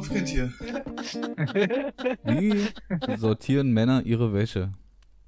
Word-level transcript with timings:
Topfkind 0.00 0.28
hier. 0.28 0.48
Wie 2.24 3.16
sortieren 3.18 3.72
Männer 3.72 4.02
ihre 4.06 4.32
Wäsche? 4.32 4.72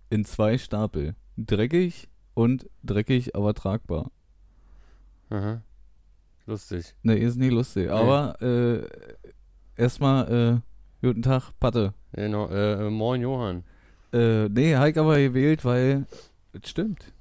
In 0.08 0.24
zwei 0.24 0.56
Stapel. 0.56 1.14
Dreckig 1.37 2.08
und 2.33 2.71
dreckig, 2.82 3.37
aber 3.37 3.53
tragbar. 3.53 4.10
Aha. 5.28 5.60
Lustig. 6.46 6.95
Ne, 7.03 7.19
ist 7.19 7.37
nicht 7.37 7.53
lustig. 7.53 7.90
Aber 7.90 8.40
äh, 8.40 8.87
erstmal, 9.77 10.63
äh, 11.03 11.06
guten 11.06 11.21
Tag, 11.23 11.50
Patte. 11.60 11.92
Genau, 12.13 12.49
äh, 12.49 12.88
moin 12.88 13.21
Johann. 13.21 13.64
Äh, 14.13 14.49
nee, 14.49 14.74
Heik 14.74 14.96
aber 14.96 15.18
gewählt, 15.18 15.67
weil 15.67 16.06
es 16.54 16.70
stimmt. 16.70 17.12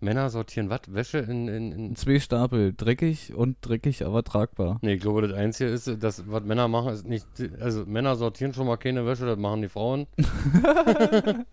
Männer 0.00 0.30
sortieren 0.30 0.70
was? 0.70 0.80
Wäsche 0.88 1.18
in, 1.18 1.48
in, 1.48 1.72
in. 1.72 1.96
Zwei 1.96 2.18
Stapel. 2.20 2.72
Dreckig 2.74 3.34
und 3.34 3.58
dreckig, 3.60 4.04
aber 4.04 4.24
tragbar. 4.24 4.78
Nee, 4.82 4.94
ich 4.94 5.00
glaube, 5.00 5.22
das 5.22 5.32
Einzige 5.32 5.70
ist, 5.70 6.02
dass 6.02 6.30
was 6.30 6.42
Männer 6.42 6.68
machen, 6.68 6.92
ist 6.92 7.06
nicht. 7.06 7.26
Also, 7.60 7.84
Männer 7.84 8.16
sortieren 8.16 8.54
schon 8.54 8.66
mal 8.66 8.76
keine 8.76 9.06
Wäsche, 9.06 9.26
das 9.26 9.38
machen 9.38 9.62
die 9.62 9.68
Frauen. 9.68 10.06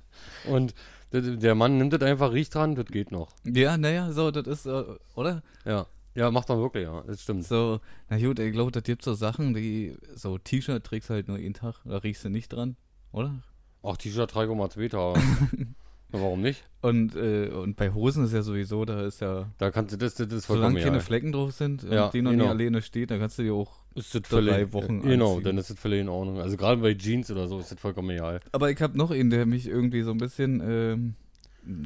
Und 0.50 0.74
der 1.12 1.56
Mann 1.56 1.78
nimmt 1.78 1.94
das 1.94 2.02
einfach, 2.02 2.34
riecht 2.34 2.56
dran, 2.56 2.76
das 2.76 2.86
geht 2.86 3.12
noch. 3.12 3.30
Ja, 3.46 3.78
naja, 3.78 4.12
so, 4.12 4.32
das 4.32 4.48
ist, 4.48 4.66
äh, 4.66 4.84
oder? 5.16 5.42
Ja. 5.66 5.86
Ja, 6.16 6.32
macht 6.32 6.50
man 6.50 6.60
wirklich, 6.60 6.84
ja. 6.84 7.04
Das 7.06 7.22
stimmt. 7.22 7.46
So, 7.46 7.80
na 8.10 8.18
gut, 8.18 8.40
ich 8.40 8.52
glaube, 8.52 8.72
das 8.72 8.84
gibt 8.84 9.04
so 9.04 9.14
Sachen, 9.14 9.54
die, 9.54 9.96
so 10.16 10.38
T-Shirt 10.38 10.84
trägst 10.84 11.10
du 11.10 11.14
halt 11.14 11.28
nur 11.28 11.38
jeden 11.38 11.54
Tag, 11.54 11.76
da 11.86 11.98
riechst 11.98 12.26
du 12.26 12.30
nicht 12.30 12.50
dran, 12.50 12.76
oder? 13.12 13.36
Ach, 13.84 13.98
T-Shirt 13.98 14.34
3,2 14.34 14.90
Tage. 14.90 15.22
ja, 16.14 16.22
warum 16.22 16.42
nicht? 16.42 16.64
Und, 16.82 17.16
äh, 17.16 17.50
und 17.50 17.76
bei 17.76 17.92
Hosen 17.92 18.24
ist 18.26 18.34
ja 18.34 18.42
sowieso, 18.42 18.86
da 18.86 19.02
ist 19.06 19.20
ja, 19.20 19.50
Da 19.58 19.72
kannst 19.72 19.94
du 19.94 19.98
das, 19.98 20.16
das 20.16 20.28
ist 20.32 20.46
vollkommen 20.46 20.70
solange 20.72 20.80
keine 20.80 20.96
egal. 20.98 21.02
Flecken 21.06 21.32
drauf 21.32 21.52
sind 21.54 21.84
und 21.84 21.92
Ja, 21.92 22.10
die 22.10 22.22
noch 22.22 22.32
genau. 22.32 22.44
nie 22.46 22.50
alleine 22.50 22.82
steht, 22.82 23.12
dann 23.12 23.20
kannst 23.20 23.38
du 23.40 23.44
die 23.44 23.52
auch. 23.52 23.84
Ist 23.96 24.14
das 24.16 24.22
drei 24.22 24.42
völlig, 24.44 24.74
Wochen 24.74 25.02
Genau, 25.02 25.32
anziehen. 25.32 25.44
dann 25.44 25.58
ist 25.58 25.70
das 25.72 25.80
völlig 25.80 26.02
in 26.02 26.10
Ordnung. 26.10 26.40
Also 26.40 26.56
gerade 26.56 26.80
bei 26.82 26.94
Jeans 26.94 27.32
oder 27.32 27.48
so 27.48 27.60
ist 27.60 27.72
das 27.72 27.80
vollkommen 27.80 28.12
egal. 28.12 28.40
Aber 28.52 28.70
ich 28.72 28.80
habe 28.82 28.96
noch 28.98 29.12
einen, 29.12 29.32
der 29.32 29.46
mich 29.48 29.68
irgendwie 29.68 30.04
so 30.04 30.12
ein 30.12 30.18
bisschen, 30.20 30.62
ähm, 30.64 31.16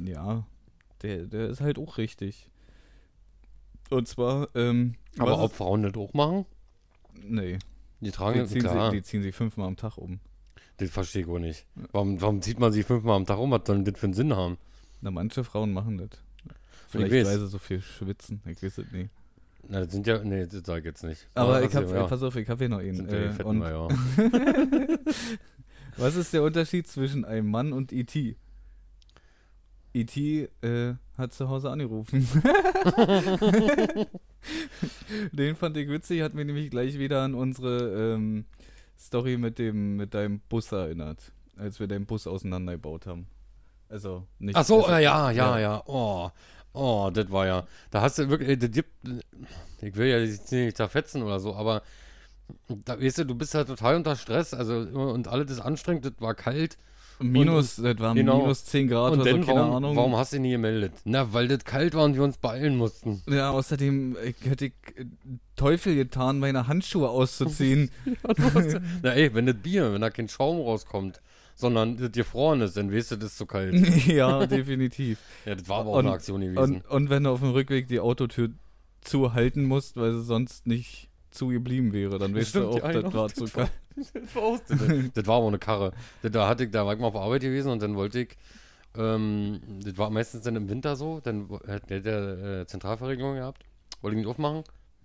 ja, 0.05 0.45
der, 1.01 1.25
der 1.25 1.47
ist 1.49 1.61
halt 1.61 1.79
auch 1.79 1.97
richtig. 1.97 2.49
Und 3.89 4.07
zwar, 4.07 4.49
ähm, 4.55 4.95
Aber 5.17 5.41
ob 5.41 5.53
Frauen 5.53 5.83
das 5.83 5.95
auch 5.95 6.13
machen? 6.13 6.45
Nee, 7.23 7.59
Die 8.01 8.11
tragen 8.11 8.41
die 8.41 8.45
ziehen, 8.47 8.61
klar. 8.61 8.91
sie, 8.91 8.97
die 8.97 9.03
ziehen 9.03 9.23
sie 9.23 9.31
fünfmal 9.31 9.67
am 9.67 9.77
Tag 9.77 9.97
um. 9.97 10.19
Das 10.81 10.89
verstehe 10.89 11.21
ich 11.21 11.27
auch 11.27 11.37
nicht. 11.37 11.67
Warum, 11.91 12.19
warum 12.21 12.41
zieht 12.41 12.59
man 12.59 12.71
sich 12.71 12.87
fünfmal 12.87 13.15
am 13.15 13.27
Tag 13.27 13.37
um? 13.37 13.51
Was 13.51 13.61
soll 13.67 13.75
denn 13.75 13.85
das 13.85 13.99
für 13.99 14.07
einen 14.07 14.15
Sinn 14.15 14.35
haben? 14.35 14.57
Na, 15.01 15.11
manche 15.11 15.43
Frauen 15.43 15.73
machen 15.73 15.99
das. 15.99 16.09
Vielleicht, 16.89 17.11
weil 17.13 17.37
sie 17.37 17.47
so 17.47 17.59
viel 17.59 17.81
schwitzen. 17.81 18.41
Ich 18.47 18.63
weiß 18.63 18.79
es 18.79 18.91
nicht. 18.91 19.11
Na, 19.67 19.81
das 19.81 19.91
sind 19.91 20.07
ja. 20.07 20.23
Nee, 20.23 20.47
das 20.47 20.63
sag 20.65 20.79
ich 20.79 20.85
jetzt 20.85 21.03
nicht. 21.03 21.27
Aber 21.35 21.61
ich 21.61 21.75
habe, 21.75 21.85
also, 21.85 21.95
ja. 21.95 22.07
pass 22.07 22.23
auf, 22.23 22.35
ich 22.35 22.49
habe 22.49 22.57
hier 22.57 22.69
noch 22.69 22.79
einen. 22.79 23.07
ja 23.07 23.13
Äh, 23.13 23.31
Fetten, 23.31 23.47
und 23.47 23.61
ja. 23.61 23.87
was 25.97 26.15
ist 26.15 26.33
der 26.33 26.41
Unterschied 26.41 26.87
zwischen 26.87 27.25
einem 27.25 27.51
Mann 27.51 27.73
und 27.73 27.93
E.T.? 27.93 28.35
E.T. 29.93 30.49
Äh, 30.61 30.95
hat 31.15 31.33
zu 31.33 31.47
Hause 31.47 31.69
angerufen. 31.69 32.27
Den 35.31 35.55
fand 35.55 35.77
ich 35.77 35.87
witzig, 35.89 36.23
hat 36.23 36.33
mir 36.33 36.45
nämlich 36.45 36.71
gleich 36.71 36.97
wieder 36.97 37.21
an 37.21 37.35
unsere 37.35 38.15
ähm, 38.15 38.45
Story 39.01 39.37
mit 39.37 39.57
dem 39.57 39.97
mit 39.97 40.13
deinem 40.13 40.39
Bus 40.47 40.71
erinnert, 40.71 41.31
als 41.57 41.79
wir 41.79 41.87
deinen 41.87 42.05
Bus 42.05 42.27
auseinandergebaut 42.27 43.07
haben. 43.07 43.27
Also 43.89 44.27
nicht. 44.39 44.55
Ach 44.55 44.63
so, 44.63 44.85
also, 44.85 44.93
äh, 44.93 45.03
ja, 45.03 45.31
ja, 45.31 45.59
ja. 45.59 45.83
Oh, 45.85 46.29
oh, 46.73 47.09
das 47.11 47.29
war 47.31 47.47
ja. 47.47 47.67
Da 47.89 48.01
hast 48.01 48.19
du 48.19 48.29
wirklich. 48.29 48.59
gibt, 48.71 48.91
ich 49.81 49.95
will 49.95 50.07
ja 50.07 50.19
nicht 50.19 50.77
zerfetzen 50.77 51.23
oder 51.23 51.39
so, 51.39 51.55
aber 51.55 51.81
da 52.85 53.01
weißt 53.01 53.19
du, 53.19 53.25
du 53.25 53.35
bist 53.35 53.53
ja 53.53 53.63
total 53.63 53.95
unter 53.95 54.15
Stress, 54.15 54.53
also 54.53 54.75
und 54.75 55.27
alles 55.27 55.51
ist 55.51 55.59
anstrengend, 55.59 56.05
das 56.05 56.13
war 56.19 56.35
kalt. 56.35 56.77
Minus, 57.21 57.75
das 57.77 57.99
waren 57.99 58.15
genau. 58.15 58.39
minus 58.41 58.65
10 58.65 58.87
Grad 58.87 59.13
und 59.13 59.21
oder 59.21 59.31
so, 59.31 59.37
keine 59.39 59.59
warum, 59.59 59.75
Ahnung. 59.75 59.95
warum 59.95 60.15
hast 60.15 60.33
du 60.33 60.39
nie 60.39 60.51
gemeldet? 60.51 60.93
Na, 61.05 61.33
weil 61.33 61.47
das 61.47 61.63
kalt 61.65 61.93
war 61.93 62.05
und 62.05 62.15
wir 62.15 62.23
uns 62.23 62.37
beeilen 62.37 62.77
mussten. 62.77 63.21
Ja, 63.27 63.51
außerdem 63.51 64.17
ich 64.25 64.35
hätte 64.49 64.65
ich 64.67 64.73
Teufel 65.55 65.95
getan, 65.95 66.39
meine 66.39 66.67
Handschuhe 66.67 67.09
auszuziehen. 67.09 67.91
Na 69.03 69.11
ey, 69.13 69.33
wenn 69.33 69.45
das 69.45 69.55
Bier, 69.57 69.93
wenn 69.93 70.01
da 70.01 70.09
kein 70.09 70.27
Schaum 70.27 70.59
rauskommt, 70.61 71.21
sondern 71.55 71.97
das 71.97 72.11
gefroren 72.11 72.61
ist, 72.61 72.75
dann 72.77 72.91
weißt 72.91 73.11
du, 73.11 73.15
das 73.17 73.31
ist 73.31 73.37
zu 73.37 73.45
kalt. 73.45 73.75
ja, 74.07 74.45
definitiv. 74.47 75.19
Ja, 75.45 75.55
das 75.55 75.69
war 75.69 75.81
aber 75.81 75.91
auch 75.91 75.97
Und- 75.97 76.05
eine 76.05 76.15
Aktion 76.15 76.41
gewesen. 76.41 76.57
Und, 76.57 76.87
und 76.89 77.09
wenn 77.09 77.23
du 77.25 77.29
auf 77.29 77.39
dem 77.41 77.51
Rückweg 77.51 77.87
die 77.87 77.99
Autotür 77.99 78.49
zuhalten 79.01 79.65
musst, 79.65 79.97
weil 79.97 80.13
sie 80.13 80.23
sonst 80.23 80.65
nicht 80.67 81.09
zugeblieben 81.31 81.93
wäre, 81.93 82.19
dann 82.19 82.35
weißt 82.35 82.55
du 82.55 82.59
Stimmt, 82.59 82.83
auch, 82.83 82.93
ja, 82.93 83.01
das 83.01 83.13
war 83.13 83.29
zu 83.29 83.41
war- 83.43 83.65
kalt. 83.65 83.71
Das 85.13 85.27
war, 85.27 85.37
aber 85.37 85.47
eine 85.47 85.59
Karre. 85.59 85.91
Das, 86.21 86.31
da, 86.31 86.47
hatte 86.47 86.65
ich, 86.65 86.71
da 86.71 86.85
war 86.85 86.93
ich 86.93 86.99
mal 86.99 87.07
auf 87.07 87.15
Arbeit 87.15 87.41
gewesen 87.41 87.71
und 87.71 87.81
dann 87.81 87.95
wollte 87.95 88.21
ich, 88.21 88.37
ähm, 88.97 89.59
das 89.83 89.97
war 89.97 90.09
meistens 90.09 90.43
dann 90.43 90.55
im 90.55 90.69
Winter 90.69 90.95
so, 90.95 91.19
dann 91.21 91.49
hat 91.67 91.89
der, 91.89 91.99
der 92.01 92.61
äh, 92.61 92.65
Zentralverriegelung 92.67 93.35
gehabt, 93.35 93.63
wollte 94.01 94.15
ich 94.17 94.23
nicht 94.23 94.29
aufmachen, 94.29 94.63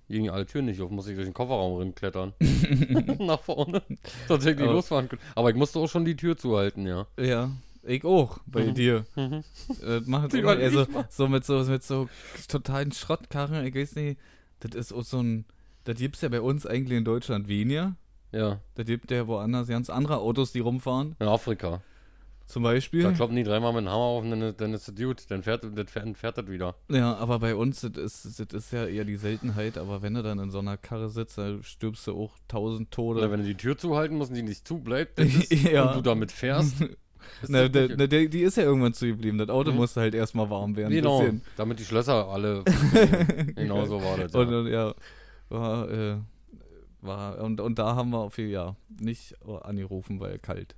gingen 0.09 0.31
alle 0.31 0.47
Türen 0.47 0.67
nicht 0.67 0.81
auf, 0.81 0.91
musste 0.91 1.11
ich 1.13 1.17
durch 1.17 1.29
den 1.29 1.35
Kofferraum 1.35 1.79
rinklettern. 1.79 2.33
Nach 3.21 3.41
vorne. 3.41 3.83
Sonst 4.29 4.45
hätte 4.45 4.57
ich 4.63 4.67
nicht 4.67 4.73
losfahren 4.75 5.09
können. 5.09 5.23
Aber 5.35 5.51
ich 5.51 5.57
musste 5.57 5.79
auch 5.79 5.89
schon 5.89 6.05
die 6.05 6.17
Tür 6.17 6.37
zuhalten, 6.37 6.87
ja. 6.87 7.07
Ja, 7.19 7.51
ich 7.83 8.05
auch, 8.05 8.39
bei 8.47 8.65
Mhm. 8.65 8.75
dir. 8.75 9.05
Mhm. 9.15 9.45
Äh, 9.85 10.01
macht 10.07 10.33
Die 10.33 10.43
also, 10.43 10.87
so 11.09 11.29
mit 11.29 11.45
so 11.45 11.59
mit 11.65 11.83
so 11.85 12.09
totalen 12.49 12.93
Schrottkarren, 12.93 13.65
ich 13.67 13.75
weiß 13.75 13.97
nicht, 13.97 14.19
das 14.61 14.75
ist 14.75 14.93
auch 14.93 15.03
so 15.05 15.21
ein, 15.21 15.45
das 15.85 15.97
gibt's 15.97 16.21
ja 16.23 16.29
bei 16.29 16.41
uns 16.41 16.67
eigentlich 16.67 16.99
in 16.99 17.05
Deutschland 17.05 17.47
weniger. 17.49 17.95
Ja, 18.33 18.61
Das 18.75 18.87
gibt 18.87 19.11
ja 19.11 19.27
woanders 19.27 19.69
ganz 19.69 19.89
andere 19.91 20.19
Autos, 20.19 20.53
die 20.53 20.61
rumfahren. 20.61 21.17
in 21.19 21.27
Afrika. 21.29 21.81
Zum 22.47 22.63
Beispiel. 22.63 23.03
Da 23.03 23.11
kloppen 23.11 23.35
die 23.35 23.43
dreimal 23.43 23.73
mit 23.73 23.83
dem 23.83 23.89
Hammer 23.91 24.05
auf 24.05 24.23
und 24.23 24.31
dann, 24.31 24.43
ist- 24.43 24.61
dann 24.61 24.73
ist 24.73 24.87
das 24.87 24.95
gut. 24.95 25.25
Dann 25.31 25.43
fährt, 25.43 25.65
das 25.65 25.91
fährt, 25.91 26.17
fährt 26.17 26.39
das 26.39 26.47
wieder. 26.47 26.77
Ja, 26.89 27.17
aber 27.17 27.41
bei 27.41 27.57
uns, 27.57 27.81
das 27.81 27.97
ist, 28.25 28.39
das 28.39 28.53
ist 28.65 28.73
ja 28.73 28.87
eher 28.87 29.05
die 29.05 29.17
Seltenheit, 29.17 29.77
aber 29.77 30.01
wenn 30.03 30.15
du 30.15 30.23
dann 30.23 30.39
in 30.39 30.51
so 30.53 30.61
einer 30.61 30.77
Karre 30.77 31.09
sitzt, 31.11 31.39
da 31.39 31.57
stirbst 31.63 32.07
du 32.07 32.17
auch 32.17 32.37
tausend 32.47 32.93
Tode. 32.93 33.19
Oder 33.19 33.33
wenn 33.33 33.41
du 33.41 33.47
die 33.47 33.57
Tür 33.57 33.77
zuhalten 33.77 34.17
musst 34.17 34.31
und 34.31 34.37
die 34.37 34.43
nicht 34.45 34.67
zubleibt 34.67 35.19
ist, 35.19 35.51
Ja. 35.73 35.89
und 35.89 35.97
du 35.97 36.03
damit 36.03 36.31
fährst. 36.31 36.77
Na, 37.49 37.67
der, 37.69 37.89
na, 37.97 38.07
der, 38.07 38.29
die 38.29 38.43
ist 38.43 38.57
ja 38.57 38.63
irgendwann 38.63 38.95
zugeblieben. 38.95 39.37
Das 39.39 39.49
Auto 39.49 39.73
Mhm. 39.73 39.79
musste 39.79 40.01
halt 40.03 40.15
erstmal 40.15 40.49
warm 40.49 40.77
werden. 40.77 40.93
Genau, 40.93 41.19
Bisschen. 41.23 41.43
damit 41.57 41.81
die 41.81 41.85
Schlösser 41.85 42.29
alle. 42.29 42.63
genau 43.57 43.85
so 43.87 44.01
war 44.01 44.19
das. 44.19 44.33
Ja. 44.33 44.39
Und 44.41 44.51
dann, 44.53 44.67
ja, 44.69 44.95
war, 45.49 45.91
äh, 45.91 46.17
war, 47.07 47.39
und, 47.41 47.61
und 47.61 47.79
da 47.79 47.95
haben 47.97 48.11
wir 48.11 48.19
auf 48.19 48.39
jeden 48.39 48.51
ja 48.51 48.77
nicht 49.01 49.35
angerufen, 49.45 50.21
weil 50.21 50.39
kalt. 50.39 50.75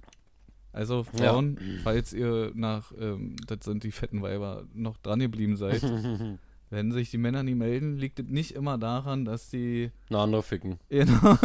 Also 0.73 1.05
Ja. 1.15 1.33
Frauen, 1.33 1.59
falls 1.83 2.13
ihr 2.13 2.53
nach, 2.55 2.93
ähm, 3.01 3.37
das 3.47 3.65
sind 3.65 3.85
die 3.85 3.91
fetten 3.93 4.23
Weiber, 4.23 4.65
noch 4.75 4.97
dran 4.99 5.19
geblieben 5.19 5.57
seid, 5.57 5.83
wenn 6.71 6.93
sich 6.93 7.11
die 7.11 7.19
Männer 7.19 7.43
nie 7.43 7.55
melden, 7.55 7.97
liegt 7.97 8.21
es 8.21 8.27
nicht 8.29 8.53
immer 8.55 8.77
daran, 8.79 9.25
dass 9.25 9.49
die 9.49 9.91
Eine 10.11 10.19
andere 10.21 10.43
ficken. 10.43 10.79
Genau. 10.91 11.39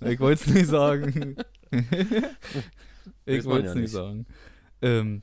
ich 0.00 0.20
wollte 0.20 0.42
es 0.44 0.46
nicht 0.54 0.66
sagen. 0.66 1.36
ich 3.26 3.44
wollte 3.44 3.66
ja 3.66 3.70
es 3.70 3.74
nicht 3.74 3.82
nicht. 3.82 3.90
sagen. 3.92 4.26
Ähm, 4.82 5.22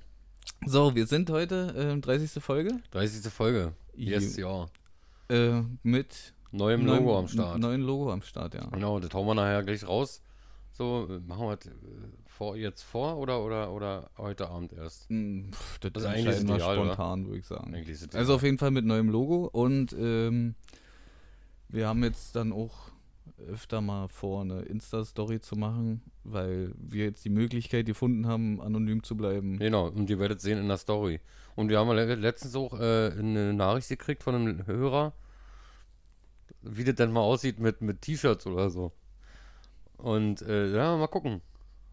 so, 0.65 0.95
wir 0.95 1.05
sind 1.07 1.29
heute 1.29 1.73
ähm, 1.77 2.01
30. 2.01 2.41
Folge 2.41 2.79
30. 2.91 3.31
Folge. 3.31 3.73
Yes, 3.93 4.37
ja. 4.37 4.67
äh, 5.29 5.61
mit 5.83 6.33
Neuem 6.51 6.85
neuem- 6.85 6.99
Logo 7.05 7.19
am 7.19 7.27
Start. 7.27 7.59
Neuen 7.59 7.81
Logo 7.81 8.11
am 8.11 8.21
Start, 8.21 8.53
ja. 8.55 8.65
Genau, 8.71 8.99
das 8.99 9.13
hauen 9.13 9.25
wir 9.27 9.35
nachher 9.35 9.63
gleich 9.63 9.87
raus. 9.87 10.21
So, 10.73 11.07
machen 11.27 11.47
wir 11.47 11.55
das 11.57 11.67
äh, 11.67 11.71
vor, 12.27 12.55
jetzt 12.55 12.81
vor 12.83 13.17
oder, 13.17 13.43
oder, 13.43 13.71
oder 13.71 14.09
heute 14.17 14.49
Abend 14.49 14.73
erst? 14.73 15.09
Hm, 15.09 15.51
pff, 15.51 15.79
Das, 15.79 15.91
Das 15.93 16.03
ist 16.03 16.09
eigentlich 16.09 16.47
wir 16.47 16.55
ideal, 16.55 16.75
spontan, 16.75 17.25
würde 17.27 17.39
ich 17.39 17.45
sagen. 17.47 17.73
Ist 17.73 18.15
Also 18.15 18.35
auf 18.35 18.43
jeden 18.43 18.57
Fall 18.57 18.71
mit 18.71 18.85
neuem 18.85 19.09
Logo 19.09 19.47
und 19.51 19.93
ähm, 19.99 20.55
wir 21.69 21.87
haben 21.87 22.03
jetzt 22.03 22.35
dann 22.35 22.51
auch 22.51 22.89
öfter 23.49 23.81
mal 23.81 24.07
vor, 24.07 24.41
eine 24.41 24.61
Insta-Story 24.61 25.39
zu 25.39 25.55
machen, 25.55 26.01
weil 26.23 26.73
wir 26.77 27.05
jetzt 27.05 27.25
die 27.25 27.29
Möglichkeit 27.29 27.85
gefunden 27.85 28.27
haben, 28.27 28.61
anonym 28.61 29.03
zu 29.03 29.15
bleiben. 29.17 29.57
Genau, 29.57 29.87
und 29.87 30.09
ihr 30.09 30.19
werdet 30.19 30.41
sehen 30.41 30.59
in 30.59 30.67
der 30.67 30.77
Story. 30.77 31.19
Und 31.55 31.69
wir 31.69 31.79
haben 31.79 31.89
le- 31.91 32.15
letztens 32.15 32.55
auch 32.55 32.79
äh, 32.79 33.11
eine 33.17 33.53
Nachricht 33.53 33.89
gekriegt 33.89 34.23
von 34.23 34.35
einem 34.35 34.65
Hörer, 34.67 35.13
wie 36.61 36.83
das 36.83 36.95
denn 36.95 37.11
mal 37.11 37.21
aussieht 37.21 37.59
mit, 37.59 37.81
mit 37.81 38.01
T-Shirts 38.01 38.45
oder 38.47 38.69
so. 38.69 38.91
Und 39.97 40.41
äh, 40.41 40.67
ja, 40.67 40.95
mal 40.97 41.07
gucken. 41.07 41.41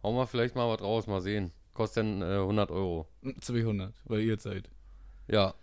Hauen 0.02 0.16
wir 0.16 0.26
vielleicht 0.26 0.54
mal 0.54 0.68
was 0.68 0.82
raus, 0.82 1.06
mal 1.06 1.20
sehen. 1.20 1.52
Kostet 1.74 2.04
dann 2.04 2.22
äh, 2.22 2.36
100 2.36 2.70
Euro. 2.70 3.06
200, 3.40 3.92
weil 4.04 4.20
ihr 4.20 4.38
seid. 4.38 4.68
Ja. 5.26 5.54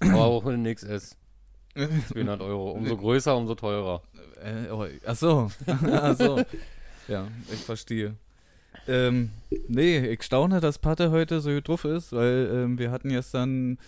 Aber 0.00 0.24
auch 0.24 0.46
in 0.46 0.64
XS. 0.64 1.16
200 1.74 2.40
Euro. 2.40 2.70
Umso 2.72 2.96
größer, 2.96 3.36
umso 3.36 3.54
teurer. 3.54 4.02
Äh, 4.42 4.70
oh, 4.70 4.86
ach 5.06 5.16
so. 5.16 5.50
ach 5.66 6.16
so. 6.16 6.42
Ja, 7.08 7.28
ich 7.52 7.60
verstehe. 7.60 8.16
Ähm, 8.86 9.30
nee, 9.68 9.98
ich 9.98 10.22
staune, 10.22 10.60
dass 10.60 10.78
Patte 10.78 11.10
heute 11.10 11.40
so 11.40 11.50
gut 11.50 11.68
drauf 11.68 11.84
ist, 11.84 12.12
weil 12.12 12.50
ähm, 12.52 12.78
wir 12.78 12.90
hatten 12.90 13.10
gestern 13.10 13.78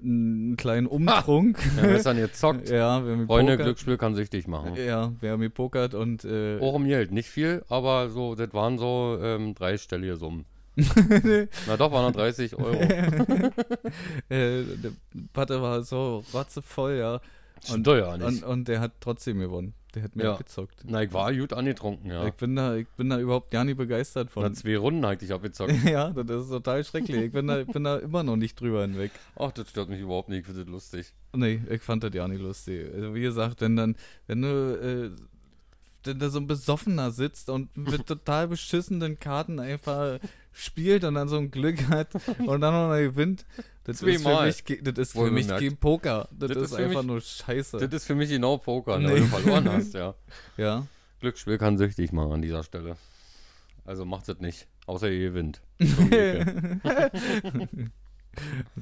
einen 0.00 0.56
kleinen 0.56 0.86
Umtrunk. 0.86 1.58
Ja, 1.76 1.82
wir 1.82 2.02
dann 2.02 2.18
jetzt 2.18 2.38
zockt. 2.38 2.68
ja, 2.70 3.04
wir 3.04 3.12
haben 3.12 3.26
Freunde, 3.26 3.52
gepokert. 3.52 3.66
Glücksspiel 3.66 3.96
kann 3.98 4.14
süchtig 4.14 4.46
machen. 4.46 4.74
Ja, 4.76 5.12
wir 5.20 5.32
haben 5.32 5.40
gepokert 5.40 5.94
und 5.94 6.24
äh, 6.24 6.58
Auch 6.60 6.74
um 6.74 6.84
Geld, 6.86 7.12
nicht 7.12 7.28
viel, 7.28 7.64
aber 7.68 8.08
so, 8.10 8.34
das 8.34 8.52
waren 8.52 8.78
so 8.78 9.18
ähm, 9.20 9.54
dreistellige 9.54 10.16
Summen. 10.16 10.44
Na 11.66 11.76
doch, 11.76 11.90
waren 11.90 12.04
noch 12.04 12.12
30 12.12 12.54
Euro. 12.58 12.80
äh, 12.80 14.62
der 14.62 14.92
Patte 15.32 15.60
war 15.60 15.82
so 15.82 16.22
rotzevoll, 16.32 16.96
ja. 16.98 17.20
Und, 17.72 17.80
Steuer 17.80 18.16
nicht. 18.16 18.26
und, 18.26 18.44
und 18.44 18.68
der 18.68 18.80
hat 18.80 18.92
trotzdem 19.00 19.40
gewonnen. 19.40 19.74
Der 19.94 20.02
hat 20.02 20.16
mir 20.16 20.24
Ja. 20.24 20.36
gezockt. 20.36 20.82
Na, 20.84 21.02
ich 21.02 21.12
war 21.12 21.32
gut 21.34 21.52
angetrunken, 21.54 22.10
ja. 22.10 22.26
Ich, 22.26 22.34
bin 22.34 22.54
da, 22.56 22.76
ich 22.76 22.86
bin 22.88 23.08
da 23.08 23.18
überhaupt 23.18 23.50
gar 23.50 23.64
nicht 23.64 23.76
begeistert 23.78 24.28
Na, 24.34 24.42
von. 24.42 24.54
zwei 24.54 24.76
Runden 24.76 25.04
hatte 25.06 25.24
ich 25.24 25.32
abgezockt. 25.32 25.72
ja, 25.84 26.10
das 26.10 26.44
ist 26.44 26.50
total 26.50 26.84
schrecklich. 26.84 27.16
Ich 27.24 27.32
bin 27.32 27.46
da, 27.46 27.60
ich 27.60 27.66
bin 27.66 27.84
da 27.84 27.96
immer 27.98 28.22
noch 28.22 28.36
nicht 28.36 28.60
drüber 28.60 28.82
hinweg. 28.82 29.10
Ach, 29.36 29.50
das 29.52 29.70
stört 29.70 29.88
mich 29.88 30.00
überhaupt 30.00 30.28
nicht, 30.28 30.40
ich 30.40 30.46
finde 30.46 30.64
das 30.64 30.70
lustig. 30.70 31.12
Nee, 31.34 31.62
ich 31.70 31.82
fand 31.82 32.04
das 32.04 32.12
ja 32.12 32.28
nicht 32.28 32.40
lustig. 32.42 32.86
Also 32.94 33.14
wie 33.14 33.22
gesagt, 33.22 33.60
wenn 33.62 33.76
dann, 33.76 33.96
wenn 34.26 34.42
du 34.42 34.48
äh, 35.16 35.22
wenn 36.04 36.18
da 36.18 36.30
so 36.30 36.38
ein 36.38 36.46
Besoffener 36.46 37.10
sitzt 37.10 37.50
und 37.50 37.76
mit 37.76 38.06
total 38.06 38.48
beschissenen 38.48 39.18
Karten 39.18 39.58
einfach 39.58 40.18
spielt 40.52 41.04
und 41.04 41.14
dann 41.14 41.28
so 41.28 41.36
ein 41.36 41.50
Glück 41.50 41.88
hat 41.88 42.08
und 42.46 42.60
dann 42.60 42.72
noch 42.74 42.94
gewinnt, 42.96 43.44
das 43.88 44.02
ist 44.02 44.22
für 44.22 44.44
mich, 44.44 44.82
das 44.82 44.98
ist 44.98 45.12
für 45.12 45.30
mich 45.30 45.48
kein 45.48 45.76
Poker. 45.76 46.28
Das, 46.30 46.48
Das 46.50 46.56
ist, 46.58 46.70
ist 46.72 46.74
einfach 46.78 47.02
mich- 47.02 47.06
nur 47.08 47.20
Scheiße. 47.20 47.78
Das 47.78 47.92
ist 47.92 48.06
für 48.06 48.14
mich 48.14 48.28
genau 48.30 48.56
Poker, 48.58 48.98
ne, 48.98 49.06
Nee. 49.08 49.12
weil 49.14 49.20
du 49.20 49.26
verloren 49.26 49.68
hast, 49.72 49.94
ja. 49.94 50.14
ja. 50.56 50.86
Glücksspiel 51.20 51.58
kann 51.58 51.78
süchtig 51.78 52.12
machen 52.12 52.32
an 52.32 52.42
dieser 52.42 52.62
Stelle. 52.62 52.96
Also 53.84 54.04
macht 54.04 54.28
es 54.28 54.38
nicht. 54.40 54.66
Außer 54.86 55.10
ihr 55.10 55.30
gewinnt. 55.30 55.60
Wie 55.78 55.84
ich. 55.86 56.44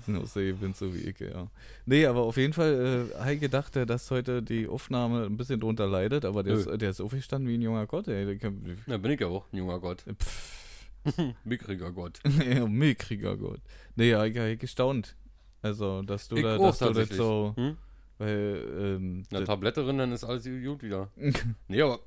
No, 0.06 0.24
so, 0.26 0.40
wie 0.40 0.98
ich, 1.08 1.18
ja. 1.18 1.46
Nee, 1.86 2.04
aber 2.06 2.20
auf 2.22 2.36
jeden 2.36 2.52
Fall 2.52 3.08
äh, 3.14 3.18
habe 3.18 3.34
ich 3.34 3.40
gedacht, 3.40 3.74
äh, 3.76 3.86
dass 3.86 4.10
heute 4.10 4.42
die 4.42 4.66
Aufnahme 4.68 5.24
ein 5.24 5.36
bisschen 5.36 5.60
drunter 5.60 5.86
leidet, 5.86 6.24
aber 6.26 6.42
der 6.42 6.54
Nö. 6.54 6.60
ist, 6.60 6.80
der 6.82 6.90
ist 6.90 7.00
aufgestanden 7.00 7.48
wie 7.48 7.54
ein 7.56 7.62
junger 7.62 7.86
Gott, 7.86 8.06
ey. 8.08 8.38
Na, 8.86 8.98
bin 8.98 9.12
ich 9.12 9.20
ja 9.20 9.28
auch, 9.28 9.46
ein 9.52 9.56
junger 9.58 9.78
Gott. 9.80 10.02
pff, 10.02 10.65
Mickriger 11.44 11.92
Gott. 11.92 12.20
ja, 12.48 12.66
mickriger 12.66 13.36
Gott. 13.36 13.60
Nee, 13.94 14.10
ja, 14.10 14.24
ich 14.24 14.36
habe 14.36 14.56
gestaunt. 14.56 15.16
Also, 15.62 16.02
dass 16.02 16.28
du 16.28 16.36
Ich 16.36 16.42
da, 16.42 16.58
dass 16.58 16.78
du 16.78 16.92
das 16.92 17.08
so, 17.10 17.52
Hm? 17.56 17.76
weil, 18.18 18.64
ähm, 18.78 19.22
Na, 19.30 19.40
das- 19.40 19.46
Tablette 19.48 19.82
drin, 19.84 19.98
dann 19.98 20.12
ist 20.12 20.24
alles 20.24 20.44
gut 20.44 20.82
wieder. 20.82 21.10
Nee, 21.68 21.82
aber 21.82 22.00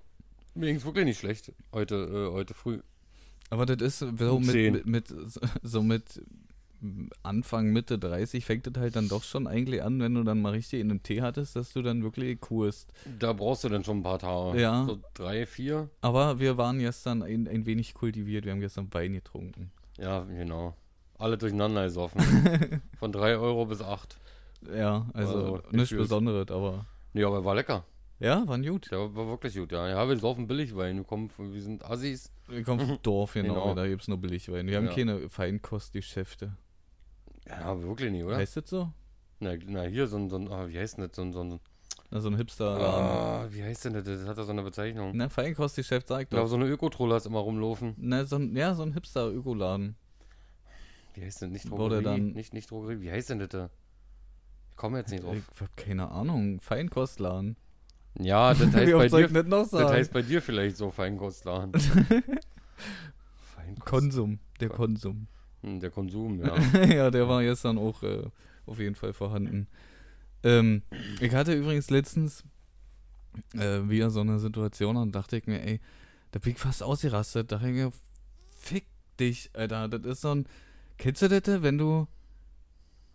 mir 0.55 0.67
ging 0.67 0.77
es 0.77 0.85
wirklich 0.85 1.05
nicht 1.05 1.19
schlecht 1.19 1.51
heute, 1.73 1.95
äh, 1.95 2.33
heute 2.33 2.53
früh. 2.53 2.79
aber 3.49 3.65
das 3.65 3.81
ist 3.81 3.99
so 4.17 4.35
Um 4.35 4.41
mit, 4.43 4.51
10. 4.51 4.73
mit, 4.73 4.85
mit, 4.85 5.13
so 5.63 5.83
mit 5.83 6.21
Anfang, 7.23 7.67
Mitte 7.71 7.99
30 7.99 8.45
fängt 8.45 8.65
das 8.67 8.73
halt 8.81 8.95
dann 8.95 9.07
doch 9.09 9.23
schon 9.23 9.47
eigentlich 9.47 9.83
an, 9.83 9.99
wenn 9.99 10.13
du 10.15 10.23
dann 10.23 10.41
mal 10.41 10.51
richtig 10.53 10.79
in 10.79 10.89
den 10.89 11.03
Tee 11.03 11.21
hattest, 11.21 11.55
dass 11.55 11.73
du 11.73 11.81
dann 11.81 12.03
wirklich 12.03 12.39
kurst. 12.39 12.91
Da 13.19 13.33
brauchst 13.33 13.63
du 13.63 13.69
dann 13.69 13.83
schon 13.83 13.97
ein 13.99 14.03
paar 14.03 14.19
Tage. 14.19 14.61
Ja. 14.61 14.85
So 14.85 14.99
drei, 15.13 15.45
vier. 15.45 15.89
Aber 16.01 16.39
wir 16.39 16.57
waren 16.57 16.79
gestern 16.79 17.21
ein, 17.23 17.47
ein 17.47 17.65
wenig 17.65 17.93
kultiviert, 17.93 18.45
wir 18.45 18.51
haben 18.53 18.61
gestern 18.61 18.87
Wein 18.93 19.13
getrunken. 19.13 19.71
Ja, 19.97 20.21
genau. 20.23 20.75
Alle 21.17 21.37
durcheinander 21.37 21.83
gesoffen. 21.83 22.21
Von 22.99 23.11
drei 23.11 23.35
Euro 23.37 23.65
bis 23.65 23.81
acht. 23.81 24.17
Ja, 24.73 25.05
also 25.13 25.33
Also, 25.37 25.55
nicht 25.57 25.73
nichts. 25.73 25.95
Besonderes, 25.95 26.49
aber 26.49 26.85
Nee, 27.13 27.23
aber 27.23 27.43
war 27.43 27.55
lecker. 27.55 27.83
ja, 28.19 28.47
waren 28.47 28.63
gut. 28.65 28.89
Der 28.91 28.99
war 29.15 29.27
wirklich 29.27 29.55
gut, 29.55 29.71
ja. 29.71 29.87
Ja, 29.89 30.07
wir 30.07 30.15
saufen 30.17 30.47
Billigwein. 30.47 30.97
Wir, 30.97 31.03
kommen, 31.03 31.29
von- 31.29 31.53
wir 31.53 31.61
sind 31.61 31.83
Assis. 31.83 32.31
Wir 32.47 32.63
kommen 32.63 32.85
vom 32.85 32.97
Dorf, 33.03 33.33
genau, 33.33 33.53
Genau. 33.53 33.75
da 33.75 33.87
gibt 33.87 34.01
es 34.01 34.07
nur 34.07 34.17
Billigwein. 34.17 34.67
Wir 34.67 34.77
haben 34.77 34.85
Ja. 34.87 34.93
keine 34.93 35.29
Feinkostgeschäfte. 35.29 36.53
Ja, 37.49 37.81
wirklich 37.81 38.11
nicht, 38.11 38.23
oder? 38.23 38.37
Heißt 38.37 38.57
das 38.57 38.69
so? 38.69 38.91
Na, 39.39 39.53
na, 39.67 39.83
hier 39.83 40.07
so 40.07 40.17
ein, 40.17 40.29
so 40.29 40.37
ein 40.37 40.47
ah, 40.51 40.67
wie 40.67 40.77
heißt 40.79 40.97
denn 40.97 41.07
das? 41.07 41.15
So 41.15 41.21
ein, 41.23 41.33
so 41.33 41.41
ein, 41.41 41.59
Na, 42.11 42.19
so 42.19 42.29
ein 42.29 42.35
hipster 42.37 42.77
ah, 42.79 43.47
wie 43.51 43.63
heißt 43.63 43.85
denn 43.85 43.93
das? 43.93 44.03
Das 44.03 44.27
hat 44.27 44.37
ja 44.37 44.43
so 44.43 44.51
eine 44.51 44.61
Bezeichnung. 44.63 45.11
Na, 45.15 45.29
Feinkostgeschäft 45.29 46.07
sagt 46.07 46.29
glaube, 46.31 46.43
doch. 46.45 46.49
so 46.49 46.55
eine 46.55 46.65
Ökotrollers 46.67 47.25
immer 47.25 47.39
rumlaufen. 47.39 47.93
Na, 47.97 48.25
so 48.25 48.35
ein, 48.35 48.55
ja, 48.55 48.73
so 48.75 48.83
ein 48.83 48.93
Hipster-Ökoladen. 48.93 49.95
Wie 51.15 51.21
heißt 51.23 51.41
denn? 51.41 51.51
Nicht 51.51 51.69
Drogerie. 51.69 52.03
dann- 52.03 52.31
Nicht, 52.33 52.53
nicht 52.53 52.69
Drogerie. 52.69 53.01
Wie 53.01 53.11
heißt 53.11 53.29
denn 53.29 53.39
das? 53.39 53.49
da? 53.49 53.69
Ich 54.71 54.77
komme 54.77 54.97
jetzt 54.99 55.11
nicht 55.11 55.23
drauf. 55.23 55.35
Ich 55.35 55.61
hab 55.61 55.75
keine 55.77 56.09
Ahnung. 56.11 56.59
Feinkostladen. 56.61 57.55
Ja, 58.19 58.53
das 58.53 58.73
heißt 58.73 58.73
bei 58.97 59.07
dir. 59.07 59.27
Das 59.29 59.73
heißt 59.73 60.13
bei 60.13 60.21
dir 60.21 60.41
vielleicht 60.41 60.77
so 60.77 60.91
Feinkostladen. 60.91 61.73
Feinkost. 63.55 63.85
Konsum. 63.85 64.39
Der 64.59 64.69
Kon- 64.69 64.77
Konsum. 64.77 65.27
Hm, 65.61 65.79
Der 65.79 65.89
Konsum, 65.91 66.39
ja. 66.44 66.57
ja, 66.85 67.11
der 67.11 67.27
war 67.27 67.41
gestern 67.44 67.77
auch 67.77 68.01
äh, 68.03 68.23
auf 68.65 68.79
jeden 68.79 68.95
Fall 68.95 69.13
vorhanden. 69.13 69.67
Ähm, 70.44 70.83
ich 71.19 71.33
hatte 71.33 71.53
übrigens 71.53 71.89
letztens 71.89 72.44
äh, 73.53 73.81
wieder 73.89 74.09
so 74.09 74.21
eine 74.21 74.39
Situation 74.39 74.95
und 74.97 75.13
dachte 75.13 75.38
ich 75.38 75.47
mir, 75.47 75.61
ey, 75.61 75.79
da 76.31 76.39
bin 76.39 76.53
ich 76.53 76.59
fast 76.59 76.81
ausgerastet. 76.83 77.51
Da 77.51 77.57
dachte 77.57 77.69
ich 77.69 77.75
mir, 77.75 77.91
fick 78.51 78.85
dich, 79.19 79.50
Alter. 79.53 79.88
Das 79.89 80.03
ist 80.06 80.21
so 80.21 80.31
ein. 80.33 80.45
Kennst 80.97 81.21
du 81.21 81.27
das, 81.27 81.61
wenn 81.61 81.77
du 81.77 82.07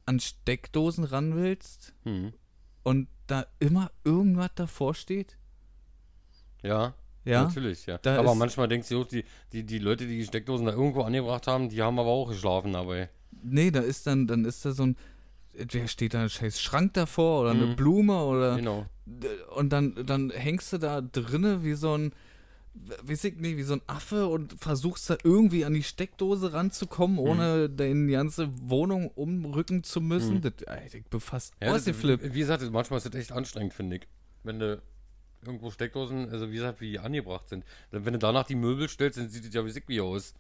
an 0.07 0.21
Steckdosen 0.21 1.05
ran 1.05 1.35
willst 1.37 1.95
Hm. 2.05 2.33
und 2.83 3.09
da 3.27 3.47
immer 3.59 3.91
irgendwas 4.05 4.51
davor 4.55 4.95
steht? 4.95 5.39
Ja, 6.63 6.95
Ja. 7.25 7.45
natürlich, 7.45 7.87
ja. 7.87 7.99
Da 7.99 8.19
aber 8.19 8.35
manchmal 8.35 8.69
denkst 8.69 8.89
du, 8.89 9.01
auch, 9.03 9.07
die, 9.07 9.25
die, 9.53 9.65
die 9.65 9.79
Leute, 9.79 10.07
die 10.07 10.19
die 10.19 10.25
Steckdosen 10.27 10.67
da 10.67 10.73
irgendwo 10.73 11.03
angebracht 11.03 11.47
haben, 11.47 11.69
die 11.69 11.81
haben 11.83 11.99
aber 11.99 12.11
auch 12.11 12.29
geschlafen 12.29 12.73
dabei. 12.73 13.09
Nee, 13.43 13.71
da 13.71 13.81
ist 13.81 14.07
dann, 14.07 14.27
dann 14.27 14.45
ist 14.45 14.65
da 14.65 14.73
so 14.73 14.85
ein. 14.87 14.97
Wer 15.53 15.87
steht 15.87 16.15
da 16.15 16.23
ein 16.23 16.29
scheiß 16.31 16.61
Schrank 16.61 16.95
davor 16.95 17.43
oder 17.43 17.51
eine 17.51 17.67
Mhm. 17.67 17.77
Blume 17.77 18.25
oder. 18.25 18.57
Genau. 18.57 18.87
Und 19.55 19.73
dann, 19.73 19.95
dann 20.07 20.31
hängst 20.31 20.73
du 20.73 20.79
da 20.79 21.01
drinne 21.01 21.63
wie 21.63 21.75
so 21.75 21.97
ein, 21.97 22.13
weiß 23.05 23.23
ich 23.25 23.37
nicht, 23.37 23.57
wie 23.57 23.63
so 23.63 23.75
ein 23.75 23.83
Affe 23.87 24.27
und 24.27 24.55
versuchst 24.59 25.09
da 25.11 25.17
irgendwie 25.23 25.65
an 25.65 25.75
die 25.75 25.83
Steckdose 25.85 26.53
ranzukommen, 26.53 27.19
ohne 27.19 27.71
deine 27.71 28.11
ganze 28.11 28.49
Wohnung 28.69 29.09
umrücken 29.15 29.85
zu 29.85 30.01
müssen. 30.01 30.37
Mhm. 30.37 30.41
Das, 30.41 30.53
Alter, 30.67 30.99
ich 30.99 31.05
bin 31.05 31.21
fast 31.21 31.53
Ja, 31.63 31.73
ausgeflippt. 31.73 32.35
wie 32.35 32.39
gesagt, 32.41 32.69
manchmal 32.73 32.97
ist 32.99 33.07
das 33.07 33.15
echt 33.15 33.31
anstrengend, 33.31 33.75
finde 33.75 33.97
ich. 33.97 34.09
Wenn 34.43 34.59
du 34.59 34.83
irgendwo 35.47 35.71
Steckdosen, 35.71 36.29
also 36.31 36.51
wie 36.51 36.55
gesagt, 36.57 36.81
wie 36.81 36.91
die 36.93 36.99
angebracht 36.99 37.49
sind. 37.49 37.65
Wenn 37.91 38.13
du 38.13 38.19
danach 38.19 38.45
die 38.47 38.55
Möbel 38.55 38.89
stellst, 38.89 39.19
dann 39.19 39.29
sieht 39.29 39.47
das 39.47 39.55
ja 39.55 39.65
wie 39.65 39.71
sick 39.71 39.85
wie 39.89 40.01
aus. 40.01 40.35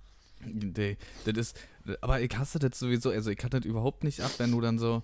Nee, 0.44 0.96
das 1.24 1.36
ist, 1.38 1.60
aber 2.00 2.20
ich 2.20 2.36
hasse 2.36 2.58
das 2.58 2.78
sowieso, 2.78 3.10
also 3.10 3.30
ich 3.30 3.38
kann 3.38 3.50
das 3.50 3.64
überhaupt 3.64 4.04
nicht 4.04 4.20
ab, 4.20 4.32
wenn 4.38 4.50
du 4.50 4.60
dann 4.60 4.78
so, 4.78 5.02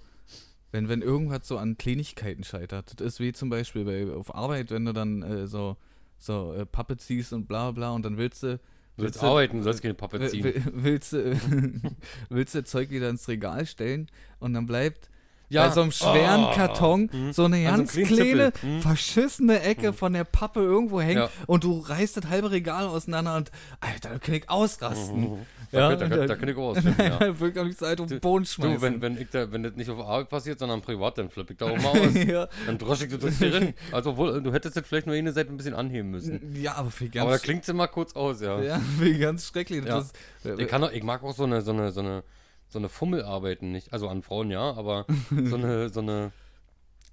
wenn, 0.73 0.89
wenn 0.89 1.03
irgendwas 1.03 1.47
so 1.49 1.57
an 1.57 1.79
Kleinigkeiten 1.79 2.45
scheitert. 2.45 3.01
Das 3.01 3.07
ist 3.07 3.21
wie 3.21 3.33
zum 3.33 3.49
Beispiel 3.49 3.85
bei, 3.85 4.13
auf 4.13 4.35
Arbeit, 4.35 4.71
wenn 4.71 4.85
du 4.85 4.93
dann 4.93 5.23
äh, 5.23 5.47
so, 5.47 5.77
so 6.19 6.53
äh, 6.53 6.67
Pappe 6.67 6.97
ziehst 6.97 7.33
und 7.33 7.47
bla 7.47 7.71
bla 7.71 7.91
und 7.93 8.05
dann 8.05 8.19
willst 8.19 8.43
du. 8.43 8.59
Du 8.97 9.05
willst 9.05 9.15
willst 9.15 9.25
arbeiten, 9.25 9.59
du 9.59 9.63
sollst 9.63 9.81
keine 9.81 9.95
Pappe 9.95 10.21
Will- 10.21 10.29
ziehen. 10.29 10.45
will- 10.45 10.63
Willst 10.75 11.13
du, 11.15 11.41
willst 12.29 12.55
du 12.55 12.65
Zeug 12.65 12.91
wieder 12.91 13.09
ins 13.09 13.27
Regal 13.29 13.65
stellen 13.67 14.09
und 14.41 14.53
dann 14.53 14.67
bleibt 14.67 15.09
Ja. 15.51 15.67
bei 15.67 15.73
so 15.75 15.83
einem 15.83 15.93
schweren 15.93 16.45
Oh. 16.45 16.53
Karton 16.55 17.11
Mhm. 17.13 17.33
so 17.33 17.45
eine 17.45 17.57
Also 17.57 17.69
ein 17.69 17.77
ganz 17.79 17.93
kleinen 17.93 18.15
kleine. 18.17 18.53
Mhm. 18.63 18.81
verschissene 18.83 19.61
Ecke 19.63 19.93
von 19.93 20.13
der 20.13 20.25
Pappe 20.25 20.61
irgendwo 20.61 21.01
hängt 21.01 21.17
Ja. 21.19 21.29
und 21.47 21.65
du 21.65 21.79
reißt 21.81 22.17
das 22.17 22.29
halbe 22.29 22.51
Regal 22.53 22.87
auseinander 22.87 23.37
und 23.37 23.51
Alter, 23.81 24.11
da 24.11 24.19
kann 24.19 24.35
ich 24.37 24.49
ausrasten. 24.49 25.21
Mhm. 25.21 25.37
Da, 25.73 25.79
Ja, 25.91 25.97
da, 25.97 26.09
kann- 26.09 26.27
da 26.27 26.35
kann 26.35 26.49
ich 26.49 26.57
auch 26.57 26.71
ausflippen, 26.77 27.05
ja. 27.07 27.19
Da 27.19 27.39
will 27.41 27.51
ich 27.51 27.59
am 27.59 27.67
liebsten 27.69 27.87
halt 27.87 28.01
auf 28.01 28.07
den 28.09 28.19
Boden 28.21 28.45
schmeißen. 28.45 28.75
Du, 28.75 28.81
wenn, 28.83 29.01
wenn, 29.03 29.21
ich 29.21 29.29
da, 29.31 29.53
wenn 29.53 29.63
das 29.63 29.75
nicht 29.77 29.89
auf 29.91 30.01
Arbeit 30.01 30.29
passiert, 30.29 30.59
sondern 30.59 30.81
privat, 30.83 31.17
dann 31.19 31.31
flippe 31.31 31.53
ich 31.53 31.59
da 31.59 31.67
auch 31.67 31.77
mal 31.83 31.91
aus. 32.01 32.15
ja. 32.27 32.49
Dann 32.67 32.79
drosche 32.79 33.05
ich 33.07 33.11
das 33.13 33.21
durch 33.21 33.39
drin. 33.39 33.75
Also 33.93 34.11
obwohl, 34.11 34.43
du 34.43 34.53
hättest 34.53 34.75
jetzt 34.77 34.89
vielleicht 34.89 35.07
nur 35.07 35.15
eine 35.17 35.33
Seite 35.33 35.51
ein 35.51 35.57
bisschen 35.57 35.75
anheben 35.75 36.11
müssen. 36.11 36.55
ja, 36.61 36.75
aber 36.75 36.91
für 36.91 37.05
Aber 37.07 37.13
da 37.15 37.25
ganz, 37.31 37.43
klingt 37.43 37.63
es 37.65 37.69
immer 37.69 37.87
kurz 37.89 38.15
aus, 38.15 38.41
ja. 38.41 38.61
ja, 38.61 38.81
für 38.99 39.15
ganz 39.19 39.47
schrecklich. 39.49 39.85
Ja. 39.85 39.97
Das, 39.99 40.13
äh, 40.45 40.61
Ich, 40.63 40.69
kann 40.69 40.83
auch, 40.83 40.91
ich 40.93 41.03
mag 41.05 41.23
auch 41.23 41.35
so 41.35 41.45
eine, 41.45 41.61
so 41.63 41.71
eine, 41.73 41.93
so 41.93 42.01
eine, 42.01 42.23
so 42.71 42.79
eine 42.79 42.89
Fummelarbeiten 42.89 43.71
nicht. 43.73 43.93
Also 43.93 44.09
an 44.09 44.23
Frauen 44.23 44.51
ja, 44.51 44.73
aber 44.75 45.07
so 45.31 45.57
eine, 45.57 45.89
so 45.91 46.01
eine, 46.01 46.33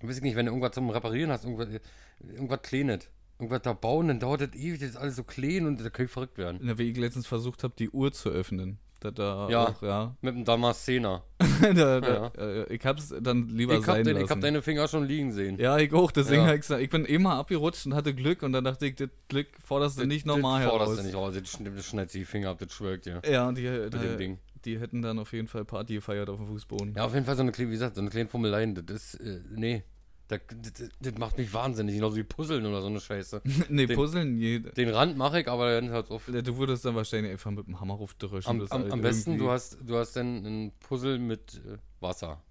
ich 0.02 0.08
weiß 0.08 0.22
nicht, 0.22 0.36
wenn 0.36 0.46
du 0.46 0.52
irgendwas 0.52 0.74
zum 0.74 0.90
Reparieren 0.90 1.32
hast, 1.32 1.44
irgendwas, 1.44 1.68
irgendwas 2.22 2.62
kleines, 2.62 3.08
irgendwas 3.40 3.62
da 3.64 3.74
bauen, 3.74 4.08
dann 4.08 4.20
dauert 4.20 4.42
das 4.42 4.54
ewig, 4.54 4.80
das 4.80 4.90
ist 4.92 4.98
alles 4.98 5.16
so 5.16 5.24
klein 5.24 5.66
und 5.66 5.84
da 5.84 5.90
kann 5.90 6.06
ich 6.06 6.12
verrückt 6.12 6.38
werden. 6.38 6.60
Na, 6.62 6.78
wie 6.78 6.90
ich 6.92 6.98
letztens 6.98 7.28
versucht 7.28 7.64
habe, 7.64 7.74
die 7.78 7.90
Uhr 7.90 8.12
zu 8.12 8.30
öffnen. 8.30 8.78
Da, 9.00 9.12
da 9.12 9.48
Ja. 9.48 9.68
auch, 9.68 9.82
ja. 9.84 10.16
Mit 10.22 10.34
dem 10.36 10.44
Damaszener. 10.44 11.24
da, 11.62 11.74
da, 12.02 12.02
Ja. 12.02 12.28
äh, 12.44 12.74
ich 12.74 12.84
hab's 12.84 13.14
dann 13.22 13.48
lieber 13.50 13.74
Ich 13.74 13.80
hab, 13.82 13.96
sein 13.98 14.04
den, 14.04 14.14
lassen. 14.16 14.26
ich 14.26 14.32
hab 14.32 14.42
deine 14.42 14.62
Finger 14.64 14.88
schon 14.88 15.06
liegen 15.06 15.32
sehen. 15.32 15.60
ja, 15.60 15.78
ich 15.78 15.94
auch, 15.94 16.12
deswegen 16.12 16.46
Ja. 16.48 16.54
ich 16.56 16.62
gesagt, 16.62 16.82
ich 16.82 16.90
bin 16.90 17.06
immer 17.06 17.36
abgerutscht 17.36 17.86
und 17.86 17.94
hatte 17.94 18.16
Glück 18.16 18.42
und 18.42 18.54
dann 18.54 18.64
dachte 18.64 18.88
ich, 18.88 18.96
das 18.96 19.10
Glück 19.28 19.48
forderst 19.64 20.00
du 20.00 20.08
nicht 20.08 20.26
normal 20.26 20.62
das 20.64 20.70
forderst 20.72 20.90
heraus. 20.90 20.98
du 21.02 21.06
nicht 21.06 21.16
raus, 21.16 21.34
das 21.36 21.44
schn- 21.44 21.76
das 21.76 21.86
schneidet 21.86 22.10
sich 22.12 22.22
die 22.22 22.26
Finger 22.26 22.50
ab, 22.50 22.58
das 22.60 22.74
schwirkt 22.74 23.06
ja. 23.06 23.22
Ja, 23.30 23.52
die, 23.52 23.62
Mit 23.70 23.94
dem 23.94 24.02
die, 24.02 24.18
Ding. 24.18 24.40
Die 24.66 24.80
hätten 24.80 25.02
dann 25.02 25.20
auf 25.20 25.34
jeden 25.34 25.48
Fall 25.48 25.66
Party 25.66 25.96
gefeiert 25.96 26.30
auf 26.30 26.38
dem 26.38 26.48
Fußboden. 26.48 26.94
Ja, 26.96 27.06
auf 27.06 27.14
jeden 27.14 27.26
Fall 27.26 27.36
so 27.36 27.42
eine 27.44 27.52
kleine, 27.52 27.70
wie 27.70 27.74
gesagt, 27.74 27.96
so 27.96 28.02
eine 28.02 28.10
kleine 28.10 28.30
Fummeleien, 28.30 28.76
das 28.76 29.14
ist, 29.14 29.16
äh, 29.22 29.42
nee. 29.56 29.84
Das, 30.30 30.42
das, 30.62 30.90
das 31.00 31.18
macht 31.18 31.38
mich 31.38 31.54
wahnsinnig, 31.54 31.96
genauso 31.96 32.18
wie 32.18 32.24
Puzzeln 32.24 32.66
oder 32.66 32.82
so 32.82 32.88
eine 32.88 33.00
Scheiße. 33.00 33.42
nee, 33.70 33.86
den- 33.86 33.96
Puzzeln, 33.96 34.38
je, 34.38 34.60
Den 34.60 34.90
Rand 34.90 35.16
mache 35.18 35.40
ich, 35.40 35.48
aber 35.48 35.72
dann 35.72 35.90
hört's 35.90 36.12
auf. 36.12 36.26
du 36.26 36.58
würdest 36.58 36.84
dann 36.84 36.96
wahrscheinlich 36.96 37.32
einfach 37.32 37.50
mit 37.52 37.66
dem 37.66 37.80
Hammer 37.80 37.94
aufdrücken. 37.94 38.42
Am, 38.46 38.62
am, 38.62 38.70
halt 38.70 38.92
am 38.92 39.02
besten, 39.02 39.38
du 39.38 39.50
hast, 39.50 39.78
du 39.86 39.96
hast 39.96 40.18
dann 40.18 40.46
ein 40.46 40.72
Puzzle 40.82 41.18
mit 41.20 41.62
äh, 41.66 41.78
Wasser. 42.02 42.42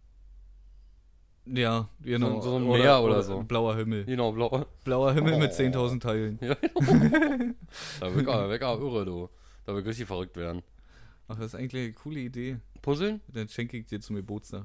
Ja, 1.45 1.89
genau. 2.01 2.41
so 2.41 2.57
ein 2.57 2.67
Meer 2.67 3.01
oder 3.03 3.23
so. 3.23 3.43
Blauer 3.43 3.77
Himmel. 3.77 4.05
Genau, 4.05 4.33
blau. 4.33 4.65
Blauer 4.85 5.13
Himmel 5.13 5.39
mit 5.39 5.53
Oh. 5.53 5.55
10.000 5.55 6.01
Teilen. 6.01 6.39
Ja. 6.43 6.55
da 8.01 8.15
wird 8.15 8.27
er 8.27 8.81
irre, 8.81 9.05
du. 9.05 9.29
Da 9.65 9.75
wird 9.75 9.87
richtig 9.87 10.07
verrückt 10.07 10.37
werden. 10.37 10.63
Ach, 11.28 11.37
das 11.37 11.47
ist 11.47 11.54
eigentlich 11.56 11.83
eine 11.85 11.92
coole 11.92 12.21
Idee. 12.21 12.59
Puzzeln? 12.83 13.21
Dann 13.28 13.49
schenke 13.49 13.76
ich 13.78 13.87
dir 13.87 14.00
zum 14.00 14.16
Geburtstag. 14.16 14.64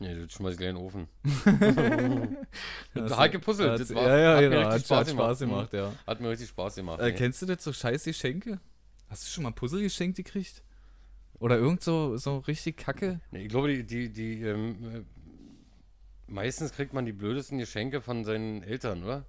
Nee, 0.00 0.14
das 0.14 0.32
schmeiß 0.32 0.52
ich 0.52 0.58
gleich 0.58 0.70
in 0.70 0.76
den 0.76 0.84
Ofen. 0.84 1.08
Hat 2.94 3.32
gepuzzelt. 3.32 3.70
hat- 3.72 3.80
Das 3.80 3.94
war, 3.94 4.02
ja, 4.06 4.16
ja, 4.18 4.34
hat 4.36 4.42
mir 4.42 4.50
genau. 4.50 4.68
richtig 4.70 4.90
Hat, 4.90 4.98
hat 4.98 5.08
Spaß 5.10 5.38
gemacht, 5.40 5.72
Mhm. 5.72 5.78
ja. 5.78 5.92
Hat 6.06 6.20
mir 6.20 6.30
richtig 6.30 6.48
Spaß 6.48 6.74
gemacht. 6.76 7.00
Äh, 7.00 7.12
kennst 7.12 7.42
du 7.42 7.46
das 7.46 7.62
so 7.64 7.72
scheiß 7.72 8.04
Geschenke? 8.04 8.60
Hast 9.08 9.26
du 9.26 9.30
schon 9.30 9.44
mal 9.44 9.50
Puzzle 9.52 9.82
geschenkt 9.82 10.16
gekriegt? 10.16 10.62
Oder 11.40 11.56
irgend 11.58 11.82
so, 11.82 12.16
so 12.16 12.38
richtig 12.38 12.76
kacke? 12.76 13.20
Nee, 13.30 13.42
ich 13.42 13.48
glaube, 13.48 13.68
die, 13.68 13.84
die, 13.84 14.08
die 14.12 14.42
ähm, 14.42 14.76
äh, 14.94 15.02
meistens 16.26 16.72
kriegt 16.72 16.92
man 16.92 17.04
die 17.06 17.12
blödesten 17.12 17.58
Geschenke 17.58 18.00
von 18.00 18.24
seinen 18.24 18.62
Eltern, 18.62 19.02
oder? 19.04 19.24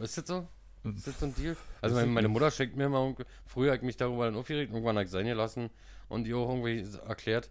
Ist 0.00 0.16
das 0.18 0.26
so? 0.26 0.46
Ist 0.84 1.06
das 1.06 1.20
so 1.20 1.26
ein 1.26 1.34
Deal? 1.34 1.56
Also 1.82 1.94
meine, 1.96 2.06
meine. 2.08 2.28
Mutter 2.28 2.50
schenkt 2.50 2.76
mir 2.76 2.84
irgendwie- 2.84 3.24
früher 3.44 3.68
habe 3.72 3.76
ich 3.78 3.82
mich 3.82 3.96
darüber 3.98 4.24
dann 4.24 4.36
aufgeregt, 4.36 4.72
irgendwann 4.72 4.96
habe 4.96 5.04
ich 5.04 5.10
sein 5.10 5.26
gelassen 5.26 5.68
und 6.10 6.24
die 6.24 6.34
auch 6.34 6.50
irgendwie 6.50 6.84
erklärt, 7.08 7.50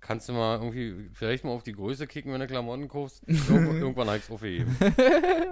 kannst 0.00 0.28
du 0.28 0.34
mal 0.34 0.58
irgendwie, 0.58 1.08
vielleicht 1.14 1.44
mal 1.44 1.52
auf 1.52 1.62
die 1.62 1.72
Größe 1.72 2.06
kicken, 2.06 2.32
wenn 2.32 2.40
du 2.40 2.46
Klamotten 2.46 2.88
kaufst. 2.88 3.22
Irgendwann, 3.26 4.08
habe 4.08 4.18
ich 4.18 4.24
es 4.24 4.30
aufgegeben. 4.30 4.76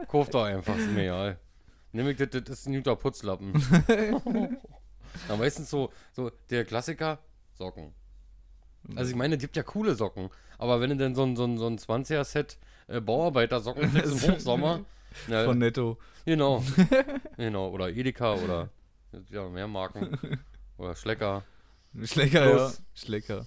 Kauf 0.09 0.29
doch 0.29 0.45
einfach, 0.45 0.77
ist 0.77 0.91
mir 0.91 1.05
egal. 1.05 1.39
Nimm 1.93 2.09
ich 2.09 2.17
das, 2.17 2.29
das 2.31 2.61
ist 2.61 2.67
ein 2.67 2.75
guter 2.75 2.97
Putzlappen. 2.97 3.53
Na, 5.29 5.37
meistens 5.37 5.71
so, 5.71 5.91
so 6.13 6.31
der 6.51 6.65
Klassiker, 6.65 7.19
Socken. 7.55 7.95
Also 8.97 9.11
ich 9.11 9.17
meine, 9.17 9.37
es 9.37 9.41
gibt 9.41 9.57
ja 9.57 9.63
coole 9.63 9.95
Socken, 9.95 10.29
aber 10.59 10.81
wenn 10.81 10.91
du 10.91 10.97
denn 10.97 11.15
so 11.15 11.23
ein, 11.23 11.37
so 11.37 11.45
ein, 11.45 11.57
so 11.57 11.67
ein 11.67 11.79
20er-Set 11.79 12.59
äh, 12.89 13.01
Bauarbeiter-Socken 13.01 13.91
kriegst 13.95 14.25
im 14.25 14.33
Hochsommer, 14.35 14.85
na, 15.29 15.45
Von 15.45 15.59
Netto. 15.59 15.99
genau, 16.25 16.65
genau, 17.37 17.69
oder 17.69 17.91
Edeka 17.91 18.35
oder 18.35 18.71
ja, 19.31 19.49
mehr 19.49 19.69
Marken 19.69 20.19
oder 20.79 20.97
Schlecker, 20.97 21.45
Schlecker, 22.03 22.45
ja. 22.45 22.53
Plus. 22.53 22.83
Schlecker. 22.95 23.47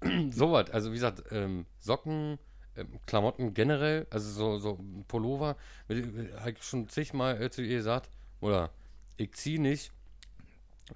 sowas. 0.30 0.70
Also 0.70 0.90
wie 0.90 0.94
gesagt, 0.94 1.24
ähm, 1.30 1.66
Socken, 1.78 2.38
ähm, 2.76 3.00
Klamotten 3.06 3.54
generell, 3.54 4.06
also 4.10 4.30
so, 4.30 4.58
so 4.58 4.78
Pullover, 5.08 5.56
habe 5.88 6.50
ich 6.50 6.62
schon 6.62 6.88
zigmal 6.88 7.40
äh, 7.40 7.50
zu 7.50 7.62
ihr 7.62 7.78
gesagt, 7.78 8.10
oder 8.40 8.70
ich 9.16 9.32
ziehe 9.32 9.60
nicht 9.60 9.92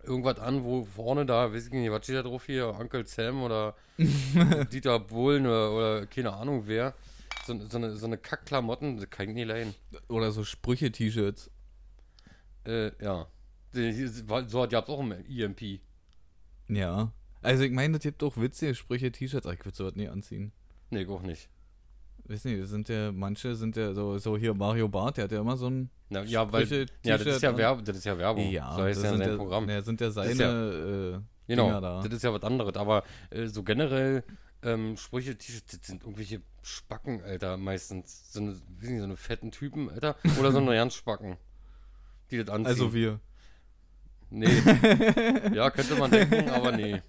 irgendwas 0.04 0.38
an, 0.38 0.62
wo 0.62 0.84
vorne 0.84 1.26
da, 1.26 1.52
weiß 1.52 1.66
ich 1.66 1.72
nicht, 1.72 1.90
was 1.90 2.04
steht 2.04 2.16
da 2.16 2.22
drauf 2.22 2.46
hier, 2.46 2.68
Uncle 2.78 3.06
Sam 3.06 3.42
oder 3.42 3.74
Dieter 4.72 5.00
Bohlen 5.00 5.46
oder, 5.46 5.72
oder 5.72 6.06
keine 6.06 6.32
Ahnung 6.32 6.64
wer, 6.66 6.94
so, 7.46 7.58
so 7.68 7.78
eine, 7.78 7.96
so 7.96 8.06
eine 8.06 8.18
Kackklamotten, 8.18 8.98
das 8.98 9.10
kann 9.10 9.28
ich 9.28 9.34
nie 9.34 9.44
leihen. 9.44 9.74
Oder 10.08 10.30
so 10.30 10.44
Sprüche-T-Shirts. 10.44 11.50
Äh, 12.66 12.92
ja. 13.02 13.26
So 13.72 14.62
hat 14.62 14.72
ihr 14.72 14.88
auch 14.88 15.00
im 15.00 15.12
EMP. 15.12 15.80
Ja. 16.70 17.12
Also 17.42 17.64
ich 17.64 17.72
meine, 17.72 17.94
das 17.94 18.02
gibt 18.02 18.22
auch 18.22 18.36
witzige 18.36 18.74
Sprüche-T-Shirts. 18.74 19.46
aber 19.46 19.54
Ich 19.54 19.64
würde 19.64 19.76
sowas 19.76 19.94
nie 19.96 20.08
anziehen. 20.08 20.52
Nee, 20.90 21.06
auch 21.06 21.22
nicht. 21.22 21.48
Weiß 22.24 22.44
nicht, 22.44 22.62
das 22.62 22.70
sind 22.70 22.88
ja, 22.88 23.10
manche 23.12 23.54
sind 23.56 23.76
ja 23.76 23.92
so, 23.92 24.18
so 24.18 24.36
hier 24.36 24.54
Mario 24.54 24.88
Barth, 24.88 25.16
der 25.16 25.24
hat 25.24 25.32
ja 25.32 25.40
immer 25.40 25.56
so 25.56 25.68
ein 25.68 25.90
Na, 26.10 26.22
ja, 26.22 26.50
weil, 26.52 26.64
Sprüche- 26.66 26.86
ja, 27.04 27.18
das 27.18 27.26
ist 27.26 27.42
ja, 27.42 27.50
an. 27.50 27.56
Werb, 27.56 27.84
das 27.84 27.96
ist 27.96 28.04
ja 28.04 28.16
Werbung. 28.18 28.50
Ja, 28.50 28.72
so 28.76 28.82
heißt 28.82 28.98
das 28.98 29.04
ja 29.04 29.10
sind 29.10 29.18
sein 29.20 29.30
ja, 29.30 29.36
Programm. 29.36 29.68
Ja, 29.68 29.82
sind 29.82 30.00
ja 30.00 30.10
seine 30.10 30.30
ist 30.30 30.40
äh, 30.40 31.20
Genau, 31.48 31.66
Dinger 31.66 31.80
da. 31.80 32.02
das 32.02 32.12
ist 32.12 32.22
ja 32.22 32.32
was 32.32 32.42
anderes. 32.42 32.76
Aber 32.76 33.02
äh, 33.30 33.46
so 33.46 33.64
generell 33.64 34.22
ähm, 34.62 34.96
Sprüche, 34.96 35.36
T-Shirts, 35.36 35.78
das 35.78 35.86
sind 35.88 36.02
irgendwelche 36.04 36.42
Spacken, 36.62 37.22
Alter, 37.22 37.56
meistens. 37.56 38.32
So 38.32 38.40
eine, 38.40 38.50
nicht, 38.50 38.98
so 38.98 39.04
eine 39.04 39.16
fetten 39.16 39.50
Typen, 39.50 39.90
Alter. 39.90 40.14
Oder 40.38 40.52
so 40.52 40.58
eine 40.58 40.70
ganz 40.74 40.94
Spacken, 40.94 41.36
die 42.30 42.36
das 42.38 42.48
anziehen. 42.48 42.66
Also 42.66 42.94
wir. 42.94 43.18
Nee. 44.30 44.46
ja, 45.54 45.70
könnte 45.70 45.96
man 45.96 46.10
denken, 46.10 46.48
aber 46.50 46.72
nee. 46.72 47.02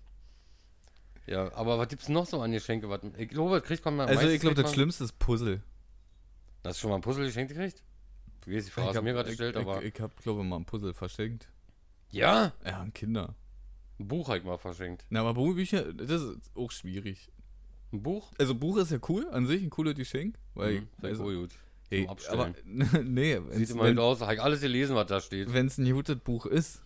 Ja, 1.28 1.54
aber 1.54 1.78
was 1.78 1.88
gibt's 1.88 2.10
noch 2.10 2.26
so 2.26 2.42
an 2.42 2.52
Geschenke? 2.52 2.90
Was, 2.90 3.02
ich 3.18 3.30
glaube, 3.30 3.60
das 3.60 3.68
kriegt 3.68 3.86
man. 3.86 4.00
Also 4.02 4.28
ich 4.28 4.42
glaube, 4.42 4.62
das 4.62 4.74
Schlimmste 4.74 5.04
ist 5.04 5.18
Puzzle. 5.20 5.62
Hast 6.64 6.78
du 6.78 6.82
schon 6.82 6.90
mal 6.90 6.96
ein 6.98 7.02
Puzzle 7.02 7.26
geschenkt 7.26 7.54
gekriegt? 7.54 7.84
Du 8.42 8.52
weißt, 8.52 8.68
die 8.68 8.72
Frage 8.72 8.98
ich 8.98 9.04
mir 9.04 9.14
gerade 9.14 9.30
ich, 9.30 9.38
gestellt, 9.38 9.56
aber. 9.56 9.84
Ich, 9.84 9.94
ich 9.94 10.02
habe, 10.02 10.14
glaube 10.22 10.42
ich, 10.42 10.48
mal 10.48 10.56
ein 10.58 10.66
Puzzle 10.66 10.94
verschenkt. 10.94 11.48
ja, 12.10 12.54
Ja, 12.66 12.80
an 12.80 12.92
Kinder. 12.94 13.36
ein 14.00 14.08
Buch 14.08 14.28
habe 14.30 14.40
ich 14.40 14.44
mal 14.44 14.58
verschenkt. 14.58 15.06
Na, 15.10 15.22
aber 15.22 15.36
Buchbücher, 15.36 15.94
das 15.94 16.10
ist 16.22 16.52
auch 16.56 16.72
schwierig. 16.72 17.30
Ein 17.94 18.02
Buch? 18.02 18.32
Also 18.40 18.56
Buch 18.56 18.78
ist 18.78 18.92
ja 18.92 18.98
cool, 19.10 19.28
an 19.32 19.46
sich 19.46 19.62
ein 19.62 19.70
cooles 19.70 19.96
Geschenk. 19.96 20.38
Weil, 20.56 20.82
Mhm, 20.82 20.88
also, 21.04 21.24
cool, 21.26 21.36
gut. 21.42 21.52
hey, 21.90 22.08
Zum 22.18 22.40
aber, 22.40 22.54
nee, 23.04 23.40
Sieht 23.52 23.70
immer 23.70 23.84
wenn, 23.84 23.96
gut 23.96 24.04
aus, 24.04 24.22
habe 24.22 24.34
ich 24.34 24.42
alles 24.42 24.62
gelesen, 24.62 24.96
was 24.96 25.08
da 25.08 25.20
steht. 25.22 25.54
wenn 25.54 25.68
es 25.68 25.78
ein 25.78 25.92
gutes 25.92 26.18
Buch 26.18 26.46
ist. 26.46 26.82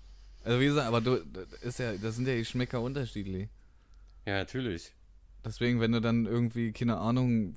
Also 0.45 0.59
wie 0.59 0.65
gesagt, 0.65 0.87
aber 0.87 1.01
du, 1.01 1.17
das 1.25 1.53
ist 1.63 1.79
ja, 1.79 1.93
das 1.97 2.15
sind 2.15 2.27
ja 2.27 2.33
die 2.33 2.39
Geschmäcker 2.39 2.79
unterschiedlich. 2.81 3.49
Ja, 4.25 4.33
natürlich. 4.37 4.93
Deswegen, 5.43 5.79
wenn 5.79 5.91
du 5.91 5.99
dann 6.01 6.25
irgendwie, 6.25 6.71
keine 6.71 6.97
Ahnung, 6.97 7.55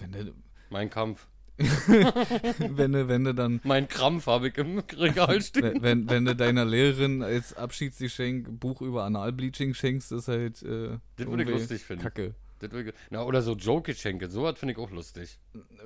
wenn 0.00 0.12
du, 0.12 0.34
Mein 0.70 0.90
Kampf. 0.90 1.26
wenn 1.58 2.92
du, 2.92 3.08
wenn 3.08 3.24
du 3.24 3.34
dann, 3.34 3.60
Mein 3.64 3.88
Krampf 3.88 4.26
habe 4.26 4.48
ich 4.48 4.58
im 4.58 4.78
Regal 4.78 5.40
stehen. 5.42 5.82
wenn, 5.82 6.08
wenn, 6.08 6.24
du 6.24 6.36
deiner 6.36 6.64
Lehrerin 6.64 7.22
als 7.22 7.54
Abschiedsgeschenk 7.54 8.60
Buch 8.60 8.80
über 8.80 9.04
Analbleaching 9.04 9.74
schenkst, 9.74 10.12
ist 10.12 10.28
halt, 10.28 10.62
äh, 10.62 10.98
Das 11.16 11.26
würde 11.26 11.42
ich 11.44 11.48
lustig 11.48 11.82
finden. 11.82 12.02
Kacke. 12.02 12.34
Das 12.60 12.70
würde 12.70 12.90
ich- 12.90 12.94
Na, 13.10 13.24
oder 13.24 13.42
so 13.42 13.54
Joke-Geschenke, 13.54 14.28
sowas 14.30 14.58
finde 14.58 14.72
ich 14.72 14.78
auch 14.78 14.90
lustig. 14.90 15.38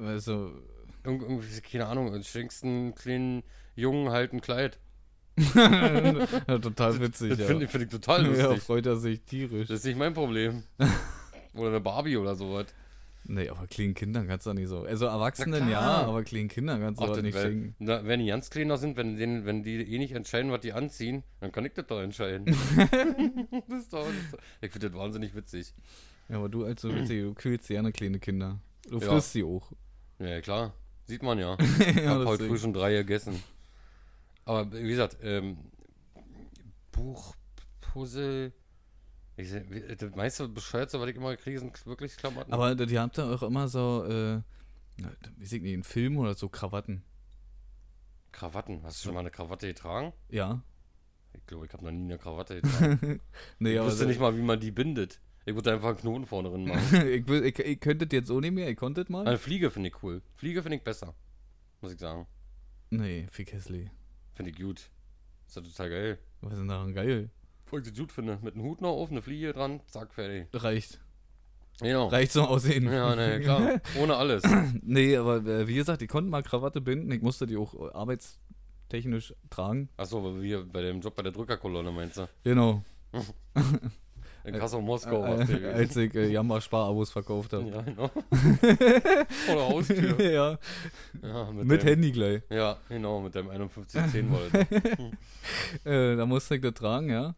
Also, 0.02 0.52
Irgend, 1.04 1.22
irgendwie, 1.22 1.60
keine 1.62 1.86
Ahnung, 1.86 2.12
du 2.12 2.22
schenkst 2.22 2.64
einen 2.64 2.94
kleinen 2.94 3.42
Jungen 3.74 4.10
halt 4.10 4.32
ein 4.32 4.40
Kleid. 4.40 4.78
ja, 5.54 6.58
total 6.58 7.00
witzig, 7.00 7.30
Das 7.30 7.38
ja. 7.40 7.46
finde 7.46 7.64
ich, 7.64 7.70
find 7.70 7.84
ich 7.84 7.90
total 7.90 8.24
ja, 8.36 8.46
lustig. 8.46 8.62
freut 8.64 8.86
er 8.86 8.96
sich 8.96 9.20
tierisch. 9.22 9.68
Das 9.68 9.78
ist 9.80 9.86
nicht 9.86 9.98
mein 9.98 10.14
Problem. 10.14 10.62
oder 11.54 11.68
eine 11.68 11.80
Barbie 11.80 12.16
oder 12.16 12.34
sowas. 12.34 12.66
Nee, 13.24 13.48
aber 13.48 13.66
kleinen 13.68 13.94
Kindern 13.94 14.26
kannst 14.26 14.46
du 14.46 14.50
auch 14.50 14.54
nicht 14.54 14.68
so. 14.68 14.82
Also 14.82 15.06
Erwachsenen 15.06 15.70
ja, 15.70 15.80
aber 15.80 16.24
kleinen 16.24 16.48
Kindern 16.48 16.80
kannst 16.80 17.00
du 17.00 17.04
Ach, 17.04 17.10
das 17.10 17.22
nicht 17.22 17.34
wär, 17.34 17.42
schenken. 17.42 17.76
na, 17.78 18.04
wenn 18.04 18.18
die 18.18 18.26
ganz 18.26 18.50
kleiner 18.50 18.76
sind, 18.78 18.96
wenn, 18.96 19.16
denen, 19.16 19.46
wenn 19.46 19.62
die 19.62 19.76
eh 19.94 19.98
nicht 19.98 20.12
entscheiden, 20.12 20.50
was 20.50 20.60
die 20.60 20.72
anziehen, 20.72 21.22
dann 21.40 21.52
kann 21.52 21.64
ich 21.64 21.72
das 21.72 21.86
doch 21.86 22.00
entscheiden. 22.00 22.46
das 22.46 23.78
ist 23.78 23.92
doch, 23.92 24.04
das 24.04 24.14
ist 24.16 24.32
doch, 24.32 24.38
ich 24.60 24.72
finde 24.72 24.90
das 24.90 24.98
wahnsinnig 24.98 25.36
witzig. 25.36 25.72
Ja, 26.28 26.36
aber 26.38 26.48
du 26.48 26.64
als 26.64 26.82
so 26.82 26.92
witzig, 26.94 27.22
du 27.22 27.34
quälst 27.34 27.68
gerne 27.68 27.92
kleine 27.92 28.18
Kinder. 28.18 28.58
Du 28.90 28.98
Ja. 28.98 29.06
frisst 29.12 29.32
sie 29.32 29.44
auch. 29.44 29.70
Ja, 30.18 30.40
klar. 30.40 30.74
Sieht 31.06 31.22
man 31.22 31.38
ja. 31.38 31.56
ja, 31.78 31.86
Ich 31.88 32.06
habe 32.06 32.24
heute 32.26 32.48
früh 32.48 32.58
schon 32.58 32.72
drei 32.72 32.92
gegessen. 32.94 33.40
Aber 34.44 34.72
wie 34.72 34.88
gesagt, 34.88 35.18
ähm, 35.22 35.58
Buch, 36.90 37.34
Puzzle, 37.80 38.52
ich, 39.36 39.52
wie- 39.70 39.96
das 39.96 40.14
meiste 40.14 40.48
bescheuerte, 40.48 41.00
was 41.00 41.08
ich 41.08 41.16
immer 41.16 41.36
kriege, 41.36 41.58
sind 41.58 41.86
wirklich 41.86 42.16
Klamotten. 42.16 42.52
Aber 42.52 42.74
die 42.74 42.98
habt 42.98 43.18
da 43.18 43.32
auch 43.34 43.42
immer 43.42 43.68
so, 43.68 44.04
äh, 44.04 44.42
weiß 45.38 45.52
ich 45.52 45.62
nicht, 45.62 45.72
in 45.72 45.84
Filmen 45.84 46.18
oder 46.18 46.34
so 46.34 46.48
Krawatten. 46.48 47.02
Krawatten. 48.32 48.82
Hast 48.82 49.00
du 49.00 49.06
schon 49.06 49.14
mal 49.14 49.20
eine 49.20 49.30
Krawatte 49.30 49.66
getragen? 49.66 50.12
Ja. 50.28 50.62
Ich 51.34 51.46
glaube, 51.46 51.66
ich 51.66 51.72
habe 51.72 51.84
noch 51.84 51.90
nie 51.92 52.04
eine 52.04 52.18
Krawatte 52.18 52.60
getragen. 52.60 53.20
Nee, 53.58 53.74
ich 53.76 53.80
wusste 53.80 54.00
so- 54.00 54.04
nicht 54.06 54.20
mal, 54.20 54.36
wie 54.36 54.42
man 54.42 54.60
die 54.60 54.70
bindet. 54.70 55.20
Ich 55.44 55.54
würde 55.54 55.72
einfach 55.72 55.88
einen 55.88 55.98
Knoten 55.98 56.26
vorne 56.26 56.50
drin 56.50 56.64
machen. 56.66 57.06
ich, 57.08 57.28
ich, 57.28 57.58
ich 57.58 57.80
könnte 57.80 58.06
jetzt 58.14 58.30
auch 58.30 58.40
nicht 58.40 58.52
mehr, 58.52 58.68
ich 58.68 58.76
konnte 58.76 59.04
mal. 59.10 59.26
Eine 59.26 59.38
Fliege 59.38 59.70
finde 59.70 59.88
ich 59.88 60.02
cool. 60.02 60.22
Fliege 60.36 60.62
finde 60.62 60.76
ich 60.76 60.84
besser. 60.84 61.14
Muss 61.80 61.92
ich 61.92 61.98
sagen. 61.98 62.26
Nee, 62.90 63.26
fick 63.30 63.52
hässlich. 63.52 63.90
Finde 64.34 64.50
ich 64.50 64.58
gut. 64.58 64.90
Ist 65.46 65.56
ja 65.56 65.62
total 65.62 65.90
geil. 65.90 66.18
Was 66.40 66.52
ist 66.52 66.58
denn 66.60 66.68
daran 66.68 66.94
geil? 66.94 67.30
Voll 67.66 67.82
ich 67.86 67.94
gut 67.94 68.12
finde. 68.12 68.38
Mit 68.42 68.54
einem 68.54 68.64
Hut 68.64 68.80
noch 68.80 68.90
auf, 68.90 69.10
eine 69.10 69.22
Fliege 69.22 69.52
dran, 69.52 69.80
zack, 69.86 70.12
fertig. 70.14 70.48
Reicht. 70.52 71.00
Genau. 71.80 72.08
Reicht 72.08 72.32
zum 72.32 72.44
Aussehen. 72.44 72.84
Ja, 72.90 73.14
ne, 73.16 73.40
klar. 73.40 73.80
Ohne 73.98 74.16
alles. 74.16 74.42
Nee, 74.82 75.16
aber 75.16 75.36
äh, 75.46 75.66
wie 75.66 75.74
gesagt, 75.74 76.02
ich 76.02 76.08
konnte 76.08 76.30
mal 76.30 76.42
Krawatte 76.42 76.80
binden. 76.80 77.10
Ich 77.12 77.22
musste 77.22 77.46
die 77.46 77.56
auch 77.56 77.74
äh, 77.74 77.92
arbeitstechnisch 77.92 79.34
tragen. 79.50 79.88
Achso, 79.96 80.42
wie 80.42 80.56
bei 80.64 80.82
dem 80.82 81.00
Job 81.00 81.16
bei 81.16 81.22
der 81.22 81.32
Drückerkolonne 81.32 81.90
meinst 81.90 82.18
du? 82.18 82.28
Genau. 82.44 82.84
In 84.44 84.54
Kassel 84.58 84.80
Moskau. 84.82 85.24
Äh, 85.24 85.38
warst 85.38 85.52
du 85.52 85.56
äh, 85.56 85.72
als 85.72 85.96
ich 85.96 86.14
äh, 86.14 86.28
Jammer-Sparabos 86.30 87.10
verkauft 87.10 87.52
habe. 87.52 87.68
Ja, 87.70 87.82
genau. 87.82 88.08
Vor 89.46 89.54
der 89.54 89.68
Haustür. 89.68 90.20
Ja, 90.20 90.58
Ja, 91.22 91.52
mit, 91.52 91.64
mit 91.64 91.82
deinem, 91.82 91.88
Handy 91.88 92.12
gleich. 92.12 92.42
Ja, 92.50 92.76
genau, 92.88 93.20
mit 93.20 93.34
deinem 93.34 93.68
5110 93.68 94.30
Volt. 94.30 94.52
Äh, 95.84 96.16
da 96.16 96.26
musste 96.26 96.56
ich 96.56 96.60
das 96.60 96.74
tragen, 96.74 97.10
ja. 97.10 97.34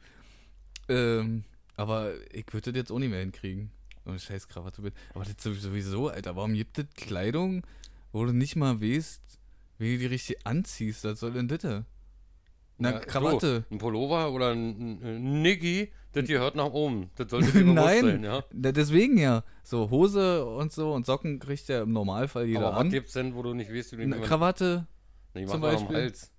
Ähm, 0.89 1.45
aber 1.77 2.13
ich 2.33 2.47
würde 2.53 2.73
das 2.73 2.79
jetzt 2.79 2.91
auch 2.93 2.99
nicht 2.99 3.11
mehr 3.11 3.21
hinkriegen. 3.21 3.71
So 4.05 4.11
eine 4.11 4.19
scheiß 4.19 4.49
Krawatte 4.49 4.83
mit. 4.83 4.95
Aber 5.15 5.25
das 5.25 5.43
sowieso, 5.43 6.09
Alter, 6.09 6.37
warum 6.37 6.55
gibt 6.55 6.79
es 6.79 6.87
Kleidung, 6.97 7.67
wo 8.13 8.25
du 8.25 8.33
nicht 8.33 8.57
mal 8.57 8.81
weißt, 8.81 9.23
wie 9.79 9.95
du 9.95 9.99
die 10.01 10.07
richtig 10.07 10.47
anziehst? 10.47 11.05
Was 11.05 11.21
soll 11.21 11.33
denn 11.33 11.49
das? 11.49 11.85
Na, 12.79 12.93
Ja, 12.93 12.99
Krawatte. 12.99 13.65
So, 13.69 13.75
ein 13.75 13.79
Pullover 13.79 14.31
oder 14.33 14.51
ein, 14.53 14.69
ein, 14.71 15.03
ein 15.03 15.43
Niggi, 15.43 15.91
Das 16.15 16.27
gehört 16.27 16.55
nach 16.57 16.73
oben. 16.73 17.11
Das 17.17 17.31
sollte 17.31 17.53
dir 17.53 17.61
bewusst 17.61 17.75
Nein, 17.75 18.05
sein, 18.05 18.25
ja. 18.25 18.45
Deswegen 18.53 19.19
ja. 19.19 19.45
So 19.63 19.91
Hose 19.91 20.45
und 20.47 20.73
so 20.73 20.93
und 20.93 21.07
Socken 21.07 21.39
kriegt 21.39 21.69
ja 21.69 21.83
im 21.83 21.93
Normalfall 21.93 22.47
jeder 22.47 22.61
Aber 22.67 22.77
was 22.77 22.81
an. 22.83 22.91
gibt's 22.91 23.13
denn, 23.13 23.35
wo 23.35 23.43
du 23.43 23.55
nicht 23.55 23.73
weißt, 23.73 23.93
wie 23.93 23.97
du 23.97 24.03
Eine 24.15 24.21
Krawatte. 24.21 24.87
Nee, 25.35 25.47
zum 25.47 25.61
Beispiel? 25.61 25.97
Hals. 25.97 26.31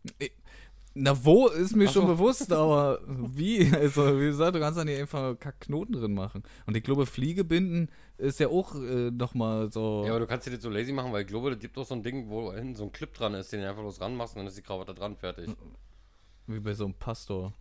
Na, 0.98 1.26
wo 1.26 1.48
ist 1.50 1.76
mir 1.76 1.90
Ach 1.90 1.92
schon 1.94 2.04
so. 2.04 2.14
bewusst, 2.14 2.54
aber 2.54 3.02
wie? 3.06 3.70
Also, 3.74 4.18
wie 4.18 4.28
gesagt, 4.28 4.56
du 4.56 4.62
kannst 4.62 4.80
da 4.80 4.86
nicht 4.86 4.98
einfach 4.98 5.38
Kackknoten 5.38 5.94
drin 5.94 6.14
machen. 6.14 6.44
Und 6.66 6.78
ich 6.78 6.84
glaube, 6.84 7.06
Fliegebinden 7.06 7.92
ist 8.18 8.40
ja 8.40 8.48
auch 8.48 8.76
äh, 8.76 9.12
nochmal 9.12 9.70
so. 9.74 10.04
Ja, 10.06 10.12
aber 10.12 10.22
du 10.22 10.28
kannst 10.28 10.48
dir 10.48 10.52
das 10.52 10.62
so 10.62 10.70
lazy 10.70 10.94
machen, 10.94 11.12
weil 11.12 11.24
ich 11.24 11.28
glaube, 11.28 11.50
das 11.50 11.60
gibt 11.60 11.78
auch 11.78 11.86
so 11.86 11.96
ein 11.96 12.02
Ding, 12.04 12.30
wo 12.30 12.54
hinten 12.54 12.76
so 12.76 12.86
ein 12.86 12.94
Clip 12.94 13.14
dran 13.14 13.34
ist, 13.34 13.52
den 13.52 13.60
du 13.60 13.68
einfach 13.68 13.82
bloß 13.82 14.00
ranmachst 14.00 14.36
und 14.36 14.40
dann 14.40 14.48
ist 14.48 14.58
die 14.58 14.62
Krawatte 14.62 14.94
dran, 14.96 15.18
fertig. 15.18 15.50
Wie 16.48 16.62
bei 16.62 16.74
so 16.74 16.86
einem 16.86 16.94
Pastor. 16.94 17.54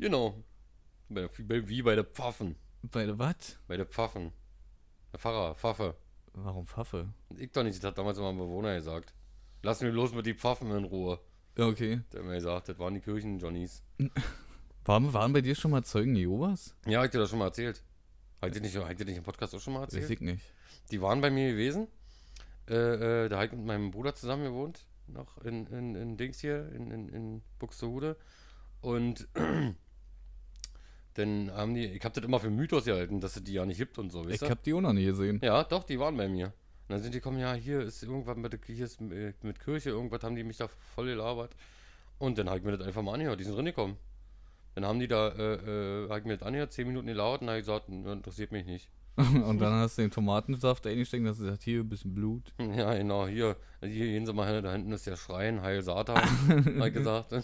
Genau. 0.00 0.42
Bei, 1.10 1.28
wie, 1.36 1.42
bei, 1.42 1.68
wie 1.68 1.82
bei 1.82 1.94
der 1.96 2.04
Pfaffen. 2.04 2.54
Bei 2.82 3.04
der 3.04 3.18
was? 3.18 3.58
Bei 3.66 3.76
der 3.76 3.86
Pfaffen. 3.86 4.32
Der 5.12 5.18
Pfarrer, 5.18 5.56
Pfaffe. 5.56 5.96
Warum 6.34 6.66
Pfaffe? 6.66 7.12
Ich 7.36 7.50
doch 7.50 7.64
nicht, 7.64 7.78
das 7.78 7.88
hat 7.88 7.98
damals 7.98 8.16
immer 8.16 8.28
ein 8.28 8.38
Bewohner 8.38 8.76
gesagt. 8.76 9.12
Lass 9.62 9.80
mir 9.80 9.90
los 9.90 10.14
mit 10.14 10.24
die 10.24 10.34
Pfaffen 10.34 10.70
in 10.70 10.84
Ruhe. 10.84 11.18
Ja, 11.58 11.66
okay. 11.66 12.00
Der 12.12 12.20
hat 12.20 12.26
mir 12.28 12.34
gesagt, 12.36 12.68
das 12.68 12.78
waren 12.78 12.94
die 12.94 13.00
Kirchen-Johnnies. 13.00 13.82
Waren, 14.86 15.12
waren 15.12 15.32
bei 15.34 15.42
dir 15.42 15.54
schon 15.54 15.72
mal 15.72 15.84
Zeugen 15.84 16.16
Jehovas? 16.16 16.74
Ja, 16.86 17.00
hab 17.00 17.04
ich 17.04 17.10
dir 17.10 17.18
das 17.18 17.28
schon 17.28 17.38
mal 17.38 17.44
erzählt. 17.46 17.84
Ich 18.42 18.50
dir 18.52 18.60
nicht, 18.62 18.74
hab 18.76 18.90
ich 18.90 18.96
dir 18.96 19.04
nicht 19.04 19.18
im 19.18 19.22
Podcast 19.22 19.54
auch 19.54 19.60
schon 19.60 19.74
mal 19.74 19.82
Weiß 19.82 19.92
erzählt? 19.92 20.10
ich 20.12 20.20
nicht. 20.20 20.42
Die 20.90 21.02
waren 21.02 21.20
bei 21.20 21.30
mir 21.30 21.50
gewesen. 21.50 21.86
Äh, 22.66 23.24
äh, 23.24 23.28
da 23.28 23.36
hab 23.36 23.44
ich 23.44 23.52
mit 23.52 23.66
meinem 23.66 23.90
Bruder 23.90 24.14
zusammen 24.14 24.44
gewohnt. 24.44 24.86
Noch 25.06 25.36
in, 25.44 25.66
in, 25.66 25.94
in 25.96 26.16
Dings 26.16 26.40
hier, 26.40 26.72
in, 26.72 26.90
in, 26.90 27.08
in 27.10 27.42
Buxtehude. 27.58 28.16
Und 28.80 29.28
dann 31.14 31.50
haben 31.52 31.74
die, 31.74 31.86
ich 31.86 32.04
hab 32.04 32.12
das 32.14 32.24
immer 32.24 32.38
für 32.40 32.50
Mythos 32.50 32.84
gehalten, 32.84 33.20
dass 33.20 33.36
es 33.36 33.44
die 33.44 33.54
ja 33.54 33.66
nicht 33.66 33.78
gibt 33.78 33.98
und 33.98 34.10
so, 34.10 34.26
Ich 34.28 34.40
du? 34.40 34.48
hab 34.48 34.62
die 34.62 34.72
auch 34.74 34.80
noch 34.80 34.92
nie 34.92 35.04
gesehen. 35.04 35.40
Ja, 35.42 35.64
doch, 35.64 35.84
die 35.84 35.98
waren 35.98 36.16
bei 36.16 36.28
mir. 36.28 36.46
Und 36.46 36.94
dann 36.94 37.02
sind 37.02 37.14
die 37.14 37.18
gekommen, 37.18 37.38
ja, 37.38 37.52
hier 37.54 37.80
ist 37.80 38.02
irgendwas 38.02 38.36
mit, 38.36 38.58
hier 38.66 38.84
ist 38.84 39.00
äh, 39.00 39.32
mit 39.42 39.60
Kirche, 39.60 39.90
irgendwas 39.90 40.22
haben 40.22 40.34
die 40.36 40.44
mich 40.44 40.56
da 40.56 40.68
voll 40.94 41.06
gelabert. 41.06 41.54
Und 42.18 42.38
dann 42.38 42.48
habe 42.48 42.58
ich 42.58 42.64
mir 42.64 42.76
das 42.76 42.86
einfach 42.86 43.02
mal 43.02 43.14
angehört, 43.14 43.40
die 43.40 43.44
sind 43.44 43.56
drin 43.56 43.64
gekommen. 43.66 43.96
Dann 44.74 44.84
haben 44.84 45.00
die 45.00 45.08
da, 45.08 45.28
äh, 45.28 45.54
äh, 46.04 46.08
hab 46.08 46.18
ich 46.18 46.24
mir 46.24 46.36
das 46.36 46.46
angehört, 46.46 46.72
10 46.72 46.86
Minuten 46.86 47.06
gelabert 47.08 47.40
und 47.40 47.46
dann 47.48 47.54
habe 47.54 47.60
ich 47.60 47.66
gesagt, 47.66 47.88
"Nö, 47.88 48.12
interessiert 48.12 48.52
mich 48.52 48.66
nicht. 48.66 48.88
und 49.16 49.58
dann 49.58 49.72
hast 49.74 49.98
du 49.98 50.02
den 50.02 50.10
Tomatensaft 50.12 50.86
eingesteckt 50.86 51.22
und 51.22 51.28
hast 51.28 51.40
gesagt, 51.40 51.62
hier, 51.64 51.80
ein 51.80 51.88
bisschen 51.88 52.14
Blut. 52.14 52.52
Ja, 52.76 52.94
genau, 52.94 53.26
hier, 53.26 53.56
hier 53.80 54.06
gehen 54.06 54.24
Sie 54.26 54.32
mal 54.32 54.52
hin, 54.52 54.62
da 54.62 54.72
hinten 54.72 54.92
ist 54.92 55.06
der 55.06 55.16
Schrein, 55.16 55.60
Heil 55.62 55.82
Satan, 55.82 56.16
habe 56.48 56.88
ich 56.88 56.94
gesagt. 56.94 57.34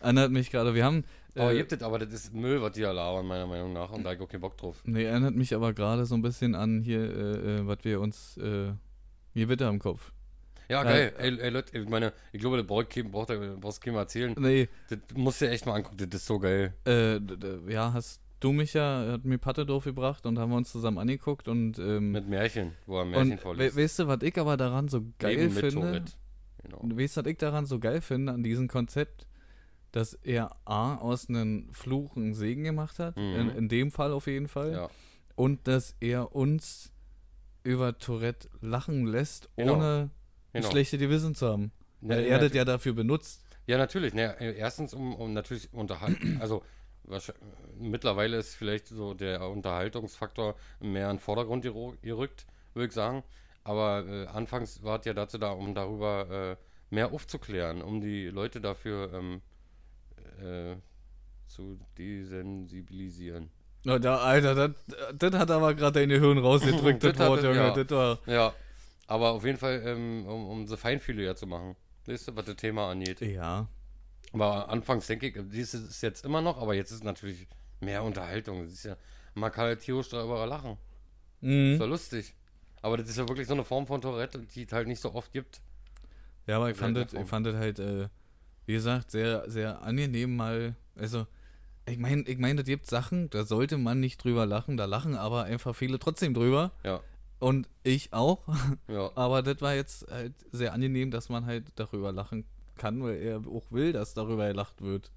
Erinnert 0.00 0.30
mich 0.32 0.50
gerade, 0.50 0.74
wir 0.74 0.84
haben. 0.84 1.04
Aber, 1.36 1.52
äh, 1.52 1.56
gibt 1.56 1.72
es, 1.72 1.82
aber 1.82 1.98
das 1.98 2.12
ist 2.12 2.32
Müll, 2.34 2.60
was 2.62 2.72
die 2.72 2.80
da 2.82 2.92
labern, 2.92 3.26
meiner 3.26 3.46
Meinung 3.46 3.72
nach. 3.72 3.90
Und 3.90 4.04
da 4.04 4.10
habe 4.10 4.16
ich 4.16 4.22
auch 4.22 4.28
keinen 4.30 4.40
Bock 4.40 4.56
drauf. 4.56 4.80
Nee, 4.84 5.04
erinnert 5.04 5.34
mich 5.34 5.54
aber 5.54 5.72
gerade 5.72 6.06
so 6.06 6.14
ein 6.14 6.22
bisschen 6.22 6.54
an 6.54 6.80
hier, 6.82 7.00
äh, 7.00 7.56
äh, 7.56 7.66
was 7.66 7.78
wir 7.82 8.00
uns, 8.00 8.36
äh, 8.36 8.72
Gewitter 9.34 9.68
im 9.68 9.78
Kopf. 9.80 10.12
Ja, 10.68 10.76
Ja, 10.78 10.84
geil. 10.84 11.12
Ey, 11.18 11.38
ey, 11.40 11.50
Leute, 11.50 11.78
ich 11.78 11.88
meine, 11.88 12.12
ich 12.32 12.40
glaube, 12.40 12.56
das 12.56 12.66
braucht 12.66 12.88
braucht, 13.10 13.32
brauchst 13.60 13.80
keinem 13.82 13.96
erzählen. 13.96 14.34
Nee, 14.38 14.68
Das 14.88 14.98
musst 15.14 15.40
du 15.40 15.46
dir 15.46 15.50
echt 15.50 15.66
mal 15.66 15.74
angucken, 15.74 15.96
das 15.98 16.20
ist 16.20 16.26
so 16.26 16.38
geil. 16.38 16.72
äh, 16.86 17.18
ja, 17.68 17.92
hast 17.92 18.20
du 18.40 18.52
mich 18.52 18.72
ja, 18.74 19.12
hat 19.12 19.24
mir 19.24 19.38
Patte 19.38 19.66
drauf 19.66 19.84
gebracht 19.84 20.24
und 20.26 20.38
haben 20.38 20.50
wir 20.50 20.56
uns 20.56 20.70
zusammen 20.70 20.98
angeguckt 20.98 21.48
und, 21.48 21.78
ähm, 21.78 22.12
Mit 22.12 22.28
Märchen, 22.28 22.72
wo 22.86 22.98
er 22.98 23.04
Märchen 23.06 23.32
we 23.32 23.38
vorliest. 23.38 23.76
weißt 23.76 23.98
du, 24.00 24.06
was 24.06 24.22
ich 24.22 24.38
aber 24.38 24.56
daran 24.56 24.88
so 24.88 25.02
geil 25.18 25.36
Leben 25.36 25.54
mit 25.54 25.64
finde? 25.64 25.80
Tourette. 25.80 26.12
Genau. 26.62 26.78
Weißt 26.98 27.16
du, 27.16 27.20
was 27.24 27.30
ich 27.30 27.38
daran 27.38 27.66
so 27.66 27.78
geil 27.78 28.00
finde, 28.00 28.32
an 28.32 28.42
diesem 28.42 28.68
Konzept, 28.68 29.26
dass 29.94 30.14
er 30.14 30.56
A, 30.64 30.96
aus 30.96 31.28
einem 31.28 31.72
Fluch 31.72 32.16
einen 32.16 32.34
Segen 32.34 32.64
gemacht 32.64 32.98
hat, 32.98 33.16
Mhm. 33.16 33.34
in, 33.36 33.48
in 33.50 33.68
dem 33.68 33.90
Fall 33.90 34.12
auf 34.12 34.26
jeden 34.26 34.48
Fall, 34.48 34.72
Ja. 34.72 34.90
und 35.36 35.68
dass 35.68 35.94
er 36.00 36.34
uns 36.34 36.92
über 37.62 37.96
Tourette 37.98 38.48
lachen 38.60 39.06
lässt, 39.06 39.48
Genau. 39.56 39.74
ohne 39.74 40.10
Genau. 40.52 40.66
ein 40.66 40.70
schlechtes 40.70 40.98
Gewissen 41.00 41.34
zu 41.34 41.46
haben. 41.48 41.72
Ja, 42.00 42.08
Weil 42.10 42.22
ja, 42.26 42.28
er 42.36 42.42
natür- 42.42 42.56
ja 42.56 42.64
dafür 42.64 42.92
benutzt. 42.92 43.42
Ja, 43.66 43.78
natürlich. 43.78 44.12
Ne, 44.14 44.36
erstens, 44.40 44.92
um, 44.94 45.14
um 45.14 45.32
natürlich 45.32 45.72
unterhalten. 45.72 46.38
Also, 46.42 46.62
mittlerweile 47.78 48.36
ist 48.38 48.54
vielleicht 48.54 48.88
so 48.88 49.14
der 49.14 49.48
Unterhaltungsfaktor 49.48 50.54
mehr 50.80 51.10
in 51.10 51.16
den 51.16 51.20
Vordergrund 51.20 51.62
gerückt, 52.02 52.46
würde 52.74 52.86
ich 52.88 52.92
sagen. 52.92 53.22
Aber 53.62 54.04
äh, 54.06 54.26
anfangs 54.26 54.82
war 54.82 54.98
es 55.00 55.06
ja 55.06 55.14
dazu 55.14 55.38
da, 55.38 55.50
um 55.52 55.74
darüber 55.74 56.30
äh, 56.30 56.94
mehr 56.94 57.12
aufzuklären, 57.12 57.80
um 57.82 58.00
die 58.00 58.26
Leute 58.28 58.60
dafür 58.60 59.12
ähm, 59.14 59.40
äh, 60.42 60.76
zu 61.46 61.78
desensibilisieren. 61.98 63.50
Na, 63.84 63.98
da, 63.98 64.16
Alter, 64.18 64.70
das, 65.14 65.34
hat 65.34 65.50
aber 65.50 65.74
gerade 65.74 66.00
deine 66.00 66.18
Hirn 66.18 66.38
rausgedrückt, 66.38 67.04
das 67.04 67.18
Wort, 67.18 67.42
Junge. 67.42 67.56
ja. 67.56 67.70
Das 67.74 67.90
war. 67.90 68.18
Ja, 68.26 68.54
aber 69.06 69.32
auf 69.32 69.44
jeden 69.44 69.58
Fall, 69.58 69.82
ähm, 69.84 70.26
um, 70.26 70.46
um 70.48 70.66
so 70.66 70.76
feinfühliger 70.76 71.36
zu 71.36 71.46
machen. 71.46 71.76
Weißt 72.06 72.28
du, 72.28 72.36
was 72.36 72.46
das 72.46 72.56
Thema 72.56 72.90
angeht. 72.90 73.20
Ja. 73.20 73.68
Aber 74.32 74.68
anfangs 74.68 75.06
denke 75.06 75.28
ich, 75.28 75.34
dies 75.50 75.74
ist 75.74 75.88
es 75.88 76.00
jetzt 76.00 76.24
immer 76.24 76.40
noch, 76.40 76.60
aber 76.60 76.74
jetzt 76.74 76.90
ist 76.90 77.04
natürlich 77.04 77.46
mehr 77.80 78.02
Unterhaltung. 78.02 78.64
Das 78.64 78.72
ist 78.72 78.84
ja, 78.84 78.96
man 79.34 79.52
kann 79.52 79.66
halt 79.66 79.80
tierisch 79.80 80.08
darüber 80.08 80.46
lachen. 80.46 80.76
Mhm. 81.40 81.74
Ist 81.74 81.80
ja 81.80 81.86
lustig. 81.86 82.34
Aber 82.82 82.96
das 82.96 83.08
ist 83.08 83.16
ja 83.16 83.28
wirklich 83.28 83.46
so 83.46 83.54
eine 83.54 83.64
Form 83.64 83.86
von 83.86 84.00
Tourette, 84.00 84.40
die 84.40 84.64
es 84.64 84.72
halt 84.72 84.88
nicht 84.88 85.00
so 85.00 85.14
oft 85.14 85.32
gibt. 85.32 85.60
Ja, 86.46 86.56
aber 86.56 86.70
ich 86.70 86.76
fand, 86.76 86.96
das, 86.96 87.12
ich 87.12 87.26
fand 87.26 87.46
das 87.46 87.54
halt, 87.54 87.78
äh, 87.78 88.08
wie 88.66 88.74
gesagt, 88.74 89.10
sehr, 89.10 89.48
sehr 89.50 89.82
angenehm 89.82 90.36
mal. 90.36 90.74
Also, 90.96 91.26
ich 91.86 91.98
meine, 91.98 92.22
ich 92.22 92.38
mein, 92.38 92.56
das 92.56 92.66
gibt 92.66 92.86
Sachen, 92.86 93.28
da 93.30 93.44
sollte 93.44 93.76
man 93.76 94.00
nicht 94.00 94.22
drüber 94.24 94.46
lachen, 94.46 94.76
da 94.76 94.86
lachen 94.86 95.14
aber 95.16 95.44
einfach 95.44 95.74
viele 95.74 95.98
trotzdem 95.98 96.32
drüber. 96.34 96.72
Ja, 96.82 97.00
Und 97.40 97.68
ich 97.82 98.12
auch. 98.12 98.40
ja. 98.88 99.10
Aber 99.16 99.42
das 99.42 99.60
war 99.60 99.74
jetzt 99.74 100.10
halt 100.10 100.32
sehr 100.50 100.72
angenehm, 100.72 101.10
dass 101.10 101.28
man 101.28 101.44
halt 101.46 101.64
darüber 101.76 102.10
lachen 102.12 102.44
kann, 102.76 103.02
weil 103.02 103.16
er 103.16 103.38
auch 103.46 103.70
will, 103.70 103.92
dass 103.92 104.14
darüber 104.14 104.48
gelacht 104.48 104.80
wird. 104.80 105.10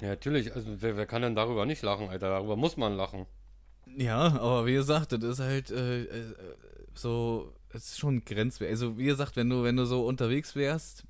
Ja, 0.00 0.08
natürlich. 0.08 0.54
Also, 0.54 0.68
wer, 0.80 0.96
wer 0.96 1.06
kann 1.06 1.22
denn 1.22 1.34
darüber 1.34 1.66
nicht 1.66 1.82
lachen, 1.82 2.08
Alter? 2.08 2.28
Darüber 2.28 2.56
muss 2.56 2.76
man 2.76 2.96
lachen. 2.96 3.26
Ja, 3.96 4.38
aber 4.38 4.66
wie 4.66 4.74
gesagt, 4.74 5.12
das 5.12 5.22
ist 5.22 5.40
halt 5.40 5.70
äh, 5.70 6.04
äh, 6.04 6.34
so, 6.94 7.52
es 7.70 7.84
ist 7.90 7.98
schon 7.98 8.24
grenzwertig. 8.24 8.74
Also 8.74 8.96
wie 8.98 9.04
gesagt, 9.04 9.36
wenn 9.36 9.50
du, 9.50 9.64
wenn 9.64 9.76
du 9.76 9.84
so 9.84 10.06
unterwegs 10.06 10.54
wärst 10.54 11.04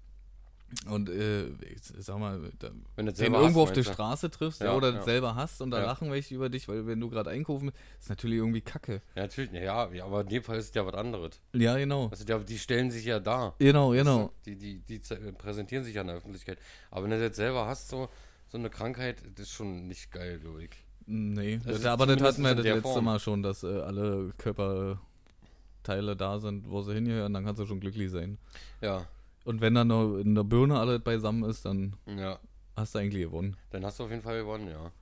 und 0.89 1.09
äh, 1.11 1.47
ich 1.49 1.83
sag 1.99 2.19
mal, 2.19 2.41
da, 2.59 2.71
Wenn 2.97 3.07
du 3.07 3.13
den 3.13 3.17
selber 3.17 3.41
irgendwo 3.41 3.63
hast, 3.63 3.69
auf 3.71 3.75
der? 3.75 3.83
Straße 3.85 4.31
triffst 4.31 4.61
ja, 4.63 4.75
oder 4.75 4.93
ja. 4.95 5.03
selber 5.03 5.35
hast 5.35 5.61
und 5.61 5.71
da 5.71 5.81
Ja. 5.81 5.87
lachen 5.87 6.11
welche 6.11 6.35
über 6.35 6.49
dich, 6.49 6.67
weil 6.69 6.87
wenn 6.87 6.99
du 7.01 7.11
gerade 7.11 7.31
einkaufen 7.31 7.67
bist, 7.67 7.79
ist 8.01 8.09
natürlich 8.09 8.39
irgendwie 8.39 8.61
kacke. 8.63 9.03
Ja, 9.15 9.23
natürlich. 9.23 9.53
Ja, 9.53 9.75
aber 10.05 10.23
in 10.23 10.29
dem 10.29 10.43
Fall 10.43 10.59
ist 10.59 10.69
es 10.71 10.75
ja 10.75 10.85
was 10.87 10.95
anderes. 10.95 11.41
Ja, 11.53 11.77
genau. 11.77 12.09
Also, 12.09 12.25
die, 12.25 12.45
die 12.45 12.59
stellen 12.59 12.91
sich 12.91 13.05
ja 13.05 13.21
da. 13.21 13.55
Genau, 13.59 13.91
genau. 13.91 14.33
Die, 14.47 14.57
die, 14.57 14.79
die 14.79 15.01
ze- 15.01 15.17
präsentieren 15.33 15.85
sich 15.85 15.95
ja 15.95 16.01
in 16.01 16.07
der 16.09 16.17
Öffentlichkeit. 16.17 16.59
Aber 16.91 17.05
wenn 17.05 17.11
du 17.11 17.17
das 17.17 17.25
jetzt 17.27 17.37
selber 17.37 17.67
hast, 17.67 17.89
so, 17.89 18.09
so 18.49 18.57
eine 18.59 18.71
Krankheit, 18.71 19.23
das 19.35 19.47
ist 19.49 19.53
schon 19.53 19.87
nicht 19.89 20.11
geil, 20.11 20.39
glaube 20.41 20.65
ich. 20.65 20.71
Nee, 21.07 21.57
Also 21.67 21.79
das, 21.83 21.87
aber 21.87 22.07
das 22.07 22.21
hatten 22.23 22.43
wir 22.43 22.55
das 22.55 22.65
letzte 22.65 22.83
Form. 22.83 23.05
Mal 23.05 23.19
schon, 23.19 23.43
dass 23.43 23.63
äh, 23.65 23.67
alle 23.67 24.33
Körperteile 24.39 26.17
da 26.17 26.39
sind, 26.39 26.69
wo 26.71 26.81
sie 26.83 26.95
hingehören, 26.95 27.33
dann 27.35 27.45
kannst 27.45 27.61
du 27.61 27.67
schon 27.67 27.81
glücklich 27.81 28.11
sein. 28.11 28.39
Ja, 28.81 29.05
Und 29.45 29.61
wenn 29.61 29.75
dann 29.75 29.89
noch 29.89 30.19
in 30.19 30.35
der 30.35 30.45
Birne 30.45 30.79
alles 30.79 31.01
beisammen 31.03 31.49
ist, 31.49 31.65
dann 31.65 31.97
ja. 32.07 32.39
hast 32.77 32.95
du 32.95 33.01
eigentlich 33.01 33.25
gewonnen. 33.25 33.57
Dann 33.71 33.85
hast 33.85 33.99
du 33.99 34.05
auf 34.05 34.11
jeden 34.11 34.23
Fall 34.23 34.41
gewonnen, 34.41 34.69
ja. 34.69 34.93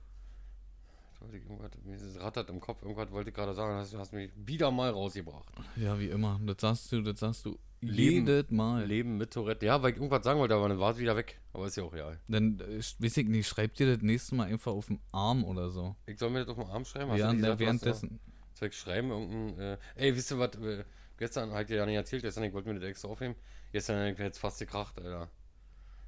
Es 1.93 2.19
rattert 2.19 2.49
im 2.49 2.59
Kopf, 2.59 2.81
irgendwas 2.81 3.11
wollte 3.11 3.29
ich 3.29 3.35
gerade 3.35 3.53
sagen, 3.53 3.75
hast, 3.75 3.93
du 3.93 3.99
hast 3.99 4.11
mich 4.11 4.31
wieder 4.35 4.71
mal 4.71 4.89
rausgebracht. 4.89 5.45
Ja, 5.75 5.99
wie 5.99 6.07
immer. 6.07 6.39
Das 6.43 6.57
sagst 6.59 6.91
du, 6.91 7.01
das 7.01 7.19
sagst 7.19 7.45
du 7.45 7.59
Leben. 7.81 8.27
jedes 8.27 8.49
Mal. 8.49 8.85
Leben 8.85 9.17
mit 9.17 9.31
Tourette. 9.31 9.65
Ja, 9.65 9.81
weil 9.81 9.91
ich 9.91 9.97
irgendwas 9.97 10.23
sagen 10.23 10.39
wollte, 10.39 10.55
aber 10.55 10.69
dann 10.69 10.79
war 10.79 10.91
es 10.91 10.97
wieder 10.97 11.15
weg. 11.15 11.39
Aber 11.53 11.67
ist 11.67 11.77
ja 11.77 11.83
auch 11.83 11.93
real. 11.93 12.19
Dann, 12.27 12.59
äh, 12.59 12.77
weiß 12.77 13.17
ich 13.17 13.27
nicht, 13.27 13.47
schreib 13.47 13.75
dir 13.75 13.93
das 13.93 14.01
nächste 14.03 14.35
Mal 14.35 14.47
einfach 14.47 14.71
auf 14.71 14.87
den 14.87 14.99
Arm 15.11 15.43
oder 15.43 15.69
so. 15.69 15.95
Ich 16.07 16.17
soll 16.17 16.31
mir 16.31 16.39
das 16.39 16.49
auf 16.49 16.63
den 16.63 16.71
Arm 16.71 16.85
schreiben? 16.85 17.11
Hast 17.11 17.19
Ja, 17.19 17.59
währenddessen. 17.59 18.19
Soll 18.53 18.69
ich 18.69 18.75
schreiben, 18.75 19.11
irgendein. 19.11 19.59
Äh, 19.59 19.77
ey, 19.95 20.15
wisst 20.15 20.31
ihr 20.31 20.39
was? 20.39 20.55
Äh, 20.55 20.83
gestern 21.21 21.53
hat 21.53 21.69
ihr 21.69 21.77
ja 21.77 21.85
nicht 21.85 21.95
erzählt, 21.95 22.23
gestern, 22.23 22.43
ich 22.45 22.51
wollte 22.51 22.67
mir 22.67 22.79
das 22.79 22.89
extra 22.89 23.07
aufnehmen. 23.07 23.35
Gestern 23.71 24.11
hat 24.11 24.17
jetzt 24.17 24.39
fast 24.39 24.57
gekracht, 24.57 24.97
Alter. 24.97 25.29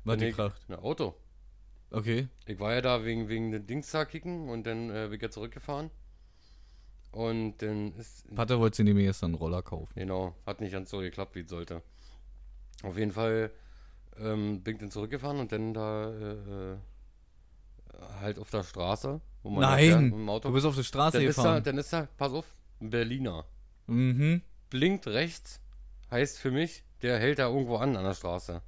Was 0.04 0.18
Kraft. 0.36 0.66
Ein 0.68 0.76
Auto. 0.76 1.16
Okay. 1.92 2.28
Ich 2.48 2.60
war 2.60 2.74
ja 2.74 2.82
da 2.82 3.06
wegen, 3.06 3.30
wegen 3.30 3.52
den 3.52 3.68
Dings 3.68 3.92
da 3.92 4.06
kicken 4.06 4.50
und 4.50 4.66
dann 4.66 4.90
äh, 4.90 5.06
bin 5.06 5.14
ich 5.14 5.22
ja 5.22 5.30
zurückgefahren. 5.30 5.92
Und 7.12 7.62
dann 7.62 7.94
ist. 7.94 8.26
Pater 8.34 8.60
wollte 8.60 8.78
sie 8.78 8.84
nämlich 8.84 9.06
erst 9.06 9.24
einen 9.24 9.36
Roller 9.36 9.62
kaufen. 9.62 9.94
Genau, 9.96 10.36
hat 10.48 10.60
nicht 10.60 10.72
ganz 10.72 10.90
so 10.90 10.98
geklappt, 10.98 11.36
wie 11.36 11.42
es 11.42 11.50
sollte. 11.50 11.84
Auf 12.82 12.98
jeden 12.98 13.12
Fall 13.12 13.52
ähm, 14.18 14.64
bin 14.64 14.76
ich 14.76 14.82
dann 14.82 14.90
zurückgefahren 14.90 15.40
und 15.40 15.52
dann 15.52 15.76
da 15.76 16.10
äh, 16.10 16.72
äh, 16.72 16.78
halt 18.20 18.40
auf 18.40 18.50
der 18.50 18.64
Straße, 18.64 19.22
wo 19.44 19.50
man 19.52 19.62
da 19.62 19.78
fährt 19.78 20.02
Nein! 20.02 20.28
Auto. 20.28 20.48
Du 20.48 20.56
bist 20.56 20.66
auf 20.66 20.76
der 20.76 20.82
Straße 20.82 21.20
dann 21.20 21.28
ist, 21.28 21.38
da, 21.38 21.44
gefahren. 21.44 21.64
dann 21.64 21.78
ist 21.78 21.94
da, 21.94 22.08
pass 22.18 22.34
auf, 22.34 22.56
ein 22.82 22.90
Berliner. 22.90 23.46
Mhm. 23.86 24.42
Blinkt 24.74 25.06
rechts, 25.06 25.62
heißt 26.10 26.40
für 26.40 26.50
mich, 26.50 26.84
der 27.04 27.20
hält 27.20 27.38
da 27.38 27.48
irgendwo 27.48 27.76
an 27.76 27.96
an 27.96 28.04
der 28.06 28.16
Straße. 28.16 28.64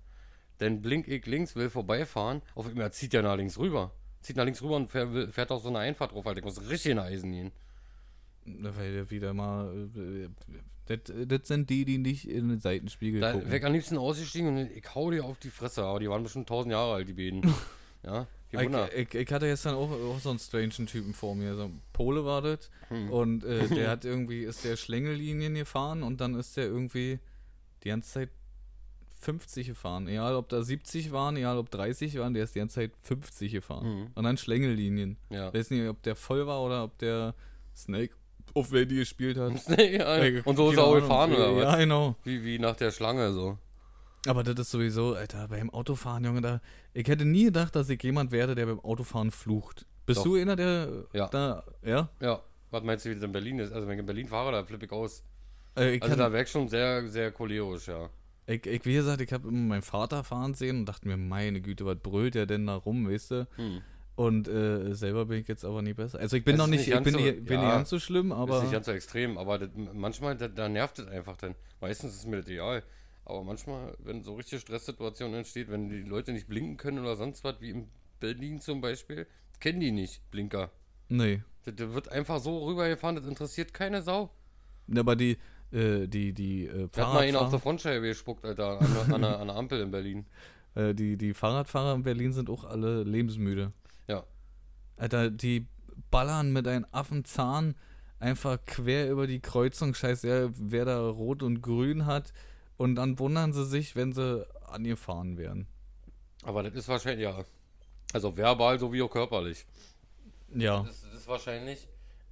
Dann 0.60 0.84
blink 0.84 1.08
ich 1.08 1.26
links, 1.26 1.56
will 1.56 1.72
vorbeifahren, 1.72 2.44
auf 2.54 2.68
einmal 2.68 2.94
zieht 2.94 3.14
der 3.14 3.24
nach 3.24 3.36
links 3.36 3.58
rüber. 3.58 3.92
zieht 4.22 4.36
nach 4.38 4.46
links 4.46 4.62
rüber 4.62 4.76
und 4.76 4.92
fährt, 4.92 5.34
fährt 5.34 5.50
auf 5.52 5.64
so 5.64 5.70
eine 5.70 5.80
Einfahrt 5.80 6.12
drauf, 6.12 6.28
Alter. 6.28 6.38
Ich 6.40 6.46
muss 6.46 6.70
richtig 6.70 6.92
in 6.92 7.00
Eisen 7.00 7.32
gehen. 7.32 7.52
Weil 8.46 8.94
der 8.94 9.10
wieder 9.10 9.34
mal. 9.34 9.90
äh, 9.96 10.30
Das, 10.86 11.00
das 11.28 11.48
sind 11.48 11.72
die, 11.72 11.86
die 11.86 11.98
nicht 11.98 12.30
in 12.30 12.50
den 12.50 12.60
Seitenspiegel 12.60 13.20
Da 13.20 13.32
gucken. 13.34 13.52
ich 13.52 13.66
am 13.66 13.74
liebsten 13.74 13.98
ausgestiegen 13.98 14.50
und 14.50 14.72
ich 14.72 14.86
hau 14.94 15.10
dir 15.10 15.26
auf 15.26 15.40
die 15.40 15.50
Fresse, 15.50 15.84
aber 15.84 16.00
die 16.00 16.08
waren 16.08 16.22
bestimmt 16.22 16.46
1000 16.46 16.72
Jahre 16.72 16.94
alt, 16.94 17.08
die 17.08 17.14
beiden. 17.14 17.42
ja, 18.04 18.28
Wunder. 18.64 18.90
Ich, 18.96 19.14
ich, 19.14 19.16
ich 19.16 19.32
hatte 19.32 19.48
gestern 19.48 19.76
auch, 19.76 19.92
auch 19.92 20.20
so 20.20 20.30
einen 20.30 20.40
strangen 20.40 20.72
Typen 20.72 21.14
vor 21.14 21.36
mir. 21.36 21.56
So 21.56 21.64
ein 21.64 21.82
Pole 21.94 22.26
war 22.26 22.42
das. 22.42 22.70
Hm. 22.90 23.10
Und 23.12 23.44
äh, 23.44 23.68
der 23.76 23.90
hat 23.90 24.06
irgendwie, 24.06 24.44
ist 24.44 24.64
der 24.64 24.76
Schlängellinien 24.78 25.56
gefahren 25.56 26.04
und 26.04 26.22
dann 26.22 26.36
ist 26.36 26.58
der 26.58 26.66
irgendwie 26.66 27.20
die 27.84 27.90
ganze 27.90 28.12
Zeit 28.12 28.30
50 29.22 29.68
gefahren. 29.68 30.08
Egal 30.08 30.36
ob 30.36 30.50
da 30.50 30.62
70 30.62 31.12
waren, 31.12 31.36
egal 31.38 31.58
ob 31.58 31.72
30 31.72 32.18
waren, 32.20 32.34
der 32.34 32.44
ist 32.44 32.56
die 32.56 32.60
ganze 32.60 32.76
Zeit 32.76 32.92
50 33.02 33.52
gefahren. 33.52 33.88
Mhm. 33.88 34.08
Und 34.14 34.24
dann 34.24 34.38
Schlängellinien. 34.38 35.18
Ja. 35.30 35.54
Weiß 35.54 35.72
nicht, 35.72 35.88
ob 35.88 36.02
der 36.04 36.16
voll 36.16 36.46
war 36.46 36.62
oder 36.62 36.84
ob 36.84 36.98
der 37.00 37.34
Snake 37.76 38.16
auf 38.54 38.72
Ready 38.72 38.96
gespielt 38.96 39.38
hat. 39.38 39.54
ja, 39.80 40.24
Ich- 40.24 40.46
und 40.46 40.56
so 40.56 40.72
ist 40.72 40.78
er 40.78 40.84
auch 40.86 40.96
gefahren, 40.96 41.34
oder 41.34 41.56
was? 41.56 41.64
Ja, 41.64 41.76
genau. 41.78 42.16
Wie, 42.24 42.44
wie 42.44 42.60
nach 42.60 42.76
der 42.76 42.92
Schlange 42.92 43.34
so. 43.34 43.58
Aber 44.28 44.44
das 44.44 44.56
ist 44.60 44.72
sowieso, 44.72 45.14
Alter, 45.16 45.48
beim 45.48 45.70
Autofahren, 45.70 46.24
Junge, 46.26 46.42
da. 46.42 46.62
Ich 46.94 47.08
hätte 47.08 47.26
nie 47.26 47.46
gedacht, 47.46 47.76
dass 47.76 47.90
ich 47.90 48.02
jemand 48.04 48.32
werde, 48.32 48.56
der 48.56 48.66
beim 48.66 48.80
Autofahren 48.80 49.32
flucht. 49.32 49.86
Bist 50.06 50.20
Doch. 50.20 50.24
du 50.26 50.36
einer, 50.36 50.56
der 50.56 51.06
Ja. 51.14 51.28
da, 51.28 51.64
ja? 51.84 52.10
Ja, 52.20 52.42
was 52.72 52.84
meinst 52.84 53.06
du, 53.06 53.10
wie 53.10 53.16
das 53.16 53.24
in 53.24 53.32
Berlin 53.32 53.60
ist? 53.60 53.72
Also 53.72 53.88
wenn 53.88 53.96
ich 53.96 54.00
in 54.00 54.06
Berlin 54.06 54.28
fahre, 54.28 54.52
da 54.52 54.64
flippe 54.64 54.86
ich 54.86 54.92
aus. 54.92 55.24
Äh, 55.78 55.96
ich, 55.96 56.02
Also 56.02 56.16
kann, 56.16 56.20
da 56.20 56.32
wäre 56.32 56.44
ich 56.44 56.50
schon 56.50 56.68
sehr, 56.70 57.08
sehr 57.10 57.32
cholerisch, 57.32 57.88
ja. 57.88 58.10
ich, 58.48 58.66
ich, 58.66 58.86
wie 58.86 58.94
gesagt, 58.94 59.22
ich 59.22 59.32
habe 59.34 59.48
immer 59.48 59.58
meinen 59.60 59.82
Vater 59.82 60.24
fahren 60.24 60.54
sehen 60.54 60.80
und 60.80 60.86
dachte 60.86 61.08
mir, 61.08 61.18
meine 61.18 61.62
Güte, 61.62 61.86
was 61.86 61.98
brüllt 61.98 62.36
der 62.36 62.46
denn 62.46 62.66
da 62.68 62.76
rum, 62.76 63.10
weißt 63.10 63.32
du? 63.32 63.48
Hm. 63.58 63.82
Und 64.16 64.48
äh, 64.48 64.94
selber 64.94 65.26
bin 65.26 65.42
ich 65.42 65.48
jetzt 65.50 65.66
aber 65.66 65.82
nie 65.82 65.94
besser. 65.94 66.20
Also 66.20 66.38
ich 66.38 66.46
bin 66.46 66.54
Es 66.56 66.60
noch 66.60 66.68
nicht, 66.68 66.80
nicht 66.80 66.88
ich 66.88 66.94
ganz 66.94 67.04
bin, 67.04 67.14
so- 67.16 67.20
nicht, 67.20 67.46
bin 67.46 67.60
ja. 67.60 67.66
nicht 67.66 67.76
ganz 67.76 67.90
so 67.90 68.00
schlimm, 68.00 68.32
aber 68.32 68.58
ist 68.58 68.64
nicht 68.64 68.72
ganz 68.72 68.86
so 68.86 68.92
extrem, 68.94 69.38
aber 69.38 69.60
das, 69.60 69.70
manchmal, 69.94 70.38
da, 70.38 70.48
da 70.48 70.70
nervt 70.70 71.00
es 71.00 71.08
einfach 71.08 71.36
dann. 71.36 71.54
Meistens 71.82 72.16
ist 72.16 72.26
mir 72.26 72.38
das 72.38 72.48
egal. 72.48 72.84
Aber 73.26 73.44
manchmal, 73.44 73.96
wenn 74.00 74.24
so 74.24 74.36
richtige 74.36 74.60
Stresssituationen 74.62 75.36
entsteht, 75.40 75.70
wenn 75.70 75.90
die 75.90 76.04
Leute 76.04 76.32
nicht 76.32 76.48
blinken 76.48 76.78
können 76.78 77.00
oder 77.00 77.16
sonst 77.16 77.44
was, 77.44 77.60
wie 77.60 77.72
in 77.72 77.88
Berlin 78.20 78.60
zum 78.62 78.82
Beispiel, 78.82 79.26
kennen 79.60 79.80
die 79.80 79.92
nicht, 79.92 80.30
Blinker. 80.32 80.72
nee. 81.10 81.42
Das, 81.64 81.76
das 81.76 81.94
wird 81.94 82.10
einfach 82.10 82.40
so 82.40 82.64
rübergefahren, 82.68 83.16
das 83.16 83.26
interessiert 83.26 83.74
keine 83.74 84.04
Sau. 84.04 84.30
Ja, 84.88 85.00
Aber 85.00 85.16
die, 85.16 85.38
äh, 85.72 86.08
die, 86.08 86.32
die, 86.34 86.68
äh, 86.68 86.88
Da 86.92 87.08
hat 87.08 87.14
mal 87.16 87.28
ihn 87.28 87.36
auf 87.36 87.50
Fahrradfahrer, 87.50 87.50
der 87.50 87.60
Frontscheibe 87.60 88.08
gespuckt, 88.08 88.46
Alter, 88.46 88.80
an, 88.80 88.94
der- 88.94 89.16
an, 89.16 89.22
der, 89.22 89.40
an 89.40 89.48
der 89.48 89.56
Ampel 89.56 89.82
in 89.82 89.90
Berlin. 89.90 90.26
äh, 90.76 90.94
die, 90.94 91.18
die 91.18 91.34
Fahrradfahrer 91.34 91.96
in 91.96 92.04
Berlin 92.04 92.32
sind 92.34 92.52
auch 92.52 92.64
alle 92.66 93.02
lebensmüde. 93.04 93.74
Ja. 94.08 94.24
Alter, 94.98 95.32
die 95.32 95.66
ballern 96.12 96.54
mit 96.54 96.68
einem 96.68 96.86
Affenzahn 96.92 97.74
einfach 98.20 98.60
quer 98.68 99.10
über 99.10 99.26
die 99.26 99.40
Kreuzung, 99.40 99.96
scheiße, 99.96 100.52
wer 100.56 100.86
da 100.86 101.10
rot 101.10 101.42
und 101.42 101.62
grün 101.62 102.06
hat. 102.06 102.32
Und 102.78 102.96
dann 102.96 103.18
wundern 103.20 103.54
sie 103.54 103.66
sich, 103.66 103.96
wenn 103.96 104.12
sie 104.14 104.46
angefahren 104.68 105.38
werden. 105.38 105.68
Aber 106.44 106.64
das 106.64 106.74
ist 106.74 106.88
wahrscheinlich, 106.88 107.24
ja. 107.24 107.44
Also 108.14 108.36
verbal 108.38 108.80
sowie 108.80 109.02
auch 109.02 109.10
körperlich. 109.10 109.66
Ja. 110.54 110.84
Das, 110.84 111.02
das 111.02 111.14
ist 111.22 111.28
wahrscheinlich 111.28 111.88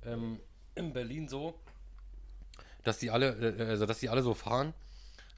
ähm, 0.06 0.40
in 0.76 0.94
Berlin 0.94 1.28
so, 1.28 1.56
dass 2.84 3.00
die 3.00 3.10
alle, 3.10 3.58
äh, 3.58 3.64
also 3.64 3.86
dass 3.86 4.00
die 4.00 4.10
alle 4.10 4.22
so 4.22 4.34
fahren. 4.34 4.74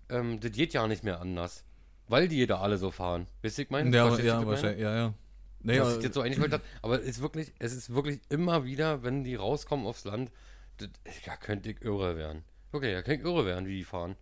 Ähm, 0.10 0.40
das 0.40 0.52
geht 0.52 0.74
ja 0.74 0.88
nicht 0.88 1.04
mehr 1.04 1.20
anders. 1.20 1.64
Weil 2.08 2.28
die 2.28 2.46
da 2.46 2.60
alle 2.60 2.78
so 2.78 2.92
fahren. 2.92 3.28
Wisst 3.42 3.58
ihr, 3.58 3.66
ich 3.66 3.72
meine? 3.72 3.96
Ja, 3.96 4.16
ja, 4.18 4.46
wahrscheinlich, 4.46 4.82
ja, 4.82 4.96
ja. 4.96 5.14
Nee, 5.62 5.80
Was 5.80 5.88
aber- 5.88 5.98
ich 5.98 6.04
jetzt 6.04 6.14
so 6.14 6.22
eigentlich 6.22 6.40
wollte, 6.40 6.62
aber 6.84 7.00
es 7.02 7.08
ist 7.08 7.22
wirklich, 7.22 7.52
es 7.58 7.74
ist 7.74 7.94
wirklich 7.94 8.20
immer 8.30 8.66
wieder, 8.66 9.02
wenn 9.02 9.24
die 9.24 9.34
rauskommen 9.34 9.88
aufs 9.88 10.04
Land, 10.04 10.32
das, 10.78 10.90
ja, 11.26 11.36
könnte 11.38 11.72
ich 11.72 11.82
irre 11.82 12.16
werden. 12.16 12.44
Wirklich, 12.72 12.92
ja, 12.92 13.02
könnte 13.02 13.22
ich 13.22 13.26
irre 13.28 13.46
werden, 13.48 13.66
wie 13.66 13.78
die 13.78 13.84
fahren. 13.84 14.16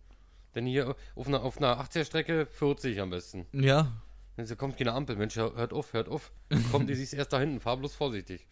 Denn 0.54 0.66
hier 0.66 0.94
auf 1.16 1.26
einer, 1.26 1.42
auf 1.42 1.58
einer 1.58 1.80
80er-Strecke 1.80 2.46
40 2.46 3.00
am 3.00 3.10
besten. 3.10 3.46
ja, 3.52 3.90
Wenn 4.36 4.46
sie 4.46 4.56
kommt 4.56 4.76
keine 4.76 4.92
Ampel, 4.92 5.16
Mensch, 5.16 5.36
hör- 5.36 5.54
hört 5.56 5.72
auf, 5.72 5.92
hört 5.92 6.08
auf. 6.08 6.32
Kommt, 6.70 6.88
die 6.88 6.94
siehst 6.96 7.14
erst 7.14 7.32
da 7.32 7.40
hinten, 7.40 7.60
fahr 7.60 7.76
bloß 7.76 7.94
vorsichtig. 7.94 8.46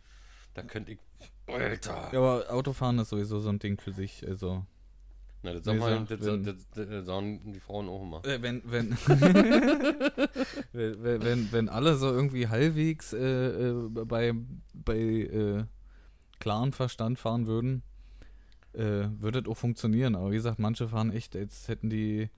Da 0.55 0.63
könnte 0.63 0.93
ich. 0.93 0.99
Alter! 1.47 2.11
ja, 2.13 2.19
aber 2.19 2.51
Autofahren 2.53 2.99
ist 2.99 3.09
sowieso 3.11 3.39
so 3.41 3.49
ein 3.49 3.59
Ding 3.59 3.81
für 3.81 3.93
sich. 3.93 4.27
Also, 4.27 4.65
Na, 5.43 5.53
das, 5.55 5.65
sag 5.65 5.75
Wie 5.75 5.79
mal, 5.81 6.05
das, 6.09 6.21
wenn- 6.25 6.45
das, 6.45 6.57
das, 6.75 7.07
sagen 7.07 7.53
die 7.53 7.61
Frauen 7.61 7.89
auch 7.89 8.03
immer. 8.03 8.25
äh, 8.25 8.41
wenn, 8.43 8.63
wenn, 10.73 11.03
wenn, 11.03 11.23
wenn, 11.23 11.53
wenn, 11.53 11.69
alle 11.69 11.97
so 11.97 12.11
irgendwie 12.11 12.49
halbwegs 12.49 13.13
äh, 13.13 13.19
äh, 13.71 13.89
bei, 14.05 14.33
bei 14.75 14.97
äh, 14.99 15.65
klaren 16.39 16.73
Verstand 16.73 17.19
fahren 17.19 17.47
würden, 17.47 17.83
äh, 18.75 19.09
würde 19.21 19.43
das 19.43 19.51
auch 19.51 19.57
funktionieren. 19.57 20.15
Aber 20.17 20.31
wie 20.31 20.37
gesagt, 20.37 20.59
manche 20.59 20.89
fahren 20.89 21.13
echt, 21.13 21.37
als 21.37 21.69
hätten 21.69 21.91
die, 21.91 22.31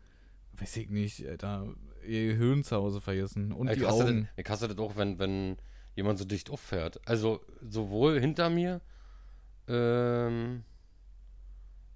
weiß 0.58 0.76
ich 0.78 0.90
nicht, 0.90 1.26
Alter, 1.26 1.66
ihr 2.06 2.36
Höhen 2.36 2.64
zu 2.64 2.76
Hause 2.76 3.00
vergessen. 3.00 3.52
Und 3.52 3.68
Ich 3.70 3.78
die 3.78 3.86
hasse, 3.86 4.04
Augen. 4.04 4.28
das, 4.36 4.44
ich 4.44 4.50
hasse 4.50 4.68
das 4.68 4.78
auch, 4.78 4.96
wenn, 4.96 5.18
wenn 5.18 5.56
jemand 5.96 6.18
so 6.18 6.24
dicht 6.24 6.50
auffährt. 6.50 7.00
Also 7.08 7.40
sowohl 7.68 8.20
hinter 8.20 8.50
mir 8.50 8.80
ähm, 9.68 10.64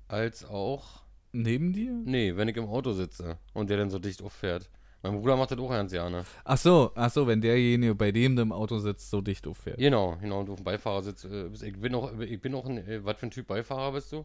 als 0.09 0.45
auch. 0.45 1.03
Neben 1.33 1.73
dir? 1.75 1.93
Nee, 1.93 2.37
wenn 2.37 2.49
ich 2.49 2.57
im 2.57 2.65
Auto 2.67 2.93
sitze 2.93 3.37
und 3.53 3.69
der 3.69 3.77
dann 3.77 3.91
so 3.91 3.99
dicht 3.99 4.23
auffährt. 4.23 4.71
Mein 5.03 5.13
Bruder 5.21 5.37
macht 5.37 5.51
das 5.53 5.59
auch 5.59 5.69
ganz 5.71 5.93
gerne. 5.93 6.25
Ach 6.45 6.59
so, 6.59 6.91
ach 6.95 7.11
so, 7.11 7.27
wenn 7.27 7.41
derjenige, 7.41 7.95
bei 7.95 8.11
dem 8.11 8.35
du 8.35 8.43
im 8.43 8.53
Auto 8.53 8.79
sitzt, 8.79 9.11
so 9.11 9.21
dicht 9.21 9.47
auffährt. 9.47 9.79
Genau, 9.79 10.17
genau, 10.21 10.41
und 10.41 10.47
du 10.47 10.53
auf 10.53 10.59
dem 10.59 10.65
Beifahrersitz. 10.65 11.25
Äh, 11.25 11.49
bist- 11.49 11.63
ich 11.63 11.79
bin 11.79 11.95
auch, 11.95 12.19
ich 12.19 12.41
bin 12.41 12.55
auch 12.55 12.67
ein, 12.67 12.79
äh, 12.79 13.05
was 13.05 13.17
für 13.19 13.27
ein 13.27 13.31
Typ 13.31 13.47
Beifahrer 13.47 13.93
bist 13.93 14.11
du? 14.13 14.25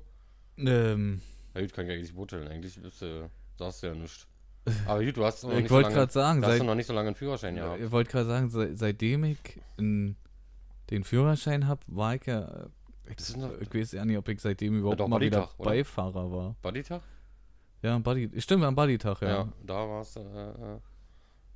Ähm, 0.58 1.22
Ja, 1.54 1.62
gut, 1.62 1.74
kann 1.74 1.86
ich 1.86 1.92
eigentlich 1.92 2.14
beurteilen. 2.16 2.48
Eigentlich 2.48 2.80
bist 2.82 3.02
du, 3.02 3.30
sagst 3.58 3.84
du 3.84 3.88
ja 3.88 3.94
nichts. 3.94 4.28
Aber 4.88 5.04
gut, 5.04 5.18
du 5.18 5.24
hast 5.26 5.44
noch 5.44 5.52
ich 5.54 5.58
nicht 5.58 5.68
so 5.70 5.76
wollte 5.76 5.90
lange, 5.90 5.96
gerade 6.00 6.12
sagen, 6.14 6.42
du 6.42 6.46
hast 6.48 6.52
seit, 6.54 6.62
doch 6.62 6.66
noch 6.68 6.76
nicht 6.76 6.88
so 6.88 6.94
lange 6.94 7.08
einen 7.08 7.16
Führerschein 7.16 7.56
gehabt. 7.56 7.80
Ich 7.82 7.92
wollte 7.92 8.12
gerade 8.12 8.26
sagen, 8.28 8.50
seit, 8.50 8.78
seitdem 8.78 9.24
ich 9.26 9.38
n, 9.78 10.16
den 10.90 11.04
Führerschein 11.04 11.68
habe, 11.68 11.82
war 11.88 12.16
ich 12.16 12.26
ja. 12.26 12.68
Ich, 13.10 13.16
Das 13.18 13.30
ist 13.30 13.38
noch- 13.38 13.52
ich 13.60 13.72
weiß 13.74 13.92
ja 13.92 14.06
nicht, 14.06 14.18
ob 14.18 14.28
ich 14.30 14.40
seitdem 14.40 14.80
überhaupt 14.80 15.08
mal 15.08 15.20
wieder? 15.22 15.50
Beifahrer 15.60 16.32
war. 16.32 16.56
Bodytag? 16.62 17.02
Ja, 17.84 17.98
Buddy. 18.00 18.30
Stimmt, 18.42 18.64
am 18.64 18.76
Buddy-Tag, 18.76 19.22
Ja. 19.22 19.28
ja. 19.30 19.50
da 19.66 19.88
warst 19.90 20.16
du, 20.16 20.22
äh, 20.22 20.24
äh, 20.24 20.80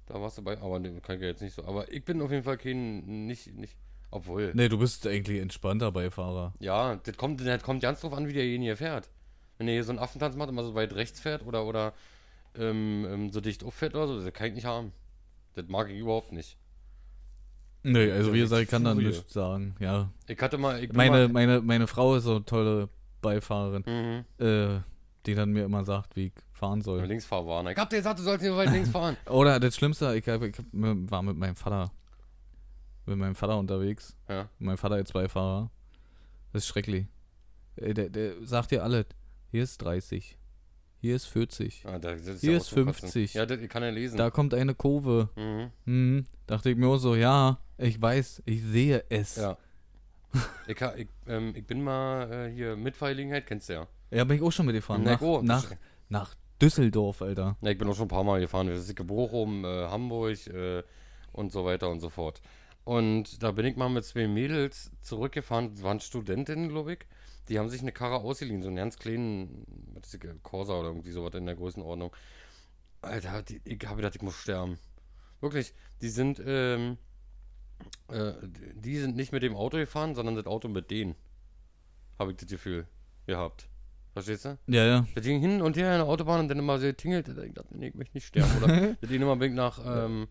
da 0.08 0.22
warst 0.22 0.38
du 0.38 0.42
bei, 0.44 0.58
aber 0.62 0.78
ne, 0.80 1.00
kann 1.02 1.16
ich 1.16 1.22
ja 1.22 1.30
jetzt 1.30 1.42
nicht 1.42 1.56
so. 1.56 1.64
Aber 1.66 1.92
ich 1.92 2.04
bin 2.06 2.22
auf 2.22 2.30
jeden 2.32 2.44
Fall 2.44 2.58
kein, 2.58 3.26
nicht, 3.28 3.54
nicht, 3.56 3.76
obwohl, 4.12 4.52
Nee, 4.54 4.68
du 4.70 4.78
bist 4.78 5.08
eigentlich 5.08 5.42
entspannter 5.42 5.92
Beifahrer. 5.92 6.54
ja, 6.60 6.98
das 6.98 7.16
kommt, 7.18 7.40
das 7.46 7.64
kommt 7.64 7.82
ganz 7.82 8.02
drauf 8.02 8.14
an, 8.14 8.28
wie 8.28 8.34
derjenige 8.34 8.76
fährt. 8.76 9.10
Wenn 9.58 9.68
er 9.68 9.74
hier 9.76 9.84
so 9.84 9.92
einen 9.92 10.00
Affentanz 10.00 10.36
macht, 10.36 10.50
immer 10.50 10.64
so 10.64 10.76
weit 10.76 10.94
rechts 10.94 11.20
fährt 11.20 11.46
oder, 11.46 11.66
oder 11.66 11.94
ähm, 12.56 13.06
ähm, 13.10 13.30
so 13.32 13.42
dicht 13.42 13.64
auffährt 13.64 13.96
oder 13.96 14.08
so, 14.08 14.22
das 14.22 14.34
kann 14.34 14.48
ich 14.48 14.54
nicht 14.54 14.66
haben. 14.66 14.92
Das 15.56 15.66
mag 15.68 15.90
ich 15.90 15.98
überhaupt 15.98 16.32
nicht. 16.32 16.58
Nee, 17.84 18.12
also 18.12 18.34
wie 18.34 18.40
gesagt, 18.40 18.64
ich 18.64 18.70
kann 18.70 18.84
da 18.84 18.94
nichts 18.94 19.32
sagen, 19.34 19.76
ja. 19.80 20.12
Ich 20.28 20.40
hatte 20.42 20.58
mal, 20.58 20.84
ich 20.84 20.92
Meine, 20.92 21.12
mal, 21.12 21.30
meine, 21.30 21.62
meine 21.62 21.88
Frau 21.88 22.16
ist 22.16 22.26
so 22.26 22.36
eine 22.36 22.46
tolle 22.46 22.90
Beifahrerin, 23.22 23.84
mhm, 24.40 24.46
äh, 24.46 24.80
die 25.28 25.36
dann 25.36 25.52
mir 25.52 25.66
immer 25.66 25.84
sagt, 25.84 26.16
wie 26.16 26.28
ich 26.28 26.34
fahren 26.54 26.82
soll. 26.82 27.04
Linksfahrwarner. 27.06 27.72
Ich 27.72 27.78
hab 27.78 27.90
dir 27.90 27.98
gesagt, 27.98 28.20
du 28.20 28.24
sollst 28.24 28.44
nicht 28.44 28.56
weit 28.56 28.72
links 28.72 28.90
fahren. 28.90 29.16
Oder 29.30 29.60
das 29.60 29.76
Schlimmste, 29.76 30.16
ich, 30.16 30.26
ich 30.26 30.34
hab, 30.34 30.42
war 30.72 31.22
mit 31.22 31.38
meinem 31.38 31.56
Vater. 31.56 31.92
Mit 33.06 33.18
meinem 33.18 33.36
Vater 33.36 33.58
unterwegs. 33.58 34.16
Ja. 34.28 34.50
Mein 34.60 34.78
Vater 34.78 34.98
jetzt 34.98 35.14
Beifahrer. 35.14 35.70
Das 36.52 36.64
ist 36.64 36.68
schrecklich. 36.70 37.06
Äh, 37.76 37.94
Der, 37.94 38.10
der 38.10 38.34
sagt 38.46 38.72
dir 38.72 38.84
alles. 38.84 39.06
Hier 39.52 39.64
ist 39.64 39.78
30. 39.82 40.38
Hier 41.00 41.16
ist 41.16 41.26
40. 41.26 41.84
Ah, 41.86 42.00
da, 42.00 42.16
das 42.16 42.42
Hier 42.42 42.52
ja 42.54 42.58
ist 42.58 42.74
auch 42.74 42.78
so 42.78 42.86
krass. 42.86 43.00
50. 43.00 43.34
Ja, 43.36 43.46
das 43.46 43.62
ich 43.62 43.70
kann 43.70 43.84
ja 43.84 43.90
lesen. 43.90 44.18
Da 44.18 44.30
kommt 44.32 44.54
eine 44.54 44.74
Kurve. 44.76 45.30
mhm. 45.36 45.72
Mhm. 45.86 46.26
Dachte 46.48 46.70
ich 46.72 46.78
mir 46.78 46.88
auch 46.88 46.98
so, 46.98 47.16
ja, 47.16 47.60
ich 47.78 48.02
weiß, 48.02 48.42
ich 48.46 48.64
sehe 48.64 49.04
es. 49.10 49.36
Ja. 49.36 49.58
ich, 50.68 50.82
ich, 50.98 51.08
ähm, 51.28 51.54
ich 51.56 51.66
bin 51.66 51.84
mal 51.84 52.32
äh, 52.32 52.52
hier 52.52 52.76
Mitfahrgelegenheit, 52.76 53.46
kennst 53.46 53.70
du 53.70 53.74
ja. 53.74 53.88
Ja, 54.12 54.24
bin 54.24 54.38
ich 54.38 54.44
auch 54.44 54.52
schon 54.52 54.66
mitgefahren. 54.66 55.04
Na, 55.04 55.12
Nach, 55.12 55.20
gut. 55.20 55.44
nach, 55.44 55.72
nach 56.10 56.36
Düsseldorf, 56.62 57.22
Alter. 57.22 57.58
Ja, 57.62 57.72
ich 57.72 57.78
bin 57.78 57.88
auch 57.88 57.96
schon 57.96 58.06
ein 58.06 58.10
paar 58.10 58.24
Mal 58.24 58.40
gefahren. 58.40 58.68
Wir 58.68 58.80
sind 58.80 59.06
Bochum, 59.06 59.66
äh, 59.66 59.88
Hamburg 59.88 60.48
äh, 60.48 60.84
und 61.34 61.52
so 61.52 61.66
weiter 61.66 61.90
und 61.90 62.00
so 62.00 62.10
fort. 62.10 62.42
Und 62.84 63.44
da 63.44 63.52
bin 63.52 63.66
ich 63.66 63.76
mal 63.76 63.90
mit 63.90 64.06
zwei 64.06 64.28
Mädels 64.28 64.92
zurückgefahren, 65.02 65.72
das 65.72 65.84
waren 65.84 66.00
Studentinnen, 66.00 66.70
glaube 66.70 66.94
ich. 66.94 67.00
Die 67.50 67.60
haben 67.60 67.70
sich 67.70 67.82
eine 67.82 67.92
Karre 67.92 68.16
ausgeliehen, 68.16 68.62
so 68.62 68.70
einen 68.70 68.78
ganz 68.78 68.98
kleinen, 68.98 69.66
das, 69.94 70.18
Corsa 70.42 70.74
oder 70.74 70.88
irgendwie 70.90 71.12
sowas 71.12 71.34
in 71.36 71.46
der 71.46 71.56
Größenordnung. 71.56 72.16
Alter, 73.02 73.44
die, 73.44 73.62
ich 73.66 73.86
habe 73.86 73.98
gedacht, 73.98 74.16
ich 74.16 74.22
muss 74.22 74.36
sterben. 74.36 74.80
Wirklich, 75.42 75.74
die 76.02 76.10
sind, 76.10 76.42
ähm, 76.46 76.98
äh, 78.08 78.34
die 78.74 78.98
sind 78.98 79.18
nicht 79.18 79.32
mit 79.34 79.44
dem 79.44 79.56
Auto 79.56 79.78
gefahren, 79.78 80.16
sondern 80.16 80.36
das 80.36 80.46
Auto 80.46 80.70
mit 80.70 80.90
denen. 80.90 81.16
Habe 82.18 82.32
ich 82.32 82.38
das 82.38 82.48
Gefühl 82.48 82.88
gehabt. 83.26 83.68
Verstehst 84.18 84.46
du? 84.46 84.58
Ja, 84.66 84.84
ja. 84.84 85.08
Das 85.14 85.24
ging 85.24 85.40
hin 85.40 85.62
und 85.62 85.78
her 85.78 85.92
in 85.92 86.00
der 86.00 86.08
Autobahn 86.08 86.40
und 86.40 86.48
dann 86.48 86.58
immer 86.58 86.80
so 86.80 86.92
tingelt. 86.92 87.28
Ich 87.28 87.54
dachte, 87.54 87.78
nee, 87.78 87.90
ich 87.90 87.94
möchte 87.94 88.16
nicht 88.18 88.26
sterben. 88.26 88.50
Oder 88.64 88.96
das 89.02 89.10
ging 89.12 89.22
immer 89.22 89.40
weg 89.40 89.54
nach, 89.54 89.80
ähm, 89.86 90.28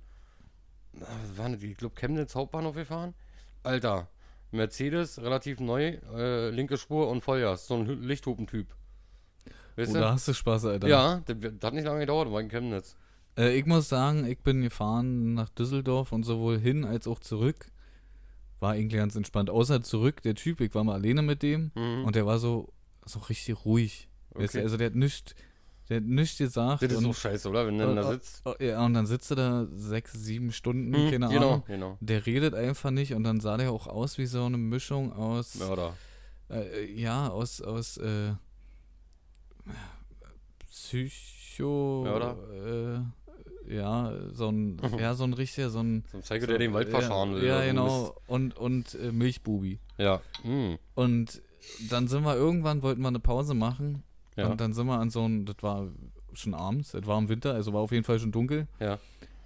was 0.93 1.53
das? 1.53 1.63
Ich 1.63 1.77
glaube, 1.77 1.95
Chemnitz 1.95 2.35
Hauptbahnhof 2.35 2.75
gefahren. 2.75 3.15
Alter, 3.63 4.09
Mercedes, 4.51 5.23
relativ 5.23 5.61
neu, 5.61 5.99
äh, 6.17 6.51
linke 6.51 6.79
Spur 6.79 7.09
und 7.09 7.23
Vollgas. 7.23 7.69
So 7.69 7.77
ein 7.77 8.03
Lichthupentyp. 8.03 8.75
Weißt 9.77 9.93
Oder 9.93 10.11
hast 10.15 10.27
du 10.27 10.35
Spaß, 10.35 10.63
du? 10.63 10.69
Alter? 10.71 10.89
Ja, 10.89 11.23
das, 11.25 11.37
das 11.39 11.53
hat 11.63 11.75
nicht 11.75 11.85
lange 11.85 12.01
gedauert, 12.01 12.33
war 12.33 12.41
in 12.41 12.49
Chemnitz. 12.49 12.97
Äh, 13.39 13.57
ich 13.57 13.67
muss 13.67 13.89
sagen, 13.89 14.27
ich 14.27 14.41
bin 14.41 14.63
gefahren 14.63 15.35
nach 15.35 15.49
Düsseldorf 15.51 16.11
und 16.11 16.25
sowohl 16.25 16.59
hin 16.59 16.85
als 16.85 17.07
auch 17.07 17.21
zurück. 17.21 17.71
War 18.59 18.75
irgendwie 18.75 18.97
ganz 18.97 19.15
entspannt. 19.15 19.49
Außer 19.49 19.81
zurück, 19.83 20.23
der 20.23 20.35
Typ, 20.35 20.61
ich 20.61 20.75
war 20.75 20.83
mal 20.83 20.95
alleine 20.95 21.23
mit 21.23 21.45
dem 21.45 21.71
Mhm. 21.77 22.05
und 22.05 22.17
der 22.17 22.27
war 22.27 22.41
so, 22.41 22.73
so 23.07 23.21
richtig 23.21 23.65
ruhig. 23.65 24.09
Weißt 24.31 24.55
du, 24.55 24.59
Okay. 24.59 24.65
also 24.65 24.77
der 24.77 24.87
hat 24.89 24.95
nichts, 24.97 25.35
der 25.89 25.97
hat 25.99 26.05
nichts 26.05 26.37
gesagt. 26.39 26.83
Das 26.83 26.93
ist 26.93 26.99
und, 26.99 27.07
auch 27.07 27.15
scheiße, 27.15 27.49
oder? 27.49 27.67
Wenn 27.67 27.79
du 27.79 27.87
dann 27.87 27.97
da 27.97 28.11
äh, 28.11 28.13
sitzt. 28.15 28.43
oh, 28.45 28.55
ja, 28.61 28.85
und 28.85 28.93
dann 28.95 29.07
sitzt 29.07 29.31
er 29.31 29.37
da 29.37 29.67
sechs, 29.75 30.13
sieben 30.13 30.53
Stunden, 30.53 30.91
Mhm, 30.91 31.11
keine 31.11 31.29
genau, 31.29 31.37
Ahnung. 31.53 31.63
genau. 31.67 31.97
Der 32.01 32.27
redet 32.27 32.55
einfach 32.55 32.91
nicht 32.91 33.15
und 33.15 33.25
dann 33.25 33.41
sah 33.41 33.57
der 33.57 33.71
auch 33.73 33.87
aus 33.87 34.19
wie 34.19 34.27
so 34.27 34.45
eine 34.45 34.59
Mischung 34.59 35.13
aus, 35.13 35.55
Mörder. 35.55 35.97
äh, 36.51 36.85
ja, 36.93 37.29
aus, 37.29 37.63
aus, 37.63 37.97
äh, 37.99 38.33
Psycho, 40.69 42.03
Mörder? 42.05 42.37
äh, 43.67 43.75
ja, 43.75 44.13
so 44.33 44.49
ein, 44.51 44.79
ja, 44.99 45.15
so 45.15 45.25
ein 45.25 45.33
richtiger, 45.33 45.71
so 45.71 45.81
ein, 45.81 46.05
So 46.11 46.19
ein 46.19 46.23
Psycho, 46.23 46.47
der 46.47 46.59
den 46.59 46.73
Wald 46.73 46.89
verscharen 46.89 47.35
will. 47.35 47.45
Ja, 47.45 47.61
so 47.61 47.67
genau, 47.67 48.15
und, 48.27 48.57
und 48.57 48.95
äh, 48.95 49.11
Milchbubi. 49.13 49.79
Ja. 49.99 50.21
Mhm. 50.45 50.79
Und 50.95 51.43
dann 51.91 52.09
sind 52.09 52.25
wir 52.25 52.35
irgendwann, 52.37 52.83
wollten 52.83 53.01
wir 53.03 53.09
eine 53.09 53.21
Pause 53.21 53.55
machen 53.55 54.03
Ja. 54.37 54.49
und 54.49 54.61
dann 54.61 54.73
sind 54.73 54.87
wir 54.87 54.99
an 54.99 55.11
so 55.11 55.27
ein, 55.27 55.45
das 55.47 55.57
war 55.63 55.89
schon 56.33 56.55
abends, 56.55 56.95
es 56.95 57.07
war 57.07 57.19
im 57.19 57.29
Winter, 57.29 57.55
also 57.55 57.73
war 57.73 57.81
auf 57.81 57.93
jeden 57.93 58.05
Fall 58.05 58.19
schon 58.19 58.33
dunkel. 58.33 58.67
Ja. 58.81 58.99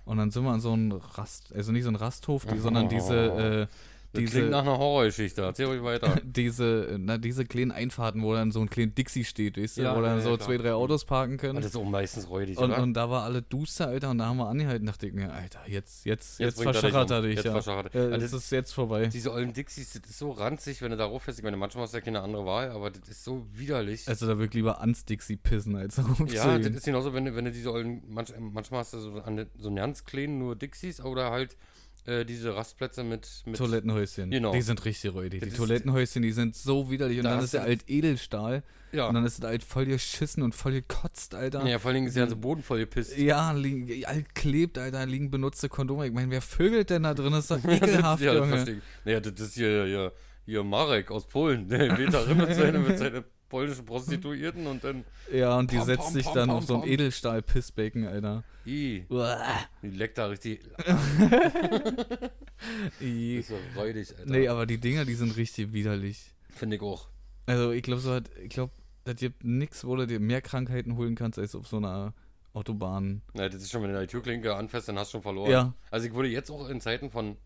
Und 0.04 0.16
dann 0.16 0.30
sind 0.30 0.42
wir 0.44 0.50
an 0.50 0.60
so 0.60 0.74
ein 0.74 0.90
Rast, 0.92 1.54
also 1.54 1.70
nicht 1.72 1.84
so 1.84 1.88
ein 1.90 1.96
Rasthof, 1.96 2.44
die, 2.46 2.58
sondern 2.58 2.88
diese, 2.88 3.14
äh, 3.16 3.66
Das 4.12 4.20
diese, 4.22 4.38
klingt 4.38 4.50
nach 4.50 4.62
einer 4.62 4.76
Horrorgeschichte. 4.76 5.42
Erzähl 5.42 5.66
ruhig 5.66 5.82
weiter. 5.84 6.16
diese, 6.24 6.96
na, 6.98 7.16
diese 7.16 7.44
kleinen 7.44 7.70
Einfahrten, 7.70 8.22
wo 8.24 8.34
dann 8.34 8.50
so 8.50 8.60
ein 8.60 8.68
kleinen 8.68 8.92
Dixie 8.94 9.24
steht, 9.24 9.56
weißt 9.56 9.78
du, 9.78 9.82
Ja, 9.82 9.96
wo 9.96 10.02
dann 10.02 10.18
ja, 10.18 10.22
so 10.22 10.36
klar. 10.36 10.40
zwei, 10.40 10.56
drei 10.56 10.72
Autos 10.72 11.04
parken 11.04 11.36
können. 11.36 11.56
das 11.56 11.66
ist 11.66 11.76
auch 11.76 11.84
meistens 11.84 12.28
räudig, 12.28 12.58
Und, 12.58 12.72
oder? 12.72 12.82
und 12.82 12.94
da 12.94 13.08
war 13.08 13.22
alle 13.22 13.40
duster, 13.42 13.86
Alter, 13.86 14.10
und 14.10 14.18
da 14.18 14.26
haben 14.26 14.38
wir 14.38 14.48
angehalten, 14.48 14.84
dachte 14.86 15.06
ich 15.06 15.12
mir, 15.12 15.32
Alter, 15.32 15.60
jetzt, 15.68 16.04
jetzt, 16.06 16.40
jetzt, 16.40 16.56
bringt 16.56 16.66
er 16.68 16.72
dich 16.72 16.80
verschachert 16.80 17.10
um. 17.10 17.16
er 17.16 17.22
dich, 17.22 17.36
Jetzt 17.36 17.44
ja. 17.44 17.52
verschachert 17.52 17.94
er- 17.94 18.00
ja. 18.08 18.10
Also 18.12 18.22
Jetzt 18.24 18.34
das- 18.34 18.42
ist 18.44 18.50
jetzt 18.50 18.72
vorbei. 18.72 19.06
Diese 19.06 19.32
ollen 19.32 19.52
Dixies, 19.52 19.92
das 19.92 20.10
ist 20.10 20.18
so 20.18 20.32
ranzig, 20.32 20.82
wenn 20.82 20.90
du 20.90 20.96
darauf 20.96 21.22
fährst. 21.22 21.38
Ich 21.38 21.44
meine, 21.44 21.56
manchmal 21.56 21.84
hast 21.84 21.92
du 21.92 21.98
ja 21.98 22.02
keine 22.04 22.20
andere 22.22 22.44
Wahl, 22.44 22.70
aber 22.72 22.90
das 22.90 23.08
ist 23.08 23.22
so 23.22 23.46
widerlich. 23.52 24.08
Also 24.08 24.26
da 24.26 24.32
würde 24.38 24.46
ich 24.46 24.54
lieber 24.54 24.80
ans 24.80 25.04
Dixie 25.04 25.36
pissen, 25.36 25.76
als 25.76 25.94
darauf 25.94 26.18
ja, 26.32 26.58
das 26.58 26.66
ist 26.66 26.84
genauso, 26.84 27.14
wenn 27.14 27.26
du, 27.26 27.36
wenn 27.36 27.44
du 27.44 27.52
diese 27.52 27.72
ollen, 27.72 28.02
manch, 28.08 28.32
manchmal 28.40 28.80
hast 28.80 28.92
du 28.94 28.98
so, 28.98 29.12
an, 29.20 29.46
so 29.56 29.68
einen 29.68 29.76
ganz 29.76 30.04
kleinen 30.04 30.38
nur 30.38 30.56
Dixies 30.56 31.00
oder 31.00 31.30
halt 31.30 31.56
äh, 32.06 32.24
diese 32.24 32.54
Rastplätze 32.54 33.04
mit, 33.04 33.28
mit 33.46 33.56
Toilettenhäuschen. 33.56 34.30
Genau. 34.30 34.52
Die 34.52 34.62
sind 34.62 34.84
richtig 34.84 35.12
räudig. 35.12 35.42
Die 35.42 35.50
Toilettenhäuschen, 35.50 36.22
die 36.22 36.32
sind 36.32 36.56
so 36.56 36.90
widerlich. 36.90 37.18
Und 37.18 37.24
Da 37.24 37.34
dann 37.36 37.44
ist 37.44 37.54
der 37.54 37.62
alt 37.62 37.84
Edelstahl. 37.88 38.62
Ja. 38.92 39.06
Und 39.06 39.14
dann 39.14 39.24
ist 39.24 39.42
der 39.42 39.50
alt 39.50 39.62
voll 39.62 39.86
geschissen 39.86 40.42
und 40.42 40.52
voll 40.54 40.72
gekotzt, 40.72 41.34
Alter. 41.36 41.64
ja, 41.64 41.78
vor 41.78 41.90
allen 41.90 41.96
Dingen 41.96 42.06
ist 42.08 42.16
der 42.16 42.24
ganze 42.24 42.34
Boden 42.36 42.62
voll 42.62 42.80
gepisst. 42.80 43.16
Ja, 43.16 43.52
liegen, 43.52 44.04
alt 44.04 44.34
klebt, 44.34 44.78
Alter, 44.78 45.06
liegen 45.06 45.30
benutzte 45.30 45.68
Kondome. 45.68 46.06
Ich 46.08 46.12
meine, 46.12 46.30
wer 46.30 46.42
vögelt 46.42 46.90
denn 46.90 47.04
da 47.04 47.14
drin? 47.14 47.32
Das 47.32 47.48
ist 47.48 47.50
doch 47.52 47.64
ekelhaft, 47.70 48.22
ja, 48.22 48.34
das 48.34 48.66
Junge. 48.66 48.82
Naja, 49.04 49.20
das 49.20 49.40
ist 49.40 49.54
hier, 49.54 49.84
hier, 49.86 50.12
hier 50.44 50.64
Marek 50.64 51.10
aus 51.12 51.28
Polen. 51.28 51.68
Der 51.68 51.96
weht 51.96 51.98
mit 51.98 52.12
seinen 52.56 52.82
mit 52.86 52.98
seine 52.98 53.24
polnischen 53.50 53.84
Prostituierten 53.84 54.66
und 54.66 54.82
dann. 54.82 55.04
Ja, 55.30 55.58
und 55.58 55.70
die 55.70 55.76
Pam, 55.76 55.84
setzt 55.84 56.04
pam, 56.04 56.12
sich 56.14 56.24
pam, 56.24 56.34
dann 56.34 56.50
auf 56.50 56.64
so 56.64 56.80
ein. 56.80 56.88
Edelstahl-Pissbecken, 56.88 58.06
Alter. 58.06 58.44
I, 58.66 59.04
Uah. 59.10 59.58
die 59.82 59.90
leckt 59.90 60.16
da 60.16 60.26
richtig. 60.26 60.60
I. 63.02 63.36
Ist 63.36 63.48
so 63.48 63.58
räudig, 63.76 64.08
Alter. 64.18 64.30
Nee, 64.30 64.48
aber 64.48 64.64
die 64.64 64.78
Dinger, 64.78 65.04
die 65.04 65.14
sind 65.14 65.36
richtig 65.36 65.74
widerlich. 65.74 66.32
Finde 66.48 66.76
ich 66.76 66.82
auch. 66.82 67.08
Also, 67.44 67.72
ich 67.72 67.82
glaube, 67.82 68.00
so 68.00 68.14
hat, 68.14 68.30
ich 68.42 68.48
glaube, 68.48 68.72
das 69.04 69.16
gibt 69.16 69.44
nix, 69.44 69.84
wo 69.84 69.96
du 69.96 70.06
dir 70.06 70.20
mehr 70.20 70.40
Krankheiten 70.40 70.96
holen 70.96 71.14
kannst, 71.14 71.38
als 71.38 71.54
auf 71.54 71.66
so 71.66 71.76
einer 71.76 72.14
Autobahn. 72.54 73.22
Na, 73.34 73.48
das 73.48 73.62
ist 73.62 73.70
schon, 73.70 73.82
wenn 73.82 73.92
du 73.92 74.00
die 74.00 74.06
Türklinke 74.06 74.54
anfasst, 74.54 74.88
dann 74.88 74.98
hast 74.98 75.08
du 75.08 75.16
schon 75.16 75.22
verloren. 75.22 75.50
Ja. 75.50 75.74
Also 75.90 76.06
ich 76.06 76.14
würde 76.14 76.28
jetzt 76.28 76.50
auch 76.50 76.68
in 76.68 76.80
Zeiten 76.80 77.10
von 77.10 77.36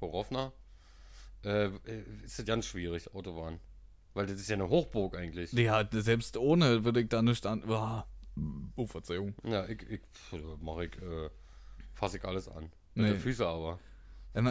Horovna, 0.00 0.52
äh, 1.44 1.68
ist 2.24 2.38
das 2.38 2.46
ganz 2.46 2.66
schwierig, 2.66 3.14
Autobahn. 3.14 3.60
Weil 4.18 4.26
das 4.26 4.40
ist 4.40 4.48
ja 4.50 4.56
eine 4.56 4.68
Hochburg 4.68 5.16
eigentlich. 5.16 5.52
Ja, 5.52 5.88
selbst 5.92 6.36
ohne 6.36 6.84
würde 6.84 7.02
ich 7.02 7.08
da 7.08 7.22
nicht 7.22 7.46
an. 7.46 7.62
Oh, 8.74 8.84
Verzeihung. 8.84 9.32
Ja, 9.44 9.64
ich, 9.68 9.78
ich 9.88 10.00
mache 10.60 10.86
ich, 10.86 10.96
äh, 11.00 11.30
fasse 11.94 12.16
ich 12.16 12.24
alles 12.24 12.48
an. 12.48 12.64
Mit 12.96 13.06
Nee. 13.06 13.12
den 13.12 13.20
Füßen 13.20 13.46
aber. 13.46 13.78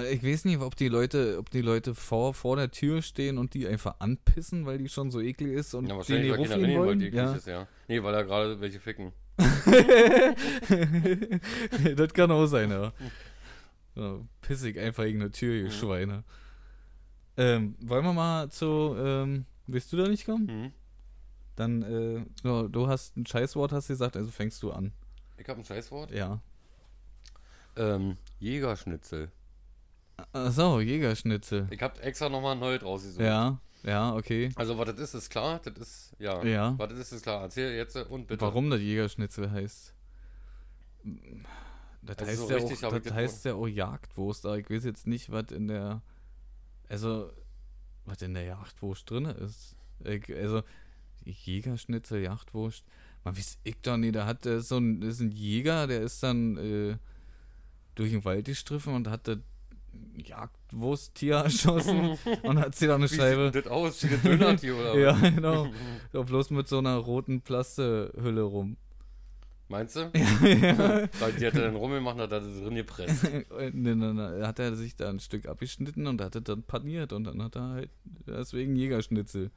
Ich 0.09 0.23
weiß 0.23 0.45
nicht, 0.45 0.61
ob 0.61 0.77
die 0.77 0.87
Leute, 0.87 1.37
ob 1.37 1.49
die 1.49 1.59
Leute 1.61 1.95
vor, 1.95 2.33
vor 2.33 2.55
der 2.55 2.71
Tür 2.71 3.01
stehen 3.01 3.37
und 3.37 3.53
die 3.55 3.67
einfach 3.67 3.99
anpissen, 3.99 4.65
weil 4.65 4.77
die 4.77 4.87
schon 4.87 5.11
so 5.11 5.19
eklig 5.19 5.51
ist 5.51 5.73
und 5.73 5.87
Ja, 5.87 5.95
die 5.95 5.97
wahrscheinlich, 5.97 6.31
die 6.31 6.39
weil 6.39 6.47
Kinder 6.47 6.67
weil 6.79 6.87
wollen. 6.87 6.99
die 6.99 7.05
eklig 7.07 7.17
Ja. 7.21 7.33
ist, 7.33 7.47
ja. 7.47 7.67
Nee, 7.89 8.01
weil 8.01 8.13
da 8.13 8.21
gerade 8.21 8.61
welche 8.61 8.79
ficken. 8.79 9.11
das 11.95 12.13
kann 12.13 12.31
auch 12.31 12.45
sein, 12.47 12.71
ja. 12.71 12.91
So, 13.95 14.25
pissig 14.41 14.79
einfach 14.79 15.03
gegen 15.03 15.21
eine 15.21 15.31
Tür, 15.31 15.55
ihr 15.55 15.65
Mhm. 15.65 15.71
Schweine. 15.71 16.23
Ähm, 17.37 17.75
wollen 17.81 18.03
wir 18.05 18.13
mal 18.13 18.49
zu, 18.49 18.95
ähm, 18.97 19.45
willst 19.67 19.91
du 19.93 19.97
da 19.97 20.07
nicht 20.07 20.25
kommen? 20.25 20.45
Mhm. 20.45 20.71
Dann, 21.55 21.81
äh, 21.81 22.25
du, 22.43 22.67
du 22.67 22.87
hast 22.87 23.17
ein 23.17 23.25
Scheißwort, 23.25 23.71
hast 23.71 23.89
du 23.89 23.93
gesagt, 23.93 24.15
also 24.15 24.29
fängst 24.31 24.61
du 24.63 24.71
an. 24.71 24.93
Ich 25.37 25.47
habe 25.47 25.59
ein 25.59 25.65
Scheißwort. 25.65 26.11
Ja. 26.11 26.41
Ähm, 27.75 28.17
Jägerschnitzel. 28.39 29.31
Achso, 30.33 30.79
Jägerschnitzel. 30.79 31.67
Ich 31.69 31.81
habe 31.81 32.01
extra 32.01 32.29
nochmal 32.29 32.53
ein 32.53 32.59
neues 32.59 32.83
rausgesucht. 32.83 33.21
Ja, 33.21 33.59
ja, 33.83 34.13
okay. 34.15 34.51
Also, 34.55 34.77
was 34.77 34.87
das 34.87 34.99
ist, 34.99 35.13
ist 35.13 35.29
klar. 35.29 35.59
Das 35.63 35.77
ist, 35.77 36.15
ja. 36.19 36.43
Ja. 36.43 36.77
Was 36.77 36.89
das 36.89 36.99
ist, 36.99 37.11
ist 37.11 37.21
klar. 37.23 37.41
Erzähl 37.43 37.75
jetzt 37.75 37.95
und 37.95 38.27
bitte. 38.27 38.41
Warum 38.41 38.69
das 38.69 38.81
Jägerschnitzel 38.81 39.51
heißt? 39.51 39.93
Das 42.01 42.17
Also 42.17 42.31
heißt, 42.31 42.41
so 42.41 42.49
ja, 42.49 42.55
richtig 42.57 42.83
hab 42.83 42.93
auch, 42.93 42.99
das 42.99 43.13
heißt 43.13 43.45
ja 43.45 43.53
auch 43.53 43.67
Jagdwurst, 43.67 44.45
aber 44.45 44.57
ich 44.57 44.69
weiß 44.69 44.83
jetzt 44.85 45.07
nicht, 45.07 45.31
was 45.31 45.51
in 45.51 45.67
der. 45.67 46.01
Also, 46.89 47.31
was 48.07 48.21
in 48.21 48.33
der 48.33 48.43
Jagdwurst 48.43 49.09
drin 49.09 49.25
ist. 49.25 49.75
Also, 50.03 50.63
Jägerschnitzel, 51.25 52.21
Jagdwurst. 52.23 52.83
Man 53.23 53.35
weiß 53.37 53.59
ich 53.63 53.75
doch 53.81 53.97
nicht, 53.97 54.15
da 54.15 54.25
hat 54.25 54.43
so 54.43 54.77
ein, 54.77 55.01
ist 55.01 55.19
ein 55.19 55.31
Jäger, 55.31 55.85
der 55.87 56.01
ist 56.01 56.23
dann 56.23 56.57
äh, 56.57 56.97
durch 57.95 58.11
den 58.11 58.23
Wald 58.25 58.45
gestriffen 58.45 58.93
und 58.93 59.09
hat 59.09 59.27
das 59.27 59.39
Jagdwursttier 60.15 61.35
erschossen 61.43 62.17
und 62.43 62.59
hat 62.59 62.75
sie 62.75 62.87
dann 62.87 63.01
eine 63.01 63.11
Wie 63.11 63.15
Scheibe. 63.15 63.51
sieht 63.53 63.65
das 63.65 63.71
aus? 63.71 64.03
Wie 64.03 64.13
ein 64.13 64.21
Dönertier 64.21 64.75
oder 64.77 64.93
was? 64.93 65.21
Ja, 65.21 65.29
genau. 65.29 65.67
So, 66.13 66.23
bloß 66.23 66.51
mit 66.51 66.67
so 66.67 66.77
einer 66.77 66.95
roten 66.95 67.41
Plastehülle 67.41 68.41
rum. 68.43 68.77
Meinst 69.69 69.97
du? 69.97 69.99
ja. 70.13 71.09
Weil 71.19 71.33
die 71.33 71.45
hat 71.45 71.55
er 71.55 71.63
dann 71.63 71.75
rumgemacht 71.75 72.15
und 72.15 72.21
hat 72.21 72.31
er 72.31 72.39
drin 72.39 72.75
gepresst. 72.75 73.23
nee, 73.73 73.95
nee, 73.95 74.13
nee. 74.13 74.43
Hat 74.43 74.59
er 74.59 74.75
sich 74.75 74.95
da 74.95 75.09
ein 75.09 75.19
Stück 75.19 75.45
abgeschnitten 75.45 76.07
und 76.07 76.21
hat 76.21 76.35
es 76.37 76.43
dann 76.43 76.63
paniert 76.63 77.11
und 77.11 77.25
dann 77.25 77.41
hat 77.43 77.55
er 77.57 77.69
halt 77.69 77.89
deswegen 78.25 78.75
Jägerschnitzel. 78.77 79.51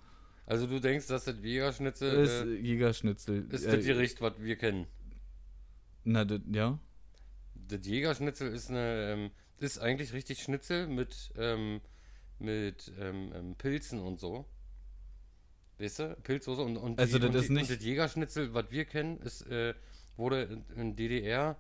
Also 0.47 0.67
du 0.67 0.81
denkst, 0.81 1.07
dass 1.07 1.25
das 1.27 1.37
Jägerschnitzel 1.41 2.13
ist 2.25 2.43
äh, 2.45 2.55
Jägerschnitzel. 2.57 3.47
ist 3.53 3.65
Äh, 3.65 3.77
das 3.77 3.85
Gericht, 3.87 4.21
was 4.21 4.33
wir 4.41 4.57
kennen. 4.57 4.87
Na, 6.03 6.25
das, 6.25 6.41
ja. 6.53 6.77
Das 7.69 7.87
Jägerschnitzel 7.87 8.49
ist 8.53 8.69
eine, 8.71 9.13
ähm, 9.13 9.31
ist 9.59 9.79
eigentlich 9.79 10.13
richtig 10.13 10.43
Schnitzel 10.43 10.89
mit, 10.89 11.31
ähm, 11.37 11.81
mit 12.41 12.91
ähm, 12.99 13.31
ähm, 13.33 13.55
Pilzen 13.57 14.01
und 14.01 14.19
so. 14.19 14.45
Weißt 15.79 16.01
du? 16.01 16.17
Pilzsoße 16.25 16.61
und, 16.63 16.77
und 16.79 16.99
Also 16.99 17.19
die, 17.21 17.27
das 17.27 17.31
und 17.31 17.41
ist 17.43 17.49
die, 17.49 17.53
nicht- 17.53 17.71
Und 17.71 17.77
das 17.79 17.85
Jägerschnitzel, 17.85 18.53
was 18.55 18.71
wir 18.71 18.85
kennen, 18.87 19.19
ist, 19.21 19.43
äh, 19.47 19.75
wurde 20.17 20.43
in, 20.43 20.65
in 20.81 20.97
DDR, 20.97 21.57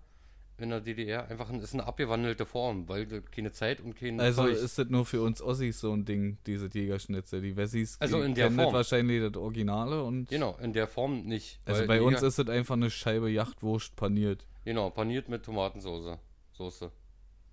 in 0.58 0.68
der 0.70 0.80
DDR 0.82 1.26
einfach 1.28 1.48
ein, 1.50 1.60
ist 1.60 1.72
eine 1.72 1.86
abgewandelte 1.86 2.44
Form, 2.44 2.86
weil 2.88 3.06
keine 3.22 3.50
Zeit 3.52 3.80
und 3.80 3.96
kein 3.96 4.20
Also 4.20 4.42
Zeug- 4.42 4.52
ist 4.56 4.78
das 4.78 4.88
nur 4.90 5.06
für 5.06 5.22
uns 5.22 5.40
Ossis 5.40 5.80
so 5.80 5.92
ein 5.92 6.04
Ding, 6.04 6.36
diese 6.46 6.68
Jägerschnitzel. 6.70 7.40
Die 7.40 7.56
Wessis 7.56 7.96
Also 7.98 8.20
in 8.22 8.34
der 8.34 8.50
Form. 8.50 8.74
wahrscheinlich 8.74 9.22
das 9.22 9.40
Originale 9.40 10.02
und. 10.04 10.28
Genau, 10.28 10.58
in 10.62 10.72
der 10.74 10.86
Form 10.86 11.22
nicht. 11.22 11.58
Also 11.64 11.86
bei 11.86 12.02
uns 12.02 12.16
Jäger- 12.18 12.26
ist 12.26 12.38
das 12.38 12.48
einfach 12.48 12.74
eine 12.74 12.90
Scheibe 12.90 13.30
Jagdwurst 13.30 13.96
paniert. 13.96 14.46
Genau, 14.64 14.90
paniert 14.90 15.28
mit 15.30 15.42
Tomatensauce. 15.44 16.18
Soße. 16.52 16.90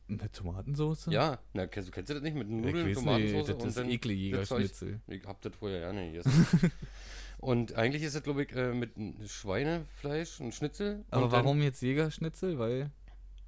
Mit 0.07 0.33
Tomatensauce? 0.33 1.07
Ja, 1.07 1.37
na, 1.53 1.67
kennst, 1.67 1.89
du- 1.89 1.91
kennst 1.91 2.09
du 2.09 2.13
das 2.13 2.23
nicht? 2.23 2.35
Mit 2.35 2.49
Nudeln, 2.49 2.85
nicht, 2.87 2.97
Tomatensauce 2.97 3.57
das 3.57 3.77
ist 3.77 3.87
eklig 3.87 4.31
das 4.31 4.49
Jägerschnitzel. 4.49 5.01
Ich 5.07 5.25
hab 5.25 5.41
das 5.41 5.53
vorher 5.55 5.79
ja 5.79 5.93
nicht 5.93 6.23
gegessen. 6.23 6.71
und 7.39 7.73
eigentlich 7.75 8.03
ist 8.03 8.15
es, 8.15 8.23
glaube 8.23 8.43
ich, 8.43 8.55
äh, 8.55 8.73
mit 8.73 8.91
Schweinefleisch, 9.29 10.39
ein 10.39 10.51
Schnitzel. 10.51 11.03
Aber 11.11 11.25
und 11.25 11.31
warum 11.31 11.61
jetzt 11.61 11.81
Jägerschnitzel? 11.81 12.57
Weil. 12.57 12.89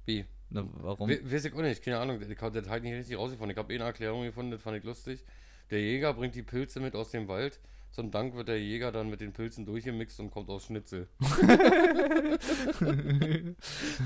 Wie? 0.04 0.24
Na, 0.50 0.66
warum? 0.82 1.08
We 1.08 1.20
weiß 1.32 1.44
ich 1.46 1.54
auch 1.54 1.62
nicht, 1.62 1.82
keine 1.82 1.98
Ahnung. 1.98 2.20
Ich 2.20 2.40
hab 2.40 2.52
das 2.52 2.68
halt 2.68 2.82
nicht 2.82 2.94
richtig 2.94 3.16
rausgefunden. 3.16 3.52
Ich 3.52 3.58
habe 3.58 3.72
eh 3.72 3.76
eine 3.76 3.84
Erklärung 3.84 4.24
gefunden, 4.24 4.50
das 4.50 4.62
fand 4.62 4.76
ich 4.76 4.84
lustig. 4.84 5.24
Der 5.70 5.80
Jäger 5.80 6.12
bringt 6.12 6.34
die 6.34 6.42
Pilze 6.42 6.80
mit 6.80 6.94
aus 6.96 7.10
dem 7.10 7.28
Wald. 7.28 7.60
Zum 7.92 8.10
Dank 8.12 8.34
wird 8.36 8.48
der 8.48 8.60
Jäger 8.60 8.92
dann 8.92 9.10
mit 9.10 9.20
den 9.20 9.32
Pilzen 9.32 9.66
durchgemixt 9.66 10.20
und 10.20 10.30
kommt 10.30 10.48
aus 10.48 10.66
Schnitzel. 10.66 11.08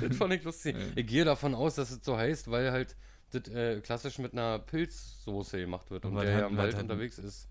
das 0.01 0.17
fand 0.17 0.33
ich 0.35 0.43
lustig. 0.45 0.77
Ich 0.95 1.07
gehe 1.07 1.25
davon 1.25 1.55
aus, 1.55 1.75
dass 1.75 1.91
es 1.91 2.01
so 2.03 2.17
heißt, 2.17 2.51
weil 2.51 2.73
halt 2.73 2.97
das 3.31 3.49
äh, 3.49 3.81
klassisch 3.81 4.19
mit 4.19 4.33
einer 4.33 4.59
Pilzsoße 4.59 5.59
gemacht 5.59 5.91
wird 5.91 6.05
und, 6.05 6.17
Und 6.17 6.23
der 6.23 6.31
ja 6.31 6.37
hat- 6.45 6.51
im 6.51 6.57
Wald 6.57 6.81
unterwegs 6.81 7.19
ist. 7.19 7.49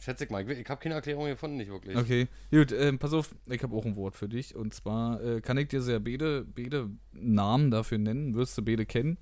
Schätze 0.00 0.24
ich 0.24 0.30
mal. 0.30 0.48
Ich, 0.48 0.58
ich 0.58 0.68
habe 0.68 0.80
keine 0.80 0.94
Erklärung 0.94 1.26
gefunden, 1.26 1.56
nicht 1.56 1.70
wirklich. 1.70 1.96
Okay, 1.96 2.28
gut, 2.52 2.70
ähm, 2.72 2.98
pass 3.00 3.12
auf, 3.12 3.34
ich 3.46 3.62
habe 3.64 3.74
auch 3.74 3.84
ein 3.84 3.96
Wort 3.96 4.14
für 4.14 4.28
dich. 4.28 4.54
Und 4.54 4.72
zwar 4.72 5.20
äh, 5.22 5.40
kann 5.40 5.58
ich 5.58 5.68
dir 5.68 5.80
sehr 5.82 5.98
beide, 5.98 6.44
beide 6.44 6.88
Namen 7.12 7.70
dafür 7.72 7.98
nennen, 7.98 8.34
wirst 8.34 8.56
du 8.56 8.62
beide 8.62 8.86
kennen. 8.86 9.18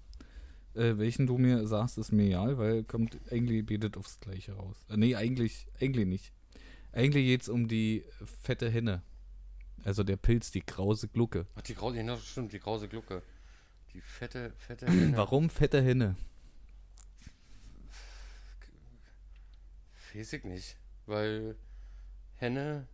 Äh, 0.77 0.99
welchen 0.99 1.27
du 1.27 1.39
mir 1.39 1.67
sagst, 1.67 1.97
ist 1.99 2.13
mir 2.13 2.27
egal, 2.27 2.59
weil 2.59 2.85
kommt 2.85 3.19
eigentlich 3.31 3.65
betet 3.65 3.97
aufs 3.97 4.21
Gleiche 4.21 4.53
raus. 4.53 4.77
Äh, 4.91 4.97
nee, 4.97 5.15
eigentlich, 5.17 5.67
eigentlich 5.81 6.07
nicht. 6.07 6.33
Eigentlich 6.93 7.25
geht 7.27 7.43
es 7.43 7.49
um 7.49 7.67
die 7.69 8.05
fette 8.43 8.71
Henne. 8.71 9.03
Also 9.85 10.03
der 10.05 10.17
Pilz, 10.17 10.51
die 10.51 10.63
krause 10.63 11.09
Glucke. 11.09 11.47
Ach, 11.55 11.63
die 11.63 11.75
Krause, 11.75 11.97
genau, 11.97 12.17
stimmt, 12.17 12.53
die 12.53 12.59
Krause 12.59 12.89
Glucke. 12.89 13.23
Die 13.95 14.01
fette, 14.01 14.53
fette 14.59 14.87
Henne. 14.91 15.17
Warum 15.17 15.49
fette 15.49 15.83
Henne? 15.83 16.17
Weiß 20.15 20.33
ich 20.33 20.45
nicht. 20.45 20.77
Weil 21.07 21.57
Henne 22.37 22.87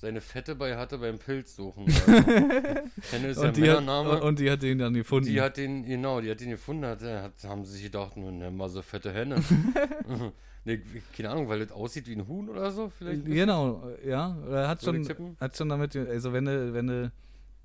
seine 0.00 0.20
Fette 0.20 0.54
bei 0.54 0.76
hatte 0.76 0.98
beim 0.98 1.18
Pilz 1.18 1.54
suchen. 1.56 1.84
Also. 2.08 3.12
Henne 3.12 3.28
ist 3.28 3.40
ja 3.40 3.48
Und 3.48 3.56
die, 3.56 3.62
hat, 3.62 3.80
Männername. 3.80 4.10
und, 4.10 4.22
und 4.22 4.38
die 4.38 4.50
hat 4.50 4.62
den 4.62 4.78
dann 4.78 4.94
gefunden. 4.94 5.28
Die 5.28 5.40
hat 5.40 5.56
den, 5.56 5.84
genau, 5.84 6.20
die 6.20 6.30
hat 6.30 6.40
den 6.40 6.50
gefunden, 6.50 6.84
hat, 6.86 7.02
hat, 7.02 7.32
haben 7.44 7.64
sie 7.64 7.72
sich 7.74 7.82
gedacht, 7.84 8.16
nimm 8.16 8.56
mal 8.56 8.68
so 8.68 8.80
fette 8.82 9.12
Henne. 9.12 9.36
nee, 10.64 10.80
keine 11.16 11.30
Ahnung, 11.30 11.48
weil 11.48 11.60
das 11.60 11.72
aussieht 11.72 12.06
wie 12.08 12.14
ein 12.14 12.26
Huhn 12.26 12.48
oder 12.48 12.70
so, 12.70 12.90
vielleicht. 12.96 13.24
genau, 13.24 13.88
ja. 14.04 14.36
Er 14.50 14.68
hat 14.68 14.82
schon, 14.82 15.06
hat 15.40 15.56
schon 15.56 15.68
damit, 15.68 15.94
also 15.96 16.32
wenn 16.32 16.44
du, 16.44 16.72
wenn 16.74 16.86
du 16.86 17.12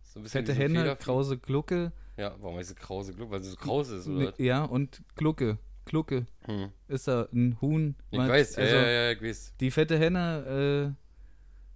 So 0.03 0.21
fette 0.23 0.53
Henne, 0.53 0.95
krause 0.99 1.37
Glucke, 1.37 1.91
Ja, 2.17 2.35
warum 2.39 2.57
heißt 2.57 2.69
sie 2.69 2.75
krause 2.75 3.13
Gluck? 3.13 3.31
Weil 3.31 3.41
sie 3.43 3.49
so 3.51 3.55
kraus 3.57 3.89
ist, 3.89 4.07
oder? 4.07 4.33
Ja, 4.39 4.63
und 4.63 5.01
Glucke. 5.15 5.57
Glucke 5.85 6.25
Hm. 6.45 6.69
ist 6.87 7.07
da 7.07 7.27
ein 7.33 7.57
Huhn. 7.61 7.95
Ich 8.11 8.17
weiß, 8.19 8.55
ja, 8.55 8.63
also 8.63 8.75
ja, 8.75 8.87
ja, 8.87 9.11
ich 9.11 9.21
weiß. 9.21 9.53
die 9.59 9.69
fette 9.71 9.97
Henne, 9.99 10.93
äh, 10.95 11.02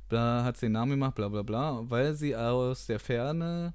da 0.10 0.44
hat 0.44 0.58
sie 0.58 0.68
den 0.68 0.74
Namen 0.74 0.92
gemacht, 0.92 1.16
bla 1.16 1.28
bla 1.30 1.42
bla, 1.44 1.82
weil 1.90 2.14
sie 2.16 2.36
aus 2.36 2.86
der 2.88 3.00
Ferne 3.00 3.74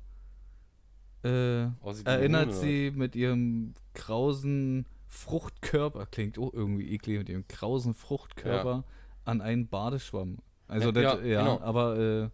äh, 1.24 1.62
ein 1.64 1.74
erinnert 2.04 2.48
Huhn, 2.48 2.54
oder 2.54 2.60
sie 2.60 2.90
mit 2.94 3.14
ihrem 3.16 3.74
krausen 3.94 4.86
Fruchtkörper, 5.08 6.06
klingt 6.06 6.38
auch 6.38 6.52
irgendwie 6.52 6.90
eklig, 6.92 7.18
mit 7.18 7.28
ihrem 7.28 7.46
krausen 7.46 7.94
Fruchtkörper 7.94 8.84
an 9.24 9.40
einen 9.40 9.68
Badeschwamm. 9.68 10.38
Also 10.68 10.86
Ja, 10.88 10.92
das, 10.92 11.02
ja, 11.20 11.26
ja, 11.26 11.38
genau. 11.42 11.60
aber 11.60 11.98
äh, 11.98 12.28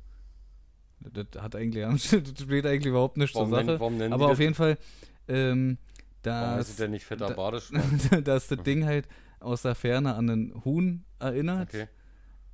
das 1.12 1.42
hat 1.42 1.56
eigentlich, 1.56 1.84
das 2.22 2.40
spielt 2.40 2.66
eigentlich 2.66 2.86
überhaupt 2.86 3.16
nichts 3.16 3.32
zur 3.36 3.50
Warum, 3.50 3.66
Sache. 3.78 3.90
nennen, 3.92 4.12
aber 4.12 4.28
auf 4.28 4.38
jeden 4.38 4.54
Fall, 4.54 4.78
ähm, 5.26 5.76
heißt 6.24 6.58
das 6.60 6.68
es 6.70 6.76
denn 6.76 6.90
nicht 6.92 7.04
fetter 7.04 7.28
da- 7.28 7.34
Badeschwamm? 7.34 7.82
dass 8.24 8.48
das 8.48 8.62
Ding 8.62 8.84
halt 8.84 9.08
aus 9.40 9.62
der 9.62 9.74
Ferne 9.74 10.14
an 10.14 10.30
einen 10.30 10.64
Huhn 10.64 11.04
erinnert 11.18 11.68
Okay. 11.68 11.88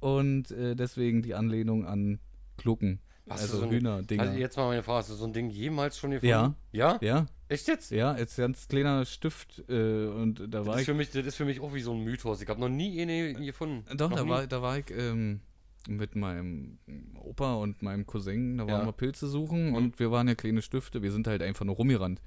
Und 0.05 0.51
äh, 0.51 0.75
deswegen 0.77 1.23
die 1.23 1.35
Anlehnung 1.35 1.87
an 1.87 2.19
Glucken, 2.59 3.01
Hast 3.29 3.43
also 3.43 3.59
so 3.59 3.65
ein- 3.65 3.71
Hühnerdinger. 3.71 4.23
Also 4.23 4.39
jetzt 4.39 4.57
mal 4.59 4.69
meine 4.69 4.83
Frage, 4.83 4.99
hast 4.99 5.11
du 5.11 5.15
so 5.15 5.25
ein 5.25 5.33
Ding 5.33 5.49
jemals 5.49 5.97
schon 5.99 6.11
gefunden? 6.11 6.29
Ja. 6.31 6.55
Ja? 6.73 6.99
ja, 7.01 7.27
Echt 7.49 7.67
jetzt? 7.69 7.91
ja, 7.91 8.13
als 8.13 8.37
ganz 8.37 8.69
kleiner 8.69 9.07
Stift 9.07 9.65
äh, 9.69 10.07
und 10.09 10.41
da 10.41 10.47
Das 10.47 10.67
war 10.67 10.75
ist, 10.75 10.81
ich, 10.83 10.87
für 10.87 10.95
mich, 10.95 11.11
das 11.11 11.25
ist 11.27 11.37
für 11.37 11.47
mich 11.47 11.61
auch 11.61 11.73
wie 11.73 11.81
so 11.81 11.93
ein 11.95 12.05
Mythos. 12.05 12.43
Ich 12.43 12.49
habe 12.49 12.61
noch 12.61 12.69
nie 12.69 13.01
eine 13.01 13.33
gefunden. 13.35 13.85
doch, 13.97 14.11
noch 14.11 14.19
da 14.19 14.25
nie. 14.25 14.31
war, 14.31 14.47
da 14.47 14.61
war 14.61 14.79
ich 14.79 14.91
ähm, 14.91 15.41
mit 15.89 16.17
meinem 16.17 16.79
Opa 17.19 17.55
und 17.55 17.81
meinem 17.83 18.05
Cousin, 18.07 18.59
da 18.59 18.67
waren 18.67 18.81
Ja. 18.83 18.87
wir 18.87 18.93
Pilze 18.93 19.27
suchen 19.27 19.71
Mhm. 19.71 19.75
und 19.75 19.99
wir 19.99 20.11
waren 20.11 20.29
ja 20.29 20.35
kleine 20.35 20.61
Stifte, 20.61 21.03
wir 21.03 21.11
sind 21.13 21.27
halt 21.27 21.41
einfach 21.43 21.65
nur 21.65 21.77
rumgerannt, 21.77 22.21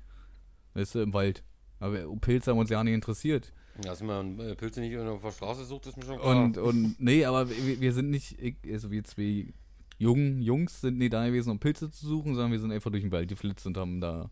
weißt 0.74 0.96
du, 0.96 1.00
im 1.02 1.14
Wald. 1.14 1.44
Aber 1.80 2.00
Pilze 2.22 2.50
haben 2.52 2.58
uns 2.58 2.72
ja 2.72 2.84
nicht 2.84 2.94
interessiert. 2.96 3.54
Dass 3.82 4.02
man 4.02 4.40
äh, 4.40 4.56
Pilze 4.56 4.82
nicht 4.82 4.98
auf 4.98 5.22
der 5.22 5.32
Straße 5.32 5.66
sucht, 5.66 5.88
ist 5.88 5.98
mir 5.98 6.06
schon 6.06 6.20
klar. 6.20 6.44
Und, 6.44 6.58
und 6.58 7.00
nee, 7.00 7.26
aber 7.26 7.50
wir, 7.50 7.80
wir 7.80 7.94
sind 7.94 8.10
nicht, 8.10 8.40
ich, 8.42 8.56
also 8.72 8.92
wir 8.92 9.04
zwei 9.04 9.54
jungen 9.98 10.42
Jungs 10.42 10.82
sind 10.82 10.98
nie 10.98 11.10
da 11.10 11.26
gewesen, 11.26 11.52
um 11.52 11.60
Pilze 11.60 11.90
zu 11.90 12.08
suchen, 12.08 12.36
sondern 12.36 12.52
wir 12.52 12.60
sind 12.60 12.72
einfach 12.72 12.92
durch 12.92 13.04
den 13.04 13.12
Wald 13.12 13.30
geflitzt 13.30 13.66
und 13.66 13.78
haben 13.78 14.00
da 14.00 14.30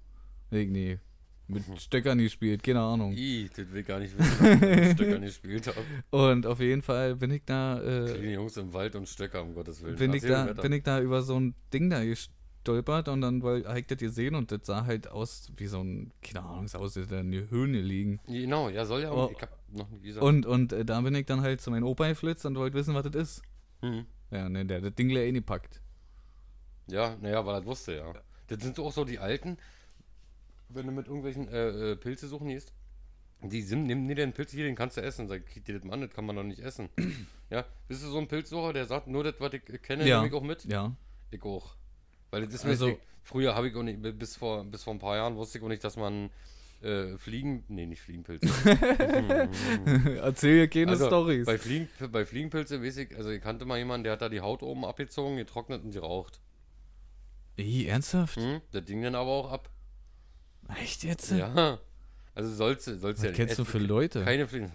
irgendwie 0.51 0.99
mit 1.47 1.63
Stöckern 1.79 2.17
gespielt, 2.17 2.63
keine 2.63 2.81
Ahnung. 2.81 3.13
I, 3.15 3.49
das 3.55 3.71
will 3.71 3.83
gar 3.83 3.99
nicht 3.99 4.17
wissen, 4.17 4.39
dass 4.39 4.53
ich 4.53 4.61
mit 4.61 4.91
Stöckern 4.93 5.21
gespielt 5.21 5.67
habe. 5.67 5.81
Und 6.09 6.47
auf 6.47 6.59
jeden 6.59 6.81
Fall 6.81 7.15
bin 7.15 7.31
ich 7.31 7.43
da, 7.45 7.79
äh, 7.81 8.05
Kleine 8.05 8.33
Jungs 8.33 8.57
im 8.57 8.73
Wald 8.73 8.95
und 8.95 9.07
Stöcker, 9.07 9.43
um 9.43 9.53
Gottes 9.53 9.83
Willen. 9.83 9.95
bin 9.95 10.13
ich 10.13 10.23
da, 10.23 10.53
bin 10.53 10.71
ich 10.71 10.81
da 10.81 10.99
über 11.01 11.21
so 11.21 11.39
ein 11.39 11.53
Ding 11.71 11.89
da 11.89 12.01
gestolpert 12.65 13.07
und 13.07 13.21
dann 13.21 13.43
weil 13.43 13.65
hab 13.67 13.77
ich 13.77 13.87
das 13.87 13.97
gesehen 13.99 14.35
und 14.35 14.51
das 14.51 14.61
sah 14.63 14.85
halt 14.85 15.07
aus 15.07 15.51
wie 15.55 15.67
so 15.67 15.81
ein, 15.81 16.11
keine 16.21 16.45
Ahnung, 16.45 16.67
sah 16.67 16.79
aus, 16.79 16.95
in 16.97 17.31
die 17.31 17.49
Höhne 17.49 17.79
liegen. 17.79 18.19
Genau, 18.27 18.69
ja, 18.69 18.85
soll 18.85 19.03
ja. 19.03 19.11
Oh. 19.11 19.29
Ich 19.31 19.41
hab 19.41 19.57
noch 19.71 19.89
nie 19.89 20.01
gesagt. 20.01 20.23
Und, 20.25 20.45
und 20.45 20.73
äh, 20.73 20.83
da 20.83 20.99
bin 21.01 21.13
ich 21.15 21.25
dann 21.25 21.41
halt 21.41 21.61
zu 21.61 21.71
meinem 21.71 21.83
Opa 21.83 22.07
geflitzt 22.07 22.45
und 22.45 22.55
wollte 22.55 22.75
wissen, 22.75 22.95
was 22.95 23.03
das 23.09 23.15
ist. 23.15 23.41
Mhm. 23.81 24.05
Ja, 24.31 24.49
ne, 24.49 24.65
der 24.65 24.77
hat 24.77 24.85
das 24.85 24.95
Ding 24.95 25.09
leer 25.09 25.27
eingepackt. 25.27 25.81
Ja, 26.87 27.15
naja, 27.21 27.45
weil 27.45 27.55
das 27.55 27.65
wusste 27.65 27.95
ja. 27.95 28.13
Das 28.47 28.61
sind 28.61 28.79
auch 28.79 28.91
so 28.91 29.05
die 29.05 29.19
alten, 29.19 29.57
wenn 30.69 30.85
du 30.87 30.91
mit 30.91 31.07
irgendwelchen 31.07 31.47
äh, 31.47 31.91
äh, 31.91 31.95
Pilze 31.95 32.27
suchen 32.27 32.47
gehst. 32.47 32.73
Die 33.41 33.61
sind, 33.61 33.85
nimm 33.85 34.07
dir 34.07 34.15
den 34.15 34.33
Pilz 34.33 34.51
hier, 34.51 34.65
den 34.65 34.75
kannst 34.75 34.97
du 34.97 35.01
essen. 35.01 35.27
Sag, 35.27 35.45
krieg 35.45 35.65
dir 35.65 35.75
das 35.75 35.83
mal 35.83 35.93
an, 35.93 36.01
das 36.01 36.11
kann 36.11 36.25
man 36.25 36.35
doch 36.35 36.43
nicht 36.43 36.59
essen. 36.61 36.89
ja, 37.49 37.65
bist 37.87 38.03
du 38.03 38.07
so 38.07 38.17
ein 38.17 38.27
Pilzsucher, 38.27 38.73
der 38.73 38.85
sagt, 38.85 39.07
nur 39.07 39.23
das, 39.23 39.35
was 39.39 39.53
ich 39.53 39.81
kenne, 39.83 40.07
Ja. 40.07 40.17
nehme 40.17 40.29
ich 40.29 40.33
auch 40.33 40.43
mit? 40.43 40.63
Ja. 40.65 40.95
Ich 41.31 41.43
auch. 41.43 41.75
Weil 42.35 42.45
das 42.45 42.55
ist 42.55 42.63
mir 42.65 42.71
Also- 42.71 42.85
also, 42.87 42.97
früher 43.23 43.55
habe 43.55 43.69
ich 43.69 43.75
auch 43.75 43.83
nicht, 43.83 44.01
bis 44.19 44.35
vor, 44.35 44.65
bis 44.65 44.83
vor 44.83 44.93
ein 44.93 44.99
paar 44.99 45.15
Jahren 45.15 45.37
wusste 45.37 45.57
ich 45.57 45.63
auch 45.63 45.69
nicht, 45.69 45.83
dass 45.85 45.95
man 45.95 46.29
äh, 46.81 47.17
Fliegen, 47.17 47.63
nee, 47.69 47.85
nicht 47.85 48.01
Fliegenpilze. 48.01 48.45
Erzähl 50.21 50.67
keine 50.67 50.91
Also, 50.91 51.07
Stories. 51.07 51.45
Bei, 51.45 51.57
Fliegen, 51.57 51.87
bei 52.11 52.25
Fliegenpilze 52.25 52.83
weiß 52.83 52.97
ich, 52.97 53.15
also 53.15 53.29
ich 53.29 53.41
kannte 53.41 53.63
mal 53.65 53.77
jemanden, 53.77 54.03
der 54.03 54.13
hat 54.13 54.21
da 54.21 54.27
die 54.29 54.41
Haut 54.41 54.61
oben 54.63 54.83
abgezogen, 54.85 55.37
getrocknet 55.37 55.83
und 55.83 55.91
geraucht. 55.91 56.39
Ih, 57.57 57.85
ernsthaft? 57.87 58.35
Hm? 58.35 58.61
Das 58.71 58.83
Ding 58.83 59.01
dann 59.01 59.15
aber 59.15 59.31
auch 59.31 59.51
ab. 59.51 59.69
Echt 60.81 61.03
jetzt? 61.05 61.31
Ja. 61.31 61.79
Also 62.33 62.53
sollst 62.53 62.87
du, 62.87 62.97
sollst 62.97 63.19
Was 63.19 63.23
ja 63.23 63.29
nicht 63.31 63.37
kennst 63.37 63.57
du 63.57 63.63
für 63.63 63.77
Leute? 63.77 64.23
Keine 64.25 64.45
Fliegen. 64.47 64.71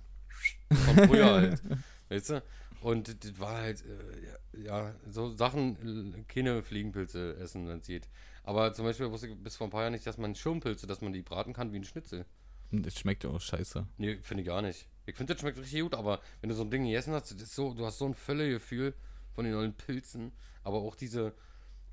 Von 0.72 1.08
früher 1.08 1.30
halt. 1.30 1.62
Weißt 2.08 2.30
du? 2.30 2.42
Und 2.80 3.08
das- 3.08 3.18
das 3.20 3.38
war 3.38 3.58
halt, 3.60 3.84
äh, 3.84 4.26
ja, 4.26 4.37
ja, 4.64 4.94
so 5.08 5.30
Sachen, 5.36 6.14
äh, 6.16 6.24
keine 6.24 6.62
Fliegenpilze 6.62 7.36
essen, 7.36 7.68
wenn 7.68 7.78
es 7.78 7.86
geht. 7.86 8.08
Aber 8.42 8.72
zum 8.72 8.84
Beispiel 8.84 9.10
wusste 9.10 9.28
ich 9.28 9.36
bis 9.36 9.56
vor 9.56 9.66
ein 9.66 9.70
paar 9.70 9.82
Jahren 9.82 9.92
nicht, 9.92 10.06
dass 10.06 10.18
man 10.18 10.34
Schirmpilze, 10.34 10.86
dass 10.86 11.00
man 11.00 11.12
die 11.12 11.22
braten 11.22 11.52
kann 11.52 11.72
wie 11.72 11.76
ein 11.76 11.84
Schnitzel. 11.84 12.24
Das 12.70 12.98
schmeckt 12.98 13.24
ja 13.24 13.30
auch 13.30 13.40
scheiße. 13.40 13.86
Nee, 13.96 14.18
finde 14.22 14.42
ich 14.42 14.48
gar 14.48 14.62
nicht. 14.62 14.88
Ich 15.06 15.16
finde, 15.16 15.34
das 15.34 15.40
schmeckt 15.40 15.58
richtig 15.58 15.80
gut, 15.80 15.94
aber 15.94 16.20
wenn 16.40 16.50
du 16.50 16.54
so 16.54 16.62
ein 16.62 16.70
Ding 16.70 16.84
gegessen 16.84 17.14
hast, 17.14 17.40
das 17.40 17.54
so, 17.54 17.72
du 17.72 17.86
hast 17.86 17.98
so 17.98 18.06
ein 18.06 18.14
Völlegefühl 18.14 18.94
von 19.34 19.44
den 19.44 19.54
neuen 19.54 19.72
Pilzen, 19.74 20.32
aber 20.62 20.78
auch 20.78 20.94
diese, 20.94 21.32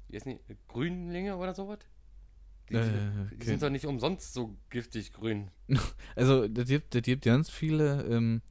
wie 0.09 0.17
heißen 0.17 0.37
die, 0.47 0.57
Grünlinge 0.67 1.37
oder 1.37 1.53
sowas? 1.53 1.79
Die, 2.69 2.75
Äh, 2.75 2.81
die 3.31 3.35
okay. 3.35 3.45
sind 3.45 3.61
doch 3.61 3.69
nicht 3.69 3.85
umsonst 3.85 4.33
so 4.33 4.57
giftig 4.69 5.13
grün. 5.13 5.51
Also, 6.15 6.47
das 6.47 6.67
gibt, 6.67 6.95
das 6.95 7.01
gibt 7.01 7.25
ganz 7.25 7.49
viele 7.49 8.03
ähm, 8.03 8.41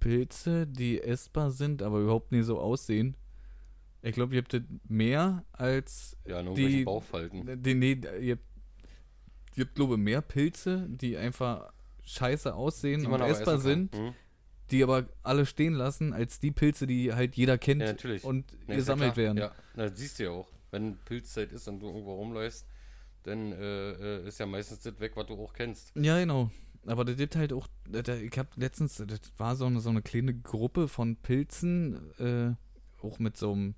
Pilze, 0.00 0.66
die 0.66 1.00
essbar 1.02 1.50
sind, 1.50 1.82
aber 1.82 2.00
überhaupt 2.00 2.32
nicht 2.32 2.46
so 2.46 2.58
aussehen. 2.58 3.16
Ich 4.02 4.12
glaube, 4.14 4.34
ihr 4.34 4.42
habt 4.42 4.58
mehr 4.88 5.44
als 5.52 6.16
Ja, 6.26 6.40
in 6.40 6.54
Die- 6.54 6.84
Bauchfalten. 6.84 7.62
Die, 7.62 7.74
nee, 7.74 8.00
ihr 8.20 8.32
habt, 8.36 8.44
ihr 9.56 9.64
habt 9.64 9.74
glaube 9.74 9.98
mehr 9.98 10.22
Pilze, 10.22 10.86
die 10.88 11.16
einfach 11.18 11.70
scheiße 12.04 12.54
aussehen 12.54 13.00
Die 13.02 13.06
und 13.06 13.20
essbar 13.20 13.58
sind, 13.58 13.92
kann. 13.92 14.06
Hm? 14.06 14.14
die 14.70 14.82
aber 14.84 15.08
alle 15.22 15.44
stehen 15.46 15.74
lassen, 15.74 16.12
als 16.12 16.38
die 16.40 16.50
Pilze, 16.52 16.86
die 16.86 17.12
halt 17.12 17.34
jeder 17.36 17.58
kennt 17.58 17.82
Ja, 17.82 17.94
und 18.22 18.52
ja 18.68 18.76
gesammelt 18.76 19.16
werden. 19.16 19.36
Ja, 19.38 19.52
na, 19.74 19.88
das 19.88 19.98
siehst 19.98 20.18
du 20.18 20.24
ja 20.24 20.30
auch. 20.30 20.48
Wenn 20.70 20.96
Pilzzeit 21.04 21.52
ist 21.52 21.66
und 21.68 21.80
du 21.80 21.88
irgendwo 21.88 22.14
rumläufst, 22.14 22.64
dann 23.24 23.52
äh, 23.52 23.90
äh, 24.20 24.28
ist 24.28 24.38
ja 24.38 24.46
meistens 24.46 24.80
das 24.80 24.98
weg, 25.00 25.12
was 25.16 25.26
du 25.26 25.34
auch 25.34 25.52
kennst. 25.52 25.92
Ja, 25.96 26.18
genau. 26.20 26.50
Aber 26.86 27.04
das 27.04 27.16
gibt 27.16 27.36
halt 27.36 27.52
auch, 27.52 27.66
da- 27.88 28.02
da- 28.02 28.16
ich 28.16 28.36
habe 28.38 28.48
letztens, 28.56 28.96
das 29.06 29.20
war 29.36 29.54
so 29.56 29.66
eine, 29.66 29.80
so 29.80 29.90
eine 29.90 30.02
kleine 30.02 30.34
Gruppe 30.34 30.88
von 30.88 31.16
Pilzen, 31.16 32.10
äh, 32.18 32.54
auch 33.04 33.18
mit 33.18 33.36
so 33.36 33.52
einem, 33.52 33.74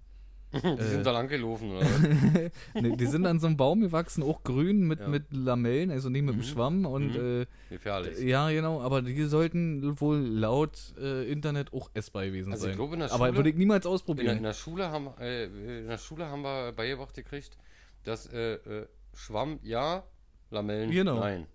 Die 0.53 0.67
Äh. 0.69 0.83
sind 0.91 1.07
da 1.07 1.13
lang 1.13 1.29
gelaufen, 1.29 1.71
oder? 1.73 1.81
was? 1.81 2.01
ne, 2.83 2.95
die 2.97 3.07
sind 3.07 3.25
an 3.27 3.41
so 3.41 3.47
einem 3.47 3.57
Baum 3.57 3.81
gewachsen, 3.81 4.23
auch 4.23 4.45
grün 4.45 4.87
mit, 4.87 5.01
Ja. 5.01 5.09
mit 5.09 5.33
Lamellen, 5.33 5.91
also 5.91 6.11
nicht 6.11 6.23
mit 6.25 6.35
dem 6.35 6.41
Mhm. 6.41 6.43
Schwamm 6.45 6.85
und 6.85 7.15
Mhm. 7.17 7.47
Gefährlich. 7.71 8.19
äh, 8.19 8.29
ja, 8.29 8.51
genau, 8.51 8.83
aber 8.83 9.01
die 9.01 9.25
sollten 9.25 9.99
wohl 9.99 10.19
laut 10.19 10.79
äh, 11.01 11.25
Internet 11.33 11.73
auch 11.73 11.91
essbar 11.95 12.27
gewesen 12.27 12.53
Also 12.53 12.67
ich 12.67 12.73
sein. 12.73 12.77
glaube, 12.77 12.95
in 12.95 13.01
der 13.01 13.13
aber 13.13 13.35
würde 13.35 13.49
ich 13.49 13.57
niemals 13.57 13.85
In 13.87 13.89
der, 13.89 13.95
ausprobieren. 13.95 14.37
in 14.37 14.43
der 14.43 14.53
Schule 14.53 14.91
haben 14.91 15.09
äh, 15.19 15.45
in 15.45 15.89
der 15.89 15.97
Schule 15.99 16.27
haben 16.29 16.43
wir 16.43 16.73
beigebracht 16.73 17.15
gekriegt, 17.15 17.57
dass 18.05 18.27
äh, 18.27 18.55
äh, 18.57 18.87
Schwamm 19.15 19.59
ja, 19.63 20.05
Lamellen 20.51 20.91
Genau. 20.91 21.19
nein. 21.19 21.47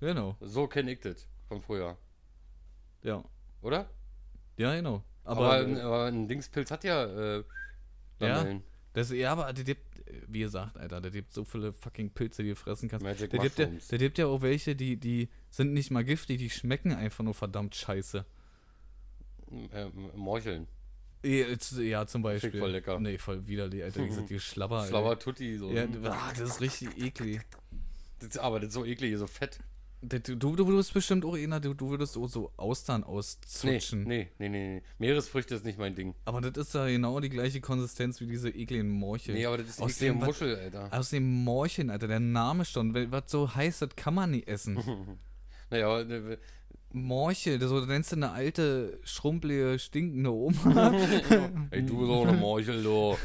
Genau, 0.00 0.36
So 0.40 0.66
kenne 0.66 0.92
ich 0.92 1.00
das 1.00 1.28
von 1.48 1.60
früher, 1.62 1.96
ja. 3.02 3.22
oder? 3.62 3.88
Ja, 4.56 4.74
genau. 4.74 5.02
Aber, 5.24 5.46
Aber, 5.46 5.66
ein, 5.66 5.78
aber 5.78 6.04
ein 6.06 6.28
Dingspilz 6.28 6.70
hat 6.70 6.84
ja 6.84 7.04
äh, 7.38 7.44
Ja. 8.20 8.60
Das, 8.92 9.10
ja, 9.12 9.32
aber 9.32 9.52
die, 9.52 9.62
die, 9.64 9.76
wie 10.26 10.40
gesagt, 10.40 10.76
Alter, 10.76 11.00
da 11.00 11.08
gibt 11.10 11.32
so 11.32 11.44
viele 11.44 11.72
fucking 11.72 12.10
Pilze, 12.10 12.42
die 12.42 12.50
du 12.50 12.56
fressen 12.56 12.88
kannst. 12.88 13.04
Magic 13.04 13.30
Da 13.30 13.38
gibt, 13.38 13.58
ja, 13.58 13.68
da 13.88 13.96
gibt 13.96 14.18
ja 14.18 14.26
auch 14.26 14.42
welche, 14.42 14.74
die, 14.74 14.96
die 14.96 15.28
sind 15.50 15.72
nicht 15.72 15.90
mal 15.90 16.04
giftig, 16.04 16.38
die 16.38 16.50
schmecken 16.50 16.92
einfach 16.92 17.22
nur 17.22 17.34
verdammt 17.34 17.74
scheiße. 17.74 18.24
Äh, 19.72 19.86
Morcheln. 20.14 20.66
Ja, 21.22 22.06
zum 22.06 22.22
Beispiel. 22.22 22.58
voll 22.58 22.70
lecker. 22.70 22.98
Nee, 22.98 23.18
voll 23.18 23.46
widerlich, 23.46 23.82
Alter. 23.82 24.02
Wie 24.02 24.08
gesagt, 24.08 24.30
die 24.30 24.40
Schlabber. 24.40 24.82
ey. 24.82 24.88
Schlauer 24.88 25.18
Tutti. 25.18 25.58
So. 25.58 25.70
Ja, 25.70 25.86
ah, 26.04 26.30
das 26.30 26.40
ist 26.40 26.60
richtig 26.60 26.96
eklig. 26.98 27.42
Das, 28.20 28.38
aber 28.38 28.58
das 28.58 28.68
ist 28.68 28.74
so 28.74 28.84
eklig, 28.84 29.16
so 29.18 29.26
fett. 29.26 29.60
Du, 30.02 30.18
du, 30.18 30.56
du 30.56 30.64
bist 30.76 30.94
bestimmt 30.94 31.26
auch 31.26 31.34
einer, 31.36 31.60
du, 31.60 31.74
du 31.74 31.90
würdest 31.90 32.16
auch 32.16 32.26
so 32.26 32.50
Austern 32.56 33.04
auszutschen. 33.04 34.04
nee, 34.04 34.28
nee, 34.38 34.48
nee, 34.48 34.74
nee. 34.76 34.82
Meeresfrüchte 34.98 35.54
ist 35.54 35.64
nicht 35.66 35.78
mein 35.78 35.94
Ding. 35.94 36.14
Aber 36.24 36.40
das 36.40 36.68
ist 36.68 36.74
ja 36.74 36.86
genau 36.86 37.20
die 37.20 37.28
gleiche 37.28 37.60
Konsistenz 37.60 38.18
wie 38.20 38.26
diese 38.26 38.48
ekligen 38.48 38.88
Morcheln. 38.88 39.36
Nee, 39.36 39.44
aber 39.44 39.58
das 39.58 39.68
ist 39.68 39.82
Aus 39.82 40.00
eklige 40.00 40.18
dem, 40.18 40.24
Muschel, 40.26 40.56
Alter. 40.56 40.88
Aus 40.90 41.10
dem 41.10 41.44
Morchen, 41.44 41.90
Alter, 41.90 42.08
der 42.08 42.20
Name 42.20 42.64
schon. 42.64 42.94
Was 43.12 43.24
so 43.30 43.54
heißt, 43.54 43.82
das 43.82 43.90
kann 43.96 44.14
man 44.14 44.30
nie 44.30 44.42
essen. 44.44 44.78
Naja, 45.72 45.86
aber, 45.88 46.10
äh, 46.10 46.38
Morchel, 46.92 47.58
das 47.60 47.68
so, 47.68 47.78
nennst 47.84 48.10
du 48.10 48.16
eine 48.16 48.32
alte, 48.32 48.98
schrumpelige, 49.04 49.78
stinkende 49.78 50.32
Oma. 50.32 50.92
ey, 51.70 51.82
du 51.86 52.06
so 52.06 52.22
eine 52.22 52.32
Morchel, 52.36 52.82
du. 52.82 53.16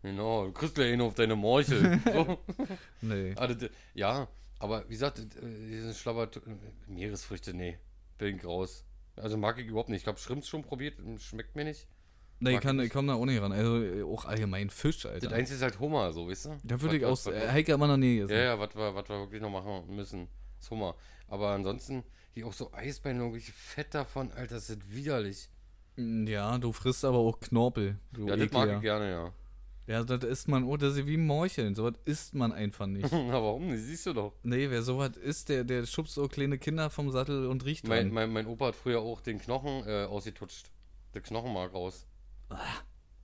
Genau, 0.00 0.46
du 0.46 0.52
kriegst 0.52 0.74
gleich 0.76 0.92
einen 0.92 1.02
auf 1.02 1.14
deine 1.14 1.36
Morchel. 1.36 2.00
So. 2.10 2.38
nee. 3.02 3.34
Das- 3.34 3.68
ja, 3.94 4.28
aber 4.64 4.84
wie 4.88 4.92
gesagt, 4.94 5.18
äh, 5.18 5.24
diese 5.68 5.94
Schlabber, 5.94 6.28
Meeresfrüchte, 6.86 7.54
nee, 7.54 7.78
bin 8.18 8.36
ich 8.36 8.44
raus. 8.44 8.84
Also 9.16 9.36
mag 9.36 9.58
ich 9.58 9.66
überhaupt 9.66 9.90
nicht. 9.90 10.02
Ich 10.02 10.06
habe 10.08 10.18
Shrimps 10.18 10.48
schon 10.48 10.62
probiert, 10.62 10.94
schmeckt 11.18 11.54
mir 11.54 11.64
nicht. 11.64 11.86
Nee, 12.40 12.54
ich, 12.56 12.60
kann, 12.60 12.80
ich 12.80 12.90
komme 12.90 13.08
da 13.08 13.14
auch 13.14 13.24
nicht 13.24 13.40
ran. 13.40 13.52
Also 13.52 13.82
äh, 13.82 14.02
auch 14.02 14.24
allgemein 14.24 14.68
Fisch, 14.70 15.02
Das 15.02 15.12
Alter. 15.12 15.32
einzige 15.32 15.56
ist 15.56 15.62
halt 15.62 15.78
Hummer, 15.78 16.12
so, 16.12 16.28
weißt 16.28 16.46
du? 16.46 16.58
Da 16.64 16.80
würde 16.80 16.96
ich 16.96 17.02
Äh, 17.02 17.48
Heike 17.48 17.72
hat 17.74 17.78
man 17.80 17.88
noch 17.90 17.96
nie 17.96 18.18
Ja, 18.18 18.26
gegessen. 18.26 18.42
ja, 18.44 18.58
was 18.58 18.74
wir, 18.74 18.94
was 18.94 19.08
wir 19.08 19.18
wirklich 19.20 19.40
noch 19.40 19.50
machen 19.50 19.94
müssen, 19.94 20.28
ist 20.60 20.70
Hummer. 20.70 20.96
Aber 21.28 21.50
ansonsten, 21.50 22.02
hier 22.32 22.46
auch 22.46 22.52
so 22.52 22.72
Eisbeine, 22.72 23.20
irgendwie 23.20 23.40
Fett 23.40 23.94
davon, 23.94 24.32
Alter, 24.32 24.56
das 24.56 24.68
ist 24.68 24.92
widerlich. 24.92 25.48
Mm, 25.96 26.26
Ja, 26.26 26.58
du 26.58 26.72
frisst 26.72 27.04
aber 27.04 27.18
auch 27.18 27.38
Knorpel. 27.38 27.98
Du 28.12 28.26
Ja, 28.28 28.36
das 28.36 28.50
mag 28.50 28.68
ich 28.74 28.80
gerne, 28.80 29.10
ja. 29.10 29.32
Ja, 29.86 30.02
das 30.02 30.24
isst 30.24 30.48
man, 30.48 30.64
oh, 30.64 30.76
das 30.78 30.96
ist 30.96 31.06
wie 31.06 31.16
Morcheln. 31.18 31.74
Sowas 31.74 31.94
isst 32.06 32.34
man 32.34 32.52
einfach 32.52 32.86
nicht. 32.86 33.02
Na, 33.12 33.32
warum 33.34 33.68
nicht? 33.68 33.82
Siehst 33.82 34.06
du 34.06 34.12
doch. 34.14 34.32
nee, 34.42 34.70
wer 34.70 34.82
sowas 34.82 35.16
isst, 35.16 35.50
der, 35.50 35.64
der 35.64 35.84
schubst 35.86 36.14
so 36.14 36.26
kleine 36.28 36.58
Kinder 36.58 36.88
vom 36.90 37.10
Sattel 37.10 37.46
und 37.46 37.64
riecht 37.66 37.86
Mein, 37.86 38.06
dran. 38.06 38.14
mein, 38.14 38.32
mein 38.32 38.46
Opa 38.46 38.68
hat 38.68 38.76
früher 38.76 39.00
auch 39.00 39.20
den 39.20 39.38
Knochen 39.38 39.86
äh, 39.86 40.04
ausgetutscht. 40.04 40.70
Der 41.12 41.20
Knochenmark 41.20 41.74
raus. 41.74 42.06
Ah. 42.48 42.58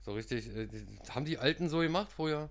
So 0.03 0.13
richtig, 0.13 0.49
äh, 0.55 0.69
haben 1.11 1.25
die 1.25 1.39
Alten 1.39 1.69
so 1.69 1.79
gemacht 1.81 2.11
früher? 2.13 2.51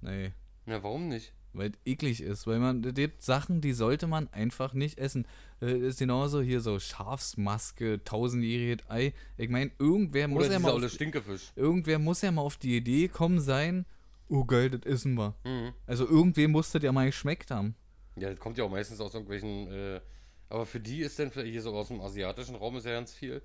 Nee, 0.00 0.32
Na, 0.66 0.82
warum 0.82 1.08
nicht? 1.08 1.32
Weil 1.54 1.70
es 1.70 1.78
eklig 1.84 2.20
ist. 2.20 2.46
Weil 2.46 2.58
man, 2.58 2.84
es 2.84 2.94
gibt 2.94 3.22
Sachen, 3.22 3.60
die 3.60 3.72
sollte 3.72 4.06
man 4.06 4.28
einfach 4.32 4.74
nicht 4.74 4.98
essen. 4.98 5.26
Äh, 5.62 5.78
ist 5.78 5.98
genauso 6.00 6.40
hier 6.42 6.60
so 6.60 6.78
Schafsmaske, 6.78 8.02
tausendjähriges 8.04 8.88
Ei. 8.90 9.12
Ich 9.36 9.48
meine, 9.48 9.70
irgendwer 9.78 10.28
muss 10.28 10.44
Oder 10.44 10.52
ja 10.52 10.58
dieser 10.58 10.76
mal 10.76 10.84
auf, 10.84 10.90
Stinkefisch. 10.90 11.52
irgendwer 11.56 11.98
muss 11.98 12.22
ja 12.22 12.30
mal 12.32 12.42
auf 12.42 12.56
die 12.56 12.76
Idee 12.76 13.08
kommen 13.08 13.40
sein, 13.40 13.86
oh 14.28 14.44
geil, 14.44 14.70
das 14.70 14.82
essen 14.82 15.14
wir. 15.14 15.34
Mhm. 15.44 15.72
Also 15.86 16.06
irgendwem 16.06 16.50
muss 16.52 16.72
das 16.72 16.82
ja 16.82 16.92
mal 16.92 17.06
geschmeckt 17.06 17.50
haben. 17.50 17.74
Ja, 18.16 18.30
das 18.30 18.38
kommt 18.38 18.58
ja 18.58 18.64
auch 18.64 18.70
meistens 18.70 19.00
aus 19.00 19.14
irgendwelchen, 19.14 19.68
äh, 19.72 20.00
aber 20.48 20.66
für 20.66 20.80
die 20.80 21.00
ist 21.00 21.18
dann 21.18 21.30
vielleicht, 21.30 21.50
hier 21.50 21.62
so 21.62 21.74
aus 21.74 21.88
dem 21.88 22.00
asiatischen 22.00 22.54
Raum 22.54 22.76
ist 22.76 22.86
ja 22.86 22.92
ganz 22.92 23.12
viel, 23.12 23.42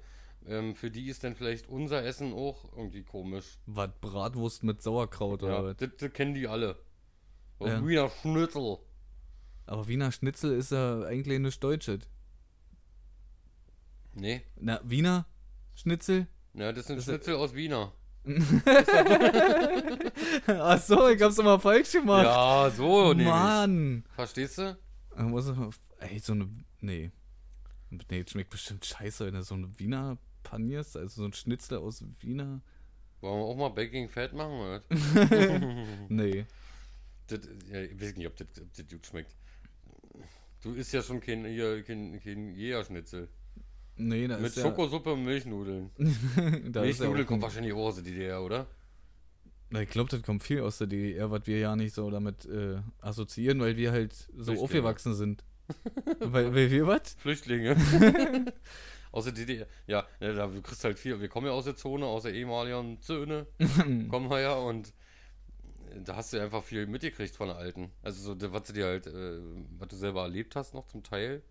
ähm, 0.47 0.75
für 0.75 0.91
die 0.91 1.07
ist 1.09 1.23
dann 1.23 1.35
vielleicht 1.35 1.67
unser 1.67 2.03
Essen 2.03 2.33
auch 2.33 2.65
irgendwie 2.75 3.03
komisch. 3.03 3.57
Was, 3.65 3.89
Bratwurst 3.99 4.63
mit 4.63 4.81
Sauerkraut 4.81 5.43
oder 5.43 5.53
Ja, 5.53 5.63
was? 5.63 5.77
das, 5.77 5.89
das 5.97 6.13
kennen 6.13 6.33
die 6.35 6.47
alle. 6.47 6.77
Ja. 7.67 7.85
Wiener 7.85 8.09
Schnitzel. 8.21 8.77
Aber 9.65 9.87
Wiener 9.87 10.11
Schnitzel 10.11 10.53
ist 10.57 10.71
ja 10.71 11.01
eigentlich 11.01 11.39
nicht 11.39 11.63
Deutsches. 11.63 11.99
Nee, 14.13 14.41
Na, 14.59 14.79
Wiener 14.83 15.25
Schnitzel? 15.75 16.27
ja, 16.53 16.71
das 16.73 16.87
sind 16.87 16.97
Das 16.97 17.07
ist- 17.07 17.13
Schnitzel 17.13 17.35
aus 17.35 17.53
Wiener. 17.53 17.91
Ach 20.47 20.81
so, 20.81 21.07
ich 21.09 21.21
hab's 21.21 21.37
immer 21.37 21.59
falsch 21.59 21.91
gemacht. 21.93 22.23
Ja, 22.25 22.69
so 22.75 23.09
nämlich. 23.09 23.27
Mann. 23.27 24.03
Verstehst 24.15 24.57
du? 24.57 24.77
Muss 25.17 25.47
ich- 25.49 25.55
Ey, 25.99 26.19
so 26.19 26.33
eine. 26.33 26.49
Nee. 26.81 27.11
Nee, 27.89 28.23
das 28.23 28.31
schmeckt 28.31 28.49
bestimmt 28.51 28.85
scheiße, 28.85 29.25
wenn 29.25 29.33
du 29.33 29.41
so 29.43 29.55
eine 29.55 29.77
Wiener 29.79 30.17
panierst. 30.43 30.95
Also 30.97 31.21
so 31.21 31.27
ein 31.27 31.33
Schnitzel 31.33 31.77
aus 31.79 32.03
Wiener. 32.21 32.61
Wollen 33.21 33.39
wir 33.39 33.45
auch 33.45 33.55
mal 33.57 33.69
Baking 33.69 34.09
Fat 34.09 34.33
machen, 34.33 34.53
oder? 34.59 34.83
Nee. 36.09 36.45
Das, 37.31 37.39
ja, 37.71 37.81
ich 37.81 38.01
weiß 38.01 38.15
nicht, 38.15 38.27
ob 38.27 38.35
das, 38.35 38.47
ob 38.59 38.73
das 38.73 38.87
gut 38.87 39.05
schmeckt. 39.05 39.35
Du 40.61 40.73
isst 40.73 40.91
ja 40.93 41.01
schon 41.01 41.21
kein, 41.21 41.45
hier, 41.45 41.83
kein, 41.83 42.19
kein 42.21 42.53
Jägerschnitzel. 42.53 43.29
Nee, 43.95 44.27
da 44.27 44.37
Mit 44.37 44.47
ist. 44.47 44.61
Schokosuppe 44.61 45.13
und 45.13 45.23
Milchnudeln. 45.23 45.91
Milchnudeln 45.97 47.25
kommt 47.25 47.39
ein, 47.39 47.41
wahrscheinlich 47.41 47.73
auch 47.73 47.87
aus 47.87 47.95
der 47.95 48.03
DDR, 48.05 48.41
oder? 48.41 48.67
Na, 49.69 49.81
Ich 49.81 49.89
glaube, 49.89 50.09
das 50.09 50.21
kommt 50.23 50.43
viel 50.43 50.61
aus 50.61 50.77
der 50.77 50.87
DDR, 50.87 51.31
was 51.31 51.47
wir 51.47 51.59
ja 51.59 51.75
nicht 51.75 51.93
so 51.93 52.09
damit 52.09 52.45
äh, 52.45 52.77
assoziieren, 53.01 53.59
weil 53.59 53.77
wir 53.77 53.91
halt 53.91 54.13
so 54.35 54.53
aufgewachsen 54.53 55.15
sind. 55.15 55.43
weil, 56.19 56.53
weil 56.53 56.71
wir 56.71 56.87
was? 56.87 57.15
Flüchtlinge. 57.19 57.75
aus 59.11 59.25
der 59.25 59.33
DDR. 59.33 59.67
Ja, 59.87 60.07
ja, 60.19 60.33
da 60.33 60.47
du 60.47 60.61
kriegst 60.61 60.83
halt 60.83 60.97
viel. 60.97 61.19
Wir 61.19 61.27
kommen 61.29 61.47
ja 61.47 61.53
aus 61.53 61.65
der 61.65 61.75
Zone, 61.75 62.05
aus 62.05 62.23
der 62.23 62.33
ehemaligen 62.33 63.01
Zone. 63.01 63.47
kommen 64.09 64.29
wir 64.29 64.41
ja 64.41 64.53
und 64.53 64.93
da 66.03 66.15
hast 66.15 66.33
du 66.33 66.41
einfach 66.41 66.63
viel 66.63 66.87
mitgekriegt 66.87 67.35
von 67.35 67.49
Alten. 67.49 67.91
Also 68.01 68.35
so, 68.37 68.51
was 68.53 68.63
du 68.63 68.73
dir 68.73 68.85
halt, 68.85 69.07
äh, 69.07 69.39
was 69.77 69.87
du 69.89 69.95
selber 69.95 70.23
erlebt 70.23 70.55
hast, 70.55 70.73
noch 70.73 70.87
zum 70.87 71.03
Teil. 71.03 71.41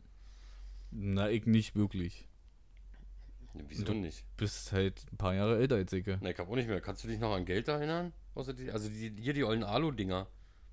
Na, 0.91 1.29
ich 1.31 1.47
nicht 1.47 1.77
wirklich. 1.77 2.27
Wieso 3.55 3.85
Du- 3.85 3.95
nicht? 3.95 4.25
Bist 4.37 4.73
halt 4.73 5.05
ein 5.13 5.17
paar 5.17 5.35
Jahre 5.35 5.59
älter 5.59 5.77
als 5.77 5.93
ich. 5.93 6.07
Na, 6.07 6.31
ich 6.31 6.39
hab 6.39 6.49
auch 6.49 6.55
nicht 6.55 6.69
mehr. 6.69 6.81
Kannst 6.81 7.03
du 7.05 7.09
dich 7.09 7.19
noch 7.19 7.35
an 7.35 7.45
Geld 7.45 7.69
erinnern? 7.69 8.13
Außer 8.35 8.55
die, 8.55 8.71
also 8.71 8.89
die, 8.89 9.13
hier 9.21 9.33
die 9.33 9.45
ollen 9.45 9.65
Alu-Dinger. 9.65 10.29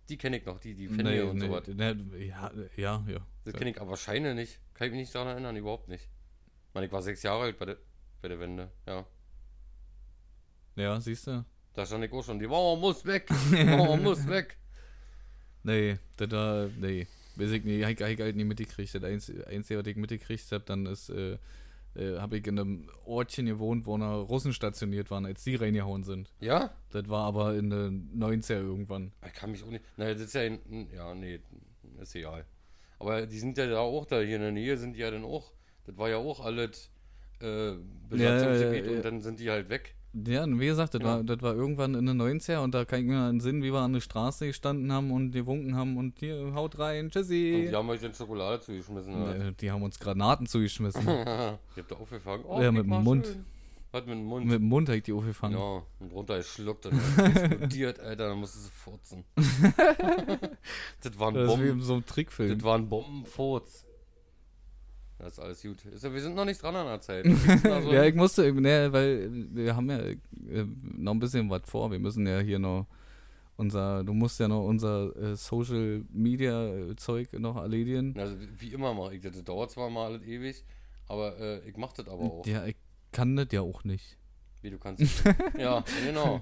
Die 0.09 0.17
kenne 0.17 0.37
ich 0.37 0.45
noch, 0.45 0.59
die, 0.59 0.75
die 0.75 0.87
Pfennige 0.87 1.25
und 1.27 1.39
so 1.39 1.49
was. 1.49 1.67
nee, 1.67 2.27
ja, 2.27 2.51
ja, 2.77 3.03
ja. 3.07 3.25
Das 3.43 3.53
kenne 3.55 3.71
ich 3.71 3.81
aber 3.81 3.97
Scheine 3.97 4.35
nicht. 4.35 4.59
Kann 4.75 4.85
ich 4.87 4.91
mich 4.91 4.99
nicht 5.01 5.15
daran 5.15 5.29
erinnern, 5.29 5.55
überhaupt 5.55 5.87
nicht. 5.87 6.03
Ich 6.03 6.73
meine, 6.75 6.85
ich 6.85 6.91
war 6.91 7.01
sechs 7.01 7.23
Jahre 7.23 7.43
alt 7.45 7.57
bei 7.57 7.65
der, 7.65 7.77
bei 8.21 8.27
der 8.27 8.39
Wende, 8.39 8.69
ja. 8.85 9.05
Ja, 10.75 10.99
siehst 11.01 11.25
du? 11.27 11.43
Da 11.75 11.85
stand 11.85 12.05
ich 12.05 12.11
auch 12.13 12.23
schon, 12.23 12.39
die 12.39 12.47
Mauer 12.47 12.77
muss 12.77 13.05
weg, 13.05 13.27
die 13.51 13.63
Mauer 13.63 13.97
muss 13.97 14.25
weg. 14.27 14.57
Nee, 15.63 15.97
das 16.17 16.31
war, 16.31 16.69
nee. 16.79 17.07
Weiß 17.35 17.51
ich 17.51 17.65
nicht, 17.65 17.79
ich, 17.79 17.83
hab 17.83 18.09
ich 18.09 18.21
halt 18.21 18.35
nicht 18.35 18.45
mitgekriegt. 18.45 18.95
Das 18.95 19.03
Einzige, 19.03 19.45
Einzige, 19.47 19.79
was 19.79 19.87
ich 19.87 19.97
mitgekriegt 19.97 20.51
habe, 20.53 20.63
dann 20.63 20.85
ist, 20.85 21.09
äh, 21.09 21.37
äh, 21.95 22.17
habe 22.17 22.37
ich 22.37 22.47
in 22.47 22.57
einem 22.57 22.89
Ortchen 23.03 23.45
gewohnt, 23.45 23.85
wo 23.85 23.97
noch 23.97 24.29
Russen 24.29 24.53
stationiert 24.53 25.11
waren, 25.11 25.25
als 25.25 25.43
die 25.43 25.55
reingehauen 25.55 26.03
sind. 26.03 26.31
Ja? 26.39 26.73
Das 26.91 27.09
war 27.09 27.25
aber 27.25 27.55
in 27.55 27.69
den 27.69 28.09
90er 28.17 28.53
irgendwann. 28.53 29.11
Ich 29.25 29.33
kann 29.33 29.51
mich 29.51 29.63
auch 29.63 29.69
nicht, 29.69 29.83
naja, 29.97 30.13
das 30.13 30.23
ist 30.23 30.33
ja, 30.33 30.43
in, 30.43 30.89
ja, 30.93 31.13
nee, 31.13 31.41
ist 31.99 32.15
egal. 32.15 32.45
Aber 32.99 33.25
die 33.25 33.39
sind 33.39 33.57
ja 33.57 33.67
da 33.67 33.79
auch 33.79 34.05
da, 34.05 34.21
hier 34.21 34.37
in 34.37 34.41
der 34.41 34.51
Nähe 34.51 34.77
sind 34.77 34.93
die 34.93 34.99
ja 34.99 35.11
dann 35.11 35.25
auch, 35.25 35.51
das 35.85 35.97
war 35.97 36.09
ja 36.09 36.17
auch 36.17 36.39
alles 36.39 36.89
äh, 37.41 37.73
Besatzungsgebiet 38.09 38.85
ja, 38.85 38.91
ja. 38.91 38.97
und 38.97 39.05
dann 39.05 39.21
sind 39.21 39.39
die 39.39 39.49
halt 39.49 39.67
weg. 39.69 39.94
Ja, 40.27 40.43
und 40.45 40.59
wie 40.61 40.67
gesagt, 40.67 40.93
das, 40.93 41.01
Ja. 41.01 41.07
war, 41.07 41.23
das 41.23 41.41
war 41.41 41.53
irgendwann 41.55 41.93
in 41.95 42.05
den 42.05 42.21
90er 42.21 42.59
und 42.63 42.73
da 42.73 42.85
kann 42.85 42.99
ich 43.01 43.05
mir 43.05 43.17
an 43.17 43.33
den 43.35 43.39
Sinn, 43.41 43.61
wie 43.63 43.73
wir 43.73 43.79
an 43.79 43.91
der 43.91 43.99
Straße 43.99 44.47
gestanden 44.47 44.91
haben 44.91 45.11
und 45.11 45.31
gewunken 45.31 45.75
haben 45.75 45.97
und 45.97 46.17
hier, 46.19 46.53
haut 46.53 46.79
rein, 46.79 47.05
Und 47.05 47.11
tschüssi. 47.13 47.67
die 47.69 47.75
haben 47.75 47.89
euch 47.89 47.99
dann 47.99 48.13
Schokolade 48.13 48.61
zugeschmissen. 48.61 49.13
oder? 49.13 49.33
Nee, 49.35 49.51
die 49.59 49.69
haben 49.71 49.83
uns 49.83 49.99
Granaten 49.99 50.47
zugeschmissen. 50.47 51.05
Ihr 51.07 51.57
habt 51.77 51.91
da 51.91 51.95
aufgefangen. 51.95 52.45
Oh, 52.47 52.61
Ja, 52.61 52.71
mit 52.71 52.85
dem 52.85 53.03
Mund. 53.03 53.25
schön. 53.27 53.43
Was 53.91 54.05
mit 54.05 54.15
dem 54.15 54.25
Mund? 54.25 54.45
Mit 54.45 54.55
dem 54.59 54.67
Mund 54.67 54.89
habe 54.89 54.97
ich 54.97 55.03
die 55.03 55.13
aufgefangen. 55.13 55.57
Ja, 55.57 55.81
und 55.99 56.11
runter 56.13 56.37
geschluckt 56.37 56.85
und 56.85 56.93
explodiert, 57.17 57.99
Alter, 58.01 58.29
dann 58.29 58.37
musst 58.39 58.55
du 58.55 58.59
sie 58.59 58.69
furzen. 58.71 59.23
das 61.01 61.17
war 61.19 61.29
ein 61.29 61.33
Das 61.35 61.43
ist 61.53 61.59
wie 61.59 61.63
in 61.63 61.67
Bomben, 61.69 61.81
so 61.81 61.93
einem 61.93 62.05
Trickfilm. 62.05 62.53
das 62.57 62.63
war 62.63 62.77
ein 62.77 62.89
Bombenfurz. 62.89 63.84
Das 65.17 65.33
ist 65.33 65.39
alles 65.39 65.61
gut. 65.61 65.83
Ist 65.85 66.03
ja, 66.03 66.13
wir 66.13 66.21
sind 66.21 66.35
noch 66.35 66.45
nicht 66.45 66.61
dran 66.61 66.75
an 66.75 66.87
der 66.87 67.01
Zeit. 67.01 67.25
Was 67.25 67.43
gibt's 67.45 67.63
da 67.63 67.81
so? 67.81 67.93
Ja, 67.93 68.03
ich 68.03 68.15
musste, 68.15 68.51
ne, 68.53 68.91
weil 68.91 69.29
wir 69.53 69.75
haben 69.75 69.89
ja 69.89 69.99
äh, 69.99 70.17
noch 70.97 71.13
ein 71.13 71.19
bisschen 71.19 71.49
was 71.49 71.61
vor. 71.65 71.89
Wir 71.91 71.99
müssen 71.99 72.27
ja 72.27 72.39
hier 72.39 72.59
noch 72.59 72.85
unser, 73.57 74.03
du 74.03 74.13
musst 74.13 74.39
ja 74.41 74.47
noch 74.49 74.65
unser 74.65 75.15
äh, 75.15 75.35
Social 75.37 76.03
Media 76.11 76.67
äh, 76.67 76.95
Zeug 76.97 77.31
noch 77.39 77.55
erledigen. 77.55 78.13
also 78.19 78.35
wie- 78.39 78.49
wie 78.59 78.73
immer 78.73 78.93
mache 78.93 79.15
ich 79.15 79.21
das. 79.21 79.31
Das 79.33 79.43
dauert 79.45 79.71
zwar 79.71 79.89
mal 79.89 80.05
alles 80.07 80.23
ewig, 80.23 80.63
aber 81.07 81.39
äh, 81.39 81.69
ich 81.69 81.77
mache 81.77 81.95
das 82.03 82.07
aber 82.09 82.21
auch. 82.23 82.45
Ja, 82.45 82.65
ich 82.65 82.75
kann 83.13 83.37
das 83.37 83.47
ja 83.51 83.61
auch 83.61 83.85
nicht. 83.85 84.17
Wie 84.61 84.71
du 84.71 84.77
kannst. 84.79 85.23
ja, 85.57 85.83
genau. 86.05 86.41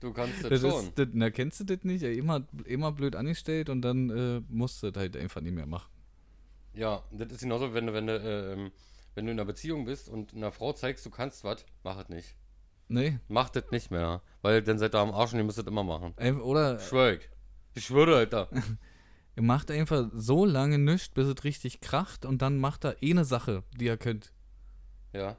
Du 0.00 0.12
kannst 0.14 0.42
das, 0.44 0.48
Das 0.48 0.60
schon. 0.60 0.84
ist, 0.84 0.92
das, 0.98 1.08
na, 1.12 1.28
kennst 1.30 1.60
du 1.60 1.64
das 1.64 1.82
nicht? 1.84 2.00
Ja, 2.02 2.08
immer, 2.08 2.46
immer 2.64 2.92
blöd 2.92 3.16
angestellt 3.16 3.68
und 3.68 3.82
dann 3.82 4.08
äh, 4.10 4.40
musst 4.48 4.82
du 4.82 4.90
das 4.90 4.98
halt 5.00 5.16
einfach 5.18 5.40
nicht 5.42 5.54
mehr 5.54 5.66
machen. 5.66 5.90
Ja, 6.74 7.02
das 7.12 7.32
ist 7.32 7.40
genauso, 7.40 7.72
wenn 7.74 7.86
du, 7.86 7.92
wenn 7.92 8.06
du, 8.06 8.18
ähm, 8.18 8.72
wenn 9.14 9.26
du 9.26 9.32
in 9.32 9.38
einer 9.38 9.46
Beziehung 9.46 9.84
bist 9.84 10.08
und 10.08 10.34
einer 10.34 10.52
Frau 10.52 10.72
zeigst, 10.72 11.06
du 11.06 11.10
kannst 11.10 11.44
was, 11.44 11.64
mach 11.82 11.98
es 11.98 12.08
nicht. 12.08 12.34
Nee. 12.88 13.18
Macht 13.28 13.56
das 13.56 13.70
nicht 13.70 13.90
mehr. 13.90 14.22
Weil 14.42 14.62
dann 14.62 14.78
seid 14.78 14.94
ihr 14.94 14.98
am 14.98 15.12
Arsch 15.12 15.32
und 15.32 15.38
ihr 15.38 15.44
müsst 15.44 15.58
das 15.58 15.66
immer 15.66 15.84
machen. 15.84 16.12
Einf- 16.16 16.40
Oder 16.42 16.78
Schwör 16.80 17.14
ich. 17.14 17.30
Ich 17.74 17.86
schwöre, 17.86 18.16
Alter. 18.16 18.48
ihr 19.36 19.42
macht 19.42 19.70
einfach 19.70 20.10
so 20.12 20.44
lange 20.44 20.78
nichts, 20.78 21.08
bis 21.08 21.26
es 21.28 21.44
richtig 21.44 21.80
kracht 21.80 22.24
und 22.26 22.42
dann 22.42 22.58
macht 22.58 22.84
er 22.84 23.02
eh 23.02 23.10
eine 23.12 23.24
Sache, 23.24 23.62
die 23.76 23.86
ihr 23.86 23.96
könnt. 23.96 24.32
Ja. 25.12 25.36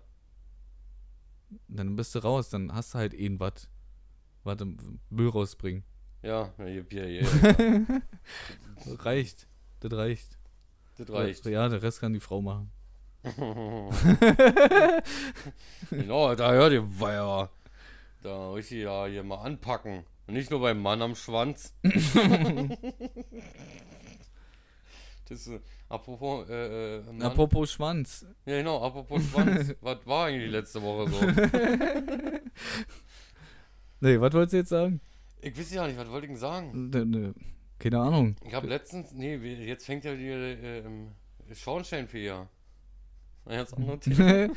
Dann 1.67 1.95
bist 1.95 2.15
du 2.15 2.19
raus, 2.19 2.49
dann 2.49 2.73
hast 2.73 2.93
du 2.93 2.97
halt 2.97 3.13
eh 3.13 3.25
ein 3.27 3.39
was. 3.39 3.69
Warte, 4.43 4.65
Müll 5.09 5.29
rausbringen. 5.29 5.83
Ja, 6.21 6.53
ja, 6.57 6.65
ja, 6.67 6.83
ja, 6.89 7.05
ja. 7.05 7.27
Reicht. 8.99 9.47
Das 9.79 9.91
reicht. 9.93 10.39
Das 10.97 11.09
reicht. 11.09 11.45
Ja, 11.45 11.69
der 11.69 11.81
Rest 11.81 11.99
kann 11.99 12.13
die 12.13 12.19
Frau 12.19 12.41
machen. 12.41 12.71
genau, 15.89 16.35
da 16.35 16.51
hört 16.51 16.73
ihr 16.73 16.99
Weiher. 16.99 17.49
Da 18.21 18.53
richtig 18.53 18.83
ja 18.83 19.07
hier 19.07 19.23
mal 19.23 19.41
anpacken. 19.41 20.05
Und 20.27 20.35
nicht 20.35 20.51
nur 20.51 20.61
beim 20.61 20.81
Mann 20.81 21.01
am 21.01 21.15
Schwanz. 21.15 21.73
das 21.83 21.93
ist, 25.47 25.51
apropos, 25.89 26.47
äh, 26.49 26.97
äh, 26.97 27.01
Mann. 27.03 27.21
Apropos 27.23 27.71
Schwanz. 27.71 28.25
ja 28.45 28.57
genau, 28.57 28.81
apropos 28.81 29.23
Schwanz. 29.23 29.73
Was 29.81 30.05
war 30.05 30.27
eigentlich 30.27 30.51
letzte 30.51 30.81
Woche 30.81 31.09
so? 31.09 31.19
Nee, 34.01 34.19
was 34.19 34.33
wolltest 34.33 34.53
du 34.53 34.57
jetzt 34.57 34.69
sagen? 34.69 35.01
Ich 35.41 35.57
weiß 35.57 35.73
ja 35.73 35.87
nicht, 35.87 35.97
was 35.97 36.09
wollte 36.09 36.27
ich 36.27 36.31
denn 36.31 36.39
sagen? 36.39 36.89
Ne, 36.89 37.05
ne, 37.05 37.33
keine 37.80 37.99
Ahnung. 37.99 38.36
Ich 38.45 38.53
habe 38.53 38.67
letztens, 38.67 39.11
nee, 39.13 39.36
jetzt 39.36 39.86
fängt 39.86 40.03
ja 40.05 40.15
die 40.15 40.28
äh, 40.30 40.84
Schornsteinfeger. 41.53 42.49
Ein 43.47 43.57
ganz 43.57 43.73
anderes 43.73 43.99
Thema. 43.99 44.49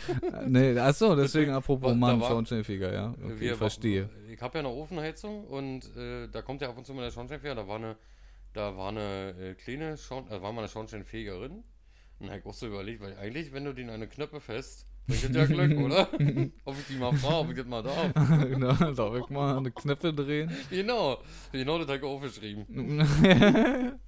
nee, 0.46 0.78
achso, 0.78 1.14
deswegen 1.14 1.50
apropos 1.52 1.90
da 1.90 1.94
Mann, 1.94 2.20
war- 2.20 2.28
Schornsteinfeger, 2.28 2.92
ja. 2.92 3.10
Okay, 3.22 3.40
Wir- 3.40 3.56
verstehe. 3.56 4.08
Ich 4.30 4.40
habe 4.40 4.58
ja 4.58 4.64
eine 4.64 4.72
Ofenheizung 4.74 5.44
und 5.46 5.94
äh, 5.96 6.28
da 6.28 6.40
kommt 6.42 6.62
ja 6.62 6.70
ab 6.70 6.78
und 6.78 6.86
zu 6.86 6.94
mal 6.94 7.02
der 7.02 7.10
Schornsteinfeger. 7.10 7.54
Da 7.54 7.68
war 7.68 7.76
eine, 7.76 7.96
da 8.54 8.76
war 8.76 8.88
eine 8.88 9.34
äh, 9.38 9.54
kleine 9.54 9.96
Schorn, 9.98 10.26
äh, 10.28 10.40
war 10.40 10.52
mal 10.52 10.60
eine 10.62 10.68
Schornsteinfegerin. 10.68 11.52
Und 11.52 11.64
dann 12.20 12.30
habe 12.30 12.38
ich 12.40 12.46
auch 12.46 12.54
so 12.54 12.66
überlegt, 12.66 13.02
weil 13.02 13.16
eigentlich, 13.18 13.52
wenn 13.52 13.64
du 13.64 13.74
den 13.74 13.88
an 13.90 13.96
eine 13.96 14.08
Knöpfe 14.08 14.40
fest, 14.40 14.86
das 15.08 15.30
ja 15.32 15.44
Glück, 15.46 15.78
oder? 15.84 16.08
ob 16.64 16.76
ich 16.78 16.86
die 16.88 16.98
mal 16.98 17.12
frage, 17.14 17.34
ob 17.36 17.50
ich 17.50 17.56
das 17.56 17.66
mal 17.66 17.82
darf. 17.82 18.12
genau, 18.48 18.72
darf 18.92 19.16
ich 19.16 19.28
mal 19.30 19.56
eine 19.56 19.70
Knöpfe 19.70 20.12
drehen? 20.12 20.50
Genau, 20.70 21.18
genau 21.52 21.78
das 21.78 21.88
habe 21.88 21.96
ich 21.98 22.02
aufgeschrieben. 22.04 22.66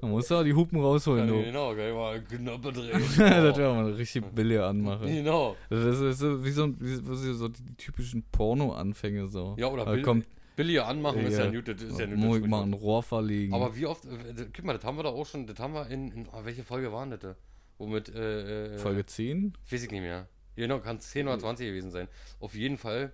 Man 0.00 0.10
muss 0.10 0.28
ja 0.30 0.42
die 0.42 0.54
Hupen 0.54 0.78
Ja, 0.78 0.84
rausholen, 0.84 1.28
du. 1.28 1.42
genau, 1.42 1.74
kann 1.74 1.88
ich 1.88 1.94
mal 1.94 2.20
Knöpfe 2.22 2.72
drehen. 2.72 2.92
das 3.18 3.18
wäre 3.56 3.74
mal 3.74 3.86
eine 3.86 3.98
richtig 3.98 4.24
billige 4.34 4.64
Anmache. 4.64 5.06
Genau. 5.06 5.56
Das 5.70 6.00
ist 6.00 6.18
so 6.18 6.44
wie 6.44 6.50
so, 6.50 6.74
wie, 6.80 7.32
so 7.34 7.48
die 7.48 7.74
typischen 7.76 8.24
Porno-Anfänge 8.32 9.28
so. 9.28 9.54
Ja, 9.58 9.68
oder 9.68 9.84
Bill, 9.84 10.02
kommt, 10.02 10.26
billige 10.56 10.84
anmachen 10.84 11.20
ist 11.20 11.38
ja 11.38 11.44
Ja. 11.44 11.50
gut, 11.52 11.68
das 11.68 11.82
ist 11.82 12.00
ja 12.00 12.06
muss 12.08 12.38
ich 12.38 12.46
mal 12.46 12.62
ein. 12.62 12.72
Rohr 12.72 13.02
verlegen. 13.02 13.54
Aber 13.54 13.76
wie 13.76 13.86
oft, 13.86 14.02
guck 14.56 14.64
mal, 14.64 14.72
das 14.72 14.84
haben 14.84 14.96
wir 14.96 15.04
da 15.04 15.10
auch 15.10 15.26
schon, 15.26 15.46
das 15.46 15.58
haben 15.58 15.74
wir 15.74 15.86
in, 15.88 16.10
in 16.12 16.26
oh, 16.32 16.40
welche 16.44 16.64
Folge 16.64 16.90
waren 16.92 17.10
das? 17.10 17.20
da? 17.20 17.36
Womit, 17.76 18.08
äh, 18.08 18.74
äh, 18.74 18.78
Folge 18.78 19.06
10? 19.06 19.52
Weiß 19.70 19.82
ich 19.84 19.90
nicht 19.90 20.00
mehr. 20.00 20.28
Genau, 20.58 20.80
kann 20.80 20.98
10 20.98 21.28
oder 21.28 21.38
20 21.38 21.68
gewesen 21.68 21.92
sein. 21.92 22.08
Auf 22.40 22.54
jeden 22.54 22.78
Fall, 22.78 23.12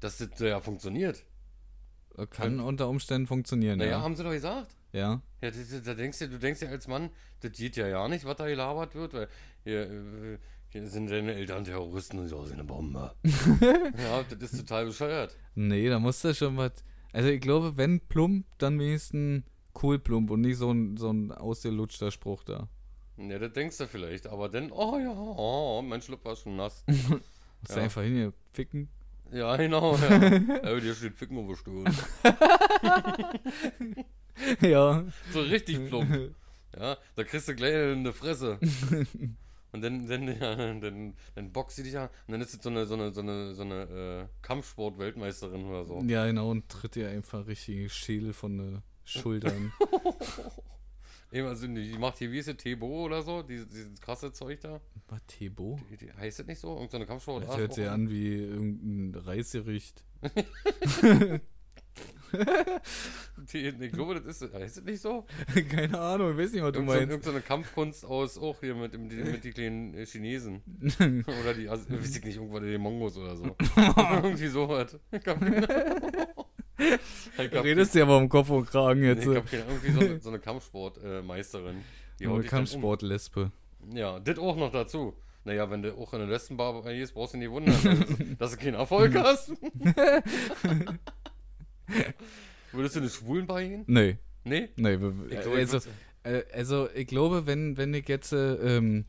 dass 0.00 0.18
das 0.18 0.38
ja 0.40 0.60
funktioniert. 0.60 1.24
Kann 2.30 2.60
unter 2.60 2.88
Umständen 2.88 3.26
funktionieren, 3.26 3.78
Naja, 3.78 3.92
ja. 3.92 4.00
haben 4.02 4.14
sie 4.14 4.24
doch 4.24 4.32
gesagt. 4.32 4.76
Ja. 4.92 5.22
Ja, 5.40 5.50
da 5.84 5.94
denkst 5.94 6.18
du, 6.18 6.28
du 6.28 6.38
denkst 6.38 6.60
ja 6.60 6.68
als 6.68 6.86
Mann, 6.86 7.08
das 7.40 7.52
geht 7.52 7.76
ja 7.76 7.86
ja 7.86 8.08
nicht, 8.08 8.26
was 8.26 8.36
da 8.36 8.46
gelabert 8.46 8.94
wird, 8.94 9.14
weil 9.14 9.28
hier, 9.64 9.90
äh, 9.90 10.38
hier 10.68 10.86
sind 10.88 11.10
deine 11.10 11.34
Eltern 11.34 11.64
Terroristen 11.64 12.18
und 12.18 12.28
so 12.28 12.44
sind 12.44 12.54
eine 12.56 12.64
Bombe. 12.64 13.14
ja, 13.98 14.22
das 14.24 14.52
ist 14.52 14.58
total 14.60 14.86
bescheuert. 14.86 15.34
Nee, 15.54 15.88
da 15.88 15.98
muss 15.98 16.20
da 16.20 16.34
schon 16.34 16.58
was. 16.58 16.72
Also 17.12 17.30
ich 17.30 17.40
glaube, 17.40 17.78
wenn 17.78 18.00
plump, 18.00 18.44
dann 18.58 18.78
wenigstens 18.78 19.44
cool 19.82 19.98
plump 19.98 20.30
und 20.30 20.42
nicht 20.42 20.58
so 20.58 20.72
ein, 20.72 20.98
so 20.98 21.10
ein 21.10 21.32
ausgelutschter 21.32 22.10
Spruch 22.10 22.44
da. 22.44 22.68
Ja, 23.18 23.38
das 23.38 23.52
denkst 23.52 23.76
du 23.78 23.86
vielleicht, 23.88 24.26
aber 24.28 24.48
dann, 24.48 24.70
oh 24.70 24.98
ja, 24.98 25.10
oh, 25.12 25.82
mein 25.82 26.00
Schlüpper 26.00 26.30
war 26.30 26.36
schon 26.36 26.56
nass. 26.56 26.84
Musst 26.86 27.10
du 27.10 27.20
Ja. 27.74 27.82
einfach 27.82 28.02
hin 28.02 28.14
hier 28.14 28.32
ficken. 28.52 28.88
Ja, 29.32 29.56
genau, 29.56 29.96
ja. 29.96 30.32
ja 30.64 30.80
dir 30.80 30.94
steht 30.94 31.16
Ficken 31.16 31.38
auf 31.38 31.62
der 34.62 34.70
ja. 34.70 35.04
So 35.32 35.40
richtig 35.40 35.86
plump. 35.88 36.34
Ja, 36.78 36.96
da 37.16 37.24
kriegst 37.24 37.48
du 37.48 37.54
gleich 37.54 37.74
eine 37.74 38.12
Fresse. 38.12 38.58
Und 39.72 39.82
dann, 39.82 40.08
dann, 40.08 40.28
ja, 40.40 40.54
dann, 40.54 41.14
dann 41.34 41.52
boxt 41.52 41.76
sie 41.76 41.82
dich 41.82 41.98
an. 41.98 42.08
Und 42.26 42.32
dann 42.32 42.40
ist 42.40 42.54
es 42.54 42.62
so 42.62 42.70
eine, 42.70 42.86
so 42.86 42.94
eine, 42.94 43.12
so 43.12 43.20
eine, 43.20 43.54
so 43.54 43.62
eine 43.62 43.82
äh, 43.82 44.26
Kampfsport-Weltmeisterin 44.42 45.66
oder 45.66 45.84
so. 45.84 46.00
Ja, 46.06 46.26
genau, 46.26 46.50
und 46.50 46.68
tritt 46.68 46.94
dir 46.94 47.10
einfach 47.10 47.46
richtig 47.46 47.92
Schädel 47.92 48.32
von 48.32 48.56
den 48.56 48.82
Schultern. 49.04 49.72
Eben, 51.30 51.46
also 51.46 51.66
die 51.66 51.98
macht 51.98 52.18
hier, 52.18 52.32
wie 52.32 52.38
ist 52.38 52.48
es, 52.48 52.56
Tebo 52.56 53.04
oder 53.04 53.22
so? 53.22 53.42
Dieses, 53.42 53.68
dieses 53.68 54.00
krasse 54.00 54.32
Zeug 54.32 54.60
da. 54.60 54.80
Was, 55.08 55.20
Tebo? 55.26 55.78
Die, 55.90 55.96
die, 55.96 56.12
heißt 56.12 56.38
das 56.38 56.46
nicht 56.46 56.58
so? 56.58 56.74
Irgend 56.74 56.90
so 56.90 56.96
eine 56.96 57.06
Kampfsport? 57.06 57.44
Das 57.44 57.56
hört 57.56 57.74
sich 57.74 57.88
an 57.88 58.08
wie 58.08 58.34
irgendein 58.34 59.20
Reisgericht. 59.20 60.04
Die, 63.52 63.68
ich 63.68 63.92
glaube, 63.92 64.20
das 64.20 64.42
ist, 64.42 64.52
heißt 64.52 64.78
das 64.78 64.84
nicht 64.84 65.00
so? 65.00 65.24
Keine 65.70 65.98
Ahnung, 65.98 66.32
ich 66.32 66.38
weiß 66.38 66.52
nicht, 66.52 66.62
was 66.62 66.72
du 66.72 66.80
Irgend 66.80 66.90
so, 66.90 66.96
meinst. 66.96 67.10
irgend 67.10 67.24
so 67.24 67.30
eine 67.30 67.40
Kampfkunst 67.40 68.04
aus, 68.04 68.36
auch 68.36 68.60
hier 68.60 68.74
mit, 68.74 68.92
die, 68.94 68.98
mit 68.98 69.44
die 69.44 69.52
kleinen 69.52 69.94
äh, 69.94 70.04
Chinesen. 70.04 70.62
oder 71.00 71.54
die, 71.54 71.68
also, 71.68 71.90
weiß 71.90 72.16
ich 72.16 72.24
nicht, 72.24 72.36
irgendwann 72.36 72.64
die 72.64 72.76
Mongos 72.78 73.16
oder 73.16 73.36
so. 73.36 73.56
Irgendwie 73.76 74.48
sowas. 74.48 74.98
Ich 76.78 77.44
Ich 77.44 77.50
Du 77.50 77.60
redest 77.60 77.94
ja 77.94 78.04
aber 78.04 78.18
im 78.18 78.28
Kopf 78.28 78.50
und 78.50 78.66
Kragen 78.66 79.00
Nee, 79.00 79.08
jetzt. 79.08 79.26
ich 79.26 79.36
hab 79.36 79.50
keine, 79.50 79.64
irgendwie 79.64 79.90
so 79.92 80.00
eine, 80.00 80.20
so 80.20 80.28
eine 80.28 80.38
Kampfsportmeisterin. 80.38 81.76
die 82.20 82.26
haut 82.26 82.40
Eine 82.40 82.44
dann 82.44 82.48
um. 82.50 82.66
Ja, 83.94 84.18
das 84.20 84.38
auch 84.38 84.56
noch 84.56 84.72
dazu. 84.72 85.14
Naja, 85.44 85.70
wenn 85.70 85.82
du 85.82 85.94
auch 85.96 86.12
in 86.12 86.18
der 86.20 86.28
Lesbenbar 86.28 86.82
gehst, 86.82 87.14
brauchst 87.14 87.34
du 87.34 87.38
nicht 87.38 87.50
wundern, 87.50 87.74
dass, 88.38 88.50
du 88.52 88.56
keinen 88.62 88.74
Erfolg 88.74 89.14
hast. 89.14 89.50
Würdest 92.72 92.96
du 92.96 93.00
eine 93.00 93.08
Schwulenbar 93.08 93.62
gehen? 93.62 93.84
Nee, 93.86 94.18
Nee? 94.44 94.68
nee. 94.76 94.94
Ich 95.30 95.40
glaube, 95.40 95.56
also, 95.56 95.78
ich 95.78 95.84
äh, 96.24 96.44
also, 96.52 96.88
ich 96.94 97.06
glaube, 97.06 97.46
wenn, 97.46 97.76
wenn 97.76 97.94
ich 97.94 98.08
jetzt, 98.08 98.32
äh, 98.32 98.54
ähm, 98.76 99.06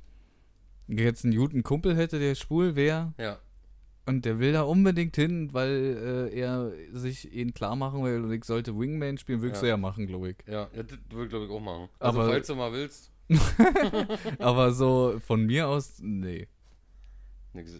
jetzt 0.88 1.26
einen 1.26 1.36
guten 1.36 1.63
Kumpel 1.63 1.95
hätte, 1.95 2.20
der 2.20 2.36
schwul 2.36 2.76
wäre, 2.76 3.13
ja. 3.17 3.39
Und 4.05 4.25
der 4.25 4.39
will 4.39 4.53
da 4.53 4.63
unbedingt 4.63 5.15
hin, 5.15 5.53
weil 5.53 6.29
äh, 6.33 6.39
er 6.39 6.71
sich 6.93 7.31
ihn 7.33 7.53
klar 7.53 7.75
machen 7.75 8.03
will 8.03 8.23
und 8.23 8.31
ich 8.31 8.43
sollte 8.43 8.77
Wingman 8.77 9.17
spielen, 9.17 9.41
würdest 9.41 9.61
Ja. 9.61 9.67
du 9.67 9.69
ja 9.69 9.77
machen, 9.77 10.07
glaube 10.07 10.31
ich. 10.31 10.37
Ja, 10.47 10.69
ja 10.73 10.83
das 10.83 10.97
würde 11.09 11.25
ich 11.25 11.29
glaube 11.29 11.45
ich 11.45 11.51
auch 11.51 11.59
machen. 11.59 11.89
Also, 11.99 12.19
Aber- 12.21 12.29
falls 12.29 12.47
du 12.47 12.55
mal 12.55 12.71
willst. 12.73 13.11
Aber 14.39 14.71
so 14.71 15.19
von 15.25 15.45
mir 15.45 15.67
aus, 15.67 15.99
nee. 16.01 16.47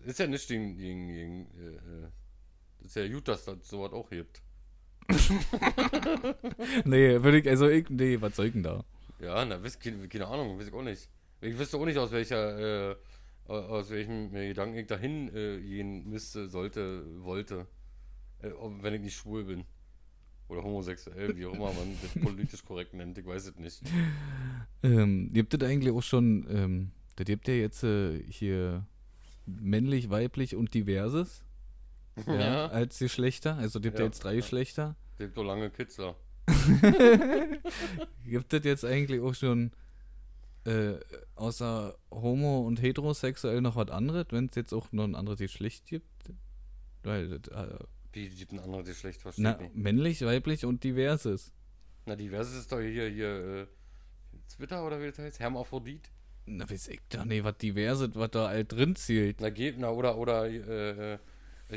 Ist 0.05 0.20
ja 0.20 0.28
nicht 0.28 0.47
gegen. 0.47 0.78
gegen, 0.78 1.07
gegen 1.07 1.41
äh, 1.59 1.76
äh, 1.76 2.86
ist 2.86 2.95
ja 2.95 3.07
gut, 3.07 3.28
dass 3.28 3.45
das 3.45 3.67
sowas 3.67 3.91
auch 3.93 4.09
gibt. 4.09 4.41
Nee, 6.86 7.22
würde 7.24 7.39
ich, 7.39 7.49
also 7.49 7.67
ich, 7.67 7.89
nee, 7.89 8.20
was 8.22 8.36
soll 8.36 8.47
ich 8.47 8.53
denn 8.53 8.63
da? 8.63 8.84
Ja, 9.20 9.43
na, 9.45 9.61
wisst, 9.61 9.82
keine, 9.82 10.07
keine 10.07 10.28
Ahnung, 10.28 10.57
weiß 10.59 10.67
ich 10.67 10.74
auch 10.74 10.84
nicht. 10.84 11.09
Ich 11.41 11.57
wüsste 11.57 11.78
auch 11.78 11.86
nicht, 11.86 11.97
aus 11.97 12.11
welcher, 12.11 12.91
äh, 12.91 12.95
aus 13.50 13.89
welchem 13.89 14.32
Gedanken 14.32 14.78
ich 14.78 14.88
dahin 14.88 15.28
äh, 15.36 15.60
gehen 15.60 16.08
müsste, 16.10 16.50
sollte, 16.50 17.04
wollte. 17.24 17.68
Äh, 18.41 18.52
wenn 18.82 18.93
ich 18.93 19.02
nicht 19.02 19.16
schwul 19.16 19.43
bin. 19.43 19.66
Oder 20.47 20.64
homosexuell, 20.64 21.36
wie 21.38 21.45
auch 21.45 21.54
immer 21.54 21.72
man 21.74 21.95
das 22.02 22.12
politisch 22.24 22.66
korrekt 22.66 22.93
nennt, 22.93 23.18
ich 23.18 23.26
weiß 23.26 23.47
es 23.47 23.56
nicht. 23.58 23.84
Ähm, 24.82 25.32
gibt 25.32 25.54
es 25.54 25.62
eigentlich 25.62 25.93
auch 25.93 26.02
schon, 26.02 26.47
ähm, 26.50 26.91
da 27.18 27.24
gibt 27.24 27.47
ja 27.47 27.54
jetzt 27.54 27.84
äh, 27.84 28.24
hier 28.24 28.88
männlich, 29.45 30.10
weiblich 30.10 30.56
und 30.56 30.74
diverses 30.74 31.43
ja, 32.28 32.68
als 32.68 32.97
Geschlechter. 32.97 33.58
Also 33.58 33.80
gibt 33.80 34.00
ja, 34.00 34.06
Ja, 34.06 34.06
jetzt 34.08 34.24
drei 34.24 34.32
ja. 34.32 34.38
Geschlechter. 34.38 34.95
Gibt 35.18 35.36
so 35.36 35.43
lange 35.43 35.70
Kitzler. 35.70 36.16
Gibt 38.26 38.54
es 38.54 38.64
jetzt 38.64 38.86
eigentlich 38.86 39.22
auch 39.22 39.36
schon 39.36 39.72
äh, 40.70 40.99
außer 41.36 41.95
homo 42.11 42.61
und 42.61 42.82
heterosexuell 42.82 43.61
noch 43.61 43.76
was 43.76 43.89
anderes, 43.89 44.28
wenn 44.32 44.45
es 44.45 44.55
jetzt 44.55 44.74
auch 44.74 44.91
noch 44.91 45.05
ein 45.05 45.15
anderes 45.15 45.39
Geschlecht 45.39 45.86
gibt? 45.86 46.07
Weil, 47.03 47.34
äh, 47.34 47.39
Wie 48.13 48.30
gibt 48.30 48.51
ein 48.53 48.59
anderes 48.59 48.88
Geschlecht, 48.88 49.22
versteht 49.22 49.43
na, 49.43 49.57
nicht. 49.57 49.76
männlich, 49.76 50.22
weiblich 50.26 50.65
und 50.65 50.84
diverses. 50.84 51.51
Na, 52.05 52.15
diverses 52.15 52.57
ist 52.57 52.72
doch 52.72 52.80
hier, 52.80 53.09
hier, 53.09 53.28
äh, 53.28 53.65
Twitter 54.55 54.86
oder 54.86 55.01
wie 55.01 55.07
das 55.07 55.20
heißt? 55.20 55.39
Hermaphrodit? 55.39 56.09
Na, 56.45 56.70
weiß 56.70 56.88
ich 56.89 57.01
doch 57.09 57.26
nicht, 57.26 57.43
was 57.43 57.57
diverses, 57.57 58.09
was 58.15 58.32
da 58.32 58.49
halt 58.49 58.72
drin 58.72 58.95
zielt. 58.95 59.39
Na, 59.41 59.49
geht, 59.49 59.78
na, 59.78 59.91
oder, 59.91 60.17
oder, 60.17 60.47
äh, 60.49 61.13
äh, 61.13 61.17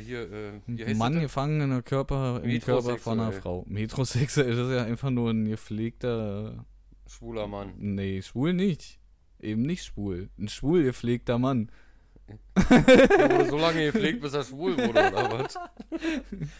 hier, 0.01 0.31
äh, 0.33 0.85
heißt 0.87 0.99
Mann 0.99 1.15
das? 1.15 1.23
gefangen 1.23 1.61
in 1.61 1.71
der 1.71 1.83
Körper, 1.83 2.43
im 2.43 2.61
Körper 2.61 2.97
von 2.99 3.21
einer. 3.21 3.33
Frau. 3.33 3.65
Metrosexuell, 3.69 4.53
ist 4.53 4.71
ja 4.71 4.85
einfach 4.85 5.11
nur 5.11 5.31
ein 5.31 5.45
gepflegter. 5.47 6.65
Schwuler 7.13 7.47
Mann. 7.47 7.75
Nee, 7.79 8.23
schwul 8.23 8.55
nicht. 8.55 8.99
Eben 9.39 9.63
nicht 9.63 9.85
schwul. 9.85 10.31
Ein 10.39 10.49
schwul 10.49 10.85
gepflegter 10.85 11.39
Mann. 11.39 11.71
Der 12.57 13.31
wurde 13.31 13.51
so 13.51 13.59
lange 13.59 13.85
gepflegt, 13.93 14.21
bis 14.21 14.33
er 14.33 14.45
schwul 14.45 14.77
wurde, 14.77 14.91
oder 14.91 15.31
was? 15.39 15.59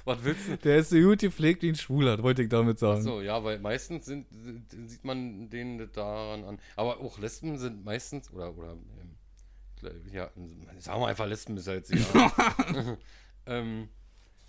was 0.05 0.25
willst 0.25 0.49
du? 0.49 0.57
Der 0.59 0.79
ist 0.79 0.91
so 0.91 0.99
gut 1.01 1.21
gepflegt 1.21 1.63
wie 1.63 1.71
ein 1.71 1.77
Schwuler, 1.77 2.23
wollte 2.23 2.43
ich 2.43 2.49
damit 2.49 2.79
sagen. 2.79 3.03
So, 3.03 3.23
ja, 3.23 3.43
weil 3.43 3.59
meistens 3.61 4.07
sind, 4.07 4.27
sieht 4.87 5.05
man 5.05 5.49
das 5.51 5.93
daran 5.93 6.45
an. 6.45 6.59
Aber 6.77 7.01
auch 7.01 7.19
Lesben 7.19 7.57
sind 7.59 7.85
meistens, 7.85 8.31
oder, 8.33 8.57
oder, 8.57 8.73
ähm, 8.73 9.93
ja, 10.13 10.31
sagen 10.79 11.01
wir 11.01 11.07
einfach 11.07 11.27
Lesben 11.27 11.57
ist 11.57 11.67
ja 11.67 11.75
jetzt 11.75 11.93
egal. 11.93 12.31
ähm, 13.47 13.89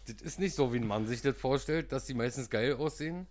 das 0.05 0.21
ist 0.21 0.39
nicht 0.39 0.55
so, 0.55 0.73
wie 0.73 0.77
ein 0.77 0.87
Mann 0.87 1.07
sich 1.07 1.21
das 1.21 1.37
vorstellt, 1.37 1.91
dass 1.91 2.05
die 2.05 2.13
meistens 2.13 2.49
geil 2.49 2.73
aussehen. 2.73 3.27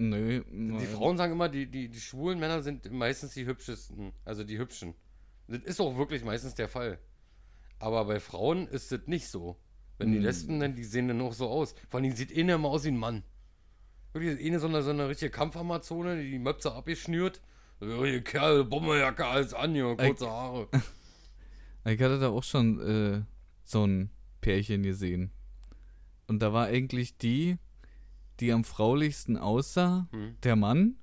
Nö. 0.00 0.42
Die 0.50 0.86
Frauen 0.86 1.18
sagen 1.18 1.32
immer, 1.32 1.50
die, 1.50 1.70
die, 1.70 1.90
die 1.90 2.00
schwulen 2.00 2.40
Männer 2.40 2.62
sind 2.62 2.90
meistens 2.90 3.34
die 3.34 3.44
hübschesten, 3.44 4.12
also 4.24 4.44
die 4.44 4.58
hübschen. 4.58 4.94
Das 5.46 5.62
ist 5.62 5.78
auch 5.78 5.98
wirklich 5.98 6.24
meistens 6.24 6.54
der 6.54 6.68
Fall. 6.68 6.98
Aber 7.78 8.06
bei 8.06 8.18
Frauen 8.18 8.66
ist 8.66 8.90
das 8.92 9.00
nicht 9.06 9.28
so. 9.28 9.58
Wenn 9.98 10.12
die 10.12 10.16
Hm. 10.16 10.24
Lesben, 10.24 10.60
dann, 10.60 10.74
die 10.74 10.84
sehen 10.84 11.08
dann 11.08 11.20
auch 11.20 11.34
so 11.34 11.48
aus. 11.50 11.74
Vor 11.90 12.00
allem 12.00 12.12
sieht 12.16 12.34
eine 12.34 12.54
immer 12.54 12.68
aus 12.68 12.84
wie 12.84 12.88
ein 12.88 12.96
Mann. 12.96 13.24
Wirklich, 14.14 14.42
eine 14.42 14.58
so 14.58 14.68
eine, 14.68 14.82
so 14.82 14.88
eine 14.88 15.06
richtige 15.06 15.30
Kampfamazone, 15.30 16.22
die 16.22 16.30
die 16.30 16.38
Möpse 16.38 16.72
abgeschnürt. 16.72 17.42
So, 17.80 18.06
hier 18.06 18.22
Kerl, 18.22 18.64
Bomberjacke, 18.64 19.26
alles 19.26 19.52
an, 19.52 19.74
hier, 19.74 19.94
kurze 19.96 20.30
Haare. 20.30 20.68
Ich 21.86 22.00
hatte 22.00 22.18
da 22.18 22.28
auch 22.28 22.44
schon 22.44 22.78
äh, 22.80 23.22
so 23.64 23.86
ein 23.86 24.10
Pärchen 24.42 24.82
gesehen. 24.82 25.30
Und 26.26 26.40
da 26.40 26.52
war 26.52 26.66
eigentlich 26.66 27.16
die, 27.16 27.56
die 28.40 28.52
am 28.52 28.64
fraulichsten 28.64 29.36
aussah, 29.36 30.08
Hm. 30.12 30.36
der 30.42 30.56
Mann. 30.56 30.96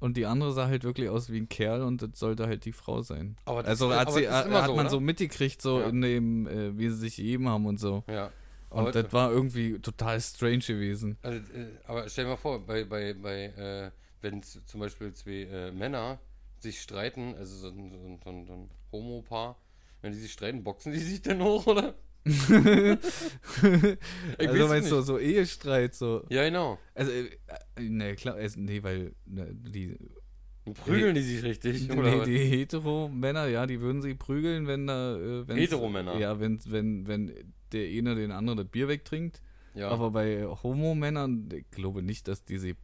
Und 0.00 0.16
die 0.16 0.26
andere 0.26 0.52
sah 0.52 0.68
halt 0.68 0.84
wirklich 0.84 1.08
aus 1.08 1.28
wie 1.30 1.38
ein 1.40 1.48
Kerl 1.48 1.82
und 1.82 2.02
das 2.02 2.10
sollte 2.14 2.46
halt 2.46 2.64
die 2.64 2.72
Frau 2.72 3.02
sein. 3.02 3.36
Aber 3.46 3.62
das 3.62 3.70
Also 3.70 3.92
hat, 3.92 4.06
aber 4.06 4.12
sie, 4.12 4.22
das 4.24 4.32
hat, 4.46 4.66
so, 4.66 4.74
man 4.76 4.86
oder? 4.86 4.90
so 4.90 5.00
mitgekriegt, 5.00 5.60
so 5.60 5.80
Ja. 5.80 5.88
in 5.88 6.00
dem, 6.00 6.46
äh, 6.46 6.78
wie 6.78 6.88
sie 6.88 6.96
sich 6.96 7.16
gegeben 7.16 7.48
haben 7.48 7.66
und 7.66 7.78
so. 7.80 8.04
Ja. 8.06 8.30
Und 8.70 8.78
Aber, 8.80 8.92
das 8.92 9.12
war 9.12 9.32
irgendwie 9.32 9.78
total 9.80 10.20
strange 10.20 10.58
gewesen. 10.58 11.16
also, 11.22 11.38
äh, 11.52 11.66
aber 11.86 12.08
stell 12.08 12.24
dir 12.26 12.30
mal 12.30 12.36
vor, 12.36 12.64
bei, 12.64 12.84
bei, 12.84 13.14
bei 13.14 13.44
äh, 13.46 13.90
wenn 14.20 14.42
zum 14.42 14.78
Beispiel 14.80 15.12
zwei 15.14 15.48
äh, 15.50 15.72
Männer 15.72 16.20
sich 16.60 16.80
streiten, 16.80 17.34
also 17.36 17.56
so, 17.56 17.68
ein- 17.68 17.90
so, 17.90 17.96
ein- 17.98 18.20
so, 18.22 18.30
ein- 18.30 18.46
so 18.46 18.52
ein 18.52 18.70
Homo-Paar, 18.92 19.56
wenn 20.02 20.12
die 20.12 20.18
sich 20.18 20.32
streiten, 20.32 20.62
boxen 20.62 20.92
die 20.92 20.98
sich 20.98 21.22
dann 21.22 21.42
hoch, 21.42 21.66
oder? 21.66 21.94
Also 24.38 24.68
meinst 24.68 24.90
du, 24.90 25.00
so 25.02 25.18
Ehestreit, 25.18 25.94
so. 25.94 26.24
Ja, 26.28 26.44
genau. 26.44 26.78
Also, 26.94 27.10
äh, 27.12 27.28
ne, 27.80 28.14
klar, 28.14 28.36
also, 28.36 28.60
nee, 28.60 28.82
weil 28.82 29.14
ne, 29.26 29.48
die, 29.54 29.96
prügeln 30.74 31.14
die 31.14 31.22
sich 31.22 31.42
richtig, 31.42 31.90
oder? 31.96 32.18
nee, 32.18 32.24
die 32.24 32.38
Hetero-Männer, 32.38 33.48
ja, 33.48 33.66
die 33.66 33.80
würden 33.80 34.02
sie 34.02 34.14
prügeln, 34.14 34.66
wenn 34.66 34.86
da, 34.86 35.16
äh, 35.16 35.44
Hetero-Männer? 35.46 36.18
Ja, 36.18 36.40
wenn, 36.40 36.60
wenn, 36.66 37.06
wenn 37.06 37.32
der 37.72 37.88
eine 37.88 38.14
den 38.14 38.30
anderen 38.30 38.58
das 38.58 38.68
Bier 38.68 38.88
wegtrinkt. 38.88 39.42
ja. 39.74 39.88
Aber 39.88 40.10
bei 40.10 40.44
Homo-Männern, 40.46 41.48
ich 41.52 41.70
glaube 41.70 42.02
nicht, 42.02 42.28
dass 42.28 42.44
die 42.44 42.58
sie 42.58 42.76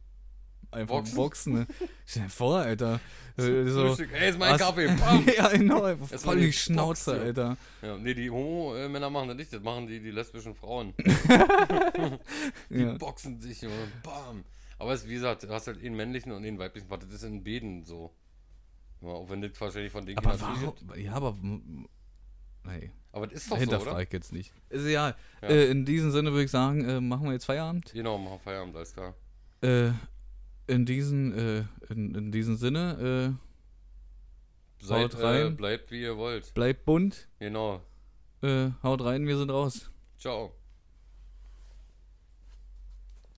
einfach 0.75 0.95
Boxen? 0.95 1.15
boxen. 1.15 1.53
ne? 1.53 1.67
Stell 2.05 2.23
dir 2.23 2.29
vor, 2.29 2.59
Alter. 2.59 2.99
Äh, 3.37 3.65
so, 3.67 3.87
Frühstück. 3.87 4.09
Hey, 4.13 4.29
ist 4.29 4.39
mein 4.39 4.53
was- 4.53 4.61
Kaffee. 4.61 4.85
Ja, 5.37 5.49
genau, 5.49 5.83
einfach 5.83 6.11
Erst 6.11 6.23
voll 6.23 6.37
die 6.39 6.53
Schnauze, 6.53 7.11
Box, 7.11 7.17
ja. 7.19 7.23
Alter. 7.25 7.57
Ja, 7.81 7.97
nee, 7.97 8.13
die 8.13 8.29
Homo-Männer 8.29 9.09
machen 9.09 9.27
das 9.29 9.37
nicht, 9.37 9.51
das 9.51 9.61
machen 9.61 9.87
die, 9.87 9.99
die 9.99 10.11
lesbischen 10.11 10.55
Frauen. 10.55 10.93
Die 12.69 12.79
Ja. 12.81 12.93
boxen 12.93 13.39
sich 13.41 13.63
und 13.63 13.71
bam. 14.03 14.43
Aber 14.77 14.93
es 14.93 15.03
ist, 15.03 15.09
wie 15.09 15.13
gesagt, 15.15 15.43
du 15.43 15.49
hast 15.49 15.67
halt 15.67 15.83
einen 15.83 15.95
männlichen 15.95 16.31
und 16.31 16.45
einen 16.45 16.59
weiblichen 16.59 16.87
Part. 16.87 17.03
Das 17.03 17.09
ist 17.11 17.23
in 17.23 17.43
Beden 17.43 17.83
so. 17.83 18.13
Ja, 19.01 19.09
auch 19.09 19.29
wenn 19.29 19.41
das 19.41 19.51
wahrscheinlich 19.59 19.91
von 19.91 20.05
denen 20.05 20.17
Aber 20.17 20.39
warum? 20.39 20.73
Ja, 20.97 21.13
aber. 21.13 21.35
Nee, 22.67 22.91
Aber 23.11 23.27
das 23.27 23.43
ist 23.43 23.51
doch 23.51 23.55
so, 23.57 23.61
hinterfrage 23.61 23.91
oder? 23.91 24.01
ich 24.01 24.11
jetzt 24.11 24.33
nicht. 24.33 24.51
Also, 24.71 24.87
ja, 24.87 25.13
Ja. 25.41 25.47
Äh, 25.47 25.69
in 25.69 25.85
diesem 25.85 26.11
Sinne 26.11 26.31
würde 26.31 26.45
ich 26.45 26.51
sagen, 26.51 26.83
äh, 26.87 26.99
machen 26.99 27.25
wir 27.25 27.33
jetzt 27.33 27.45
Feierabend. 27.45 27.91
Genau, 27.93 28.17
machen 28.17 28.39
Feierabend, 28.43 28.75
alles 28.75 28.93
klar. 28.93 29.13
Äh, 29.61 29.91
in 30.67 30.85
diesen, 30.85 31.33
äh, 31.33 31.63
in, 31.89 32.15
in 32.15 32.31
diesem 32.31 32.55
Sinne, 32.55 33.37
Seid, 34.81 35.13
Haut 35.13 35.21
äh, 35.21 35.25
rein. 35.25 35.57
bleibt 35.57 35.91
wie 35.91 36.01
ihr 36.01 36.17
wollt. 36.17 36.47
äh, 36.47 36.51
bleibt 36.53 36.85
bunt, 36.85 37.27
Genau. 37.39 37.81
äh, 38.41 38.69
haut 38.83 39.03
rein, 39.03 39.25
wir 39.25 39.37
sind 39.37 39.49
raus. 39.49 39.89
Ciao. 40.17 40.53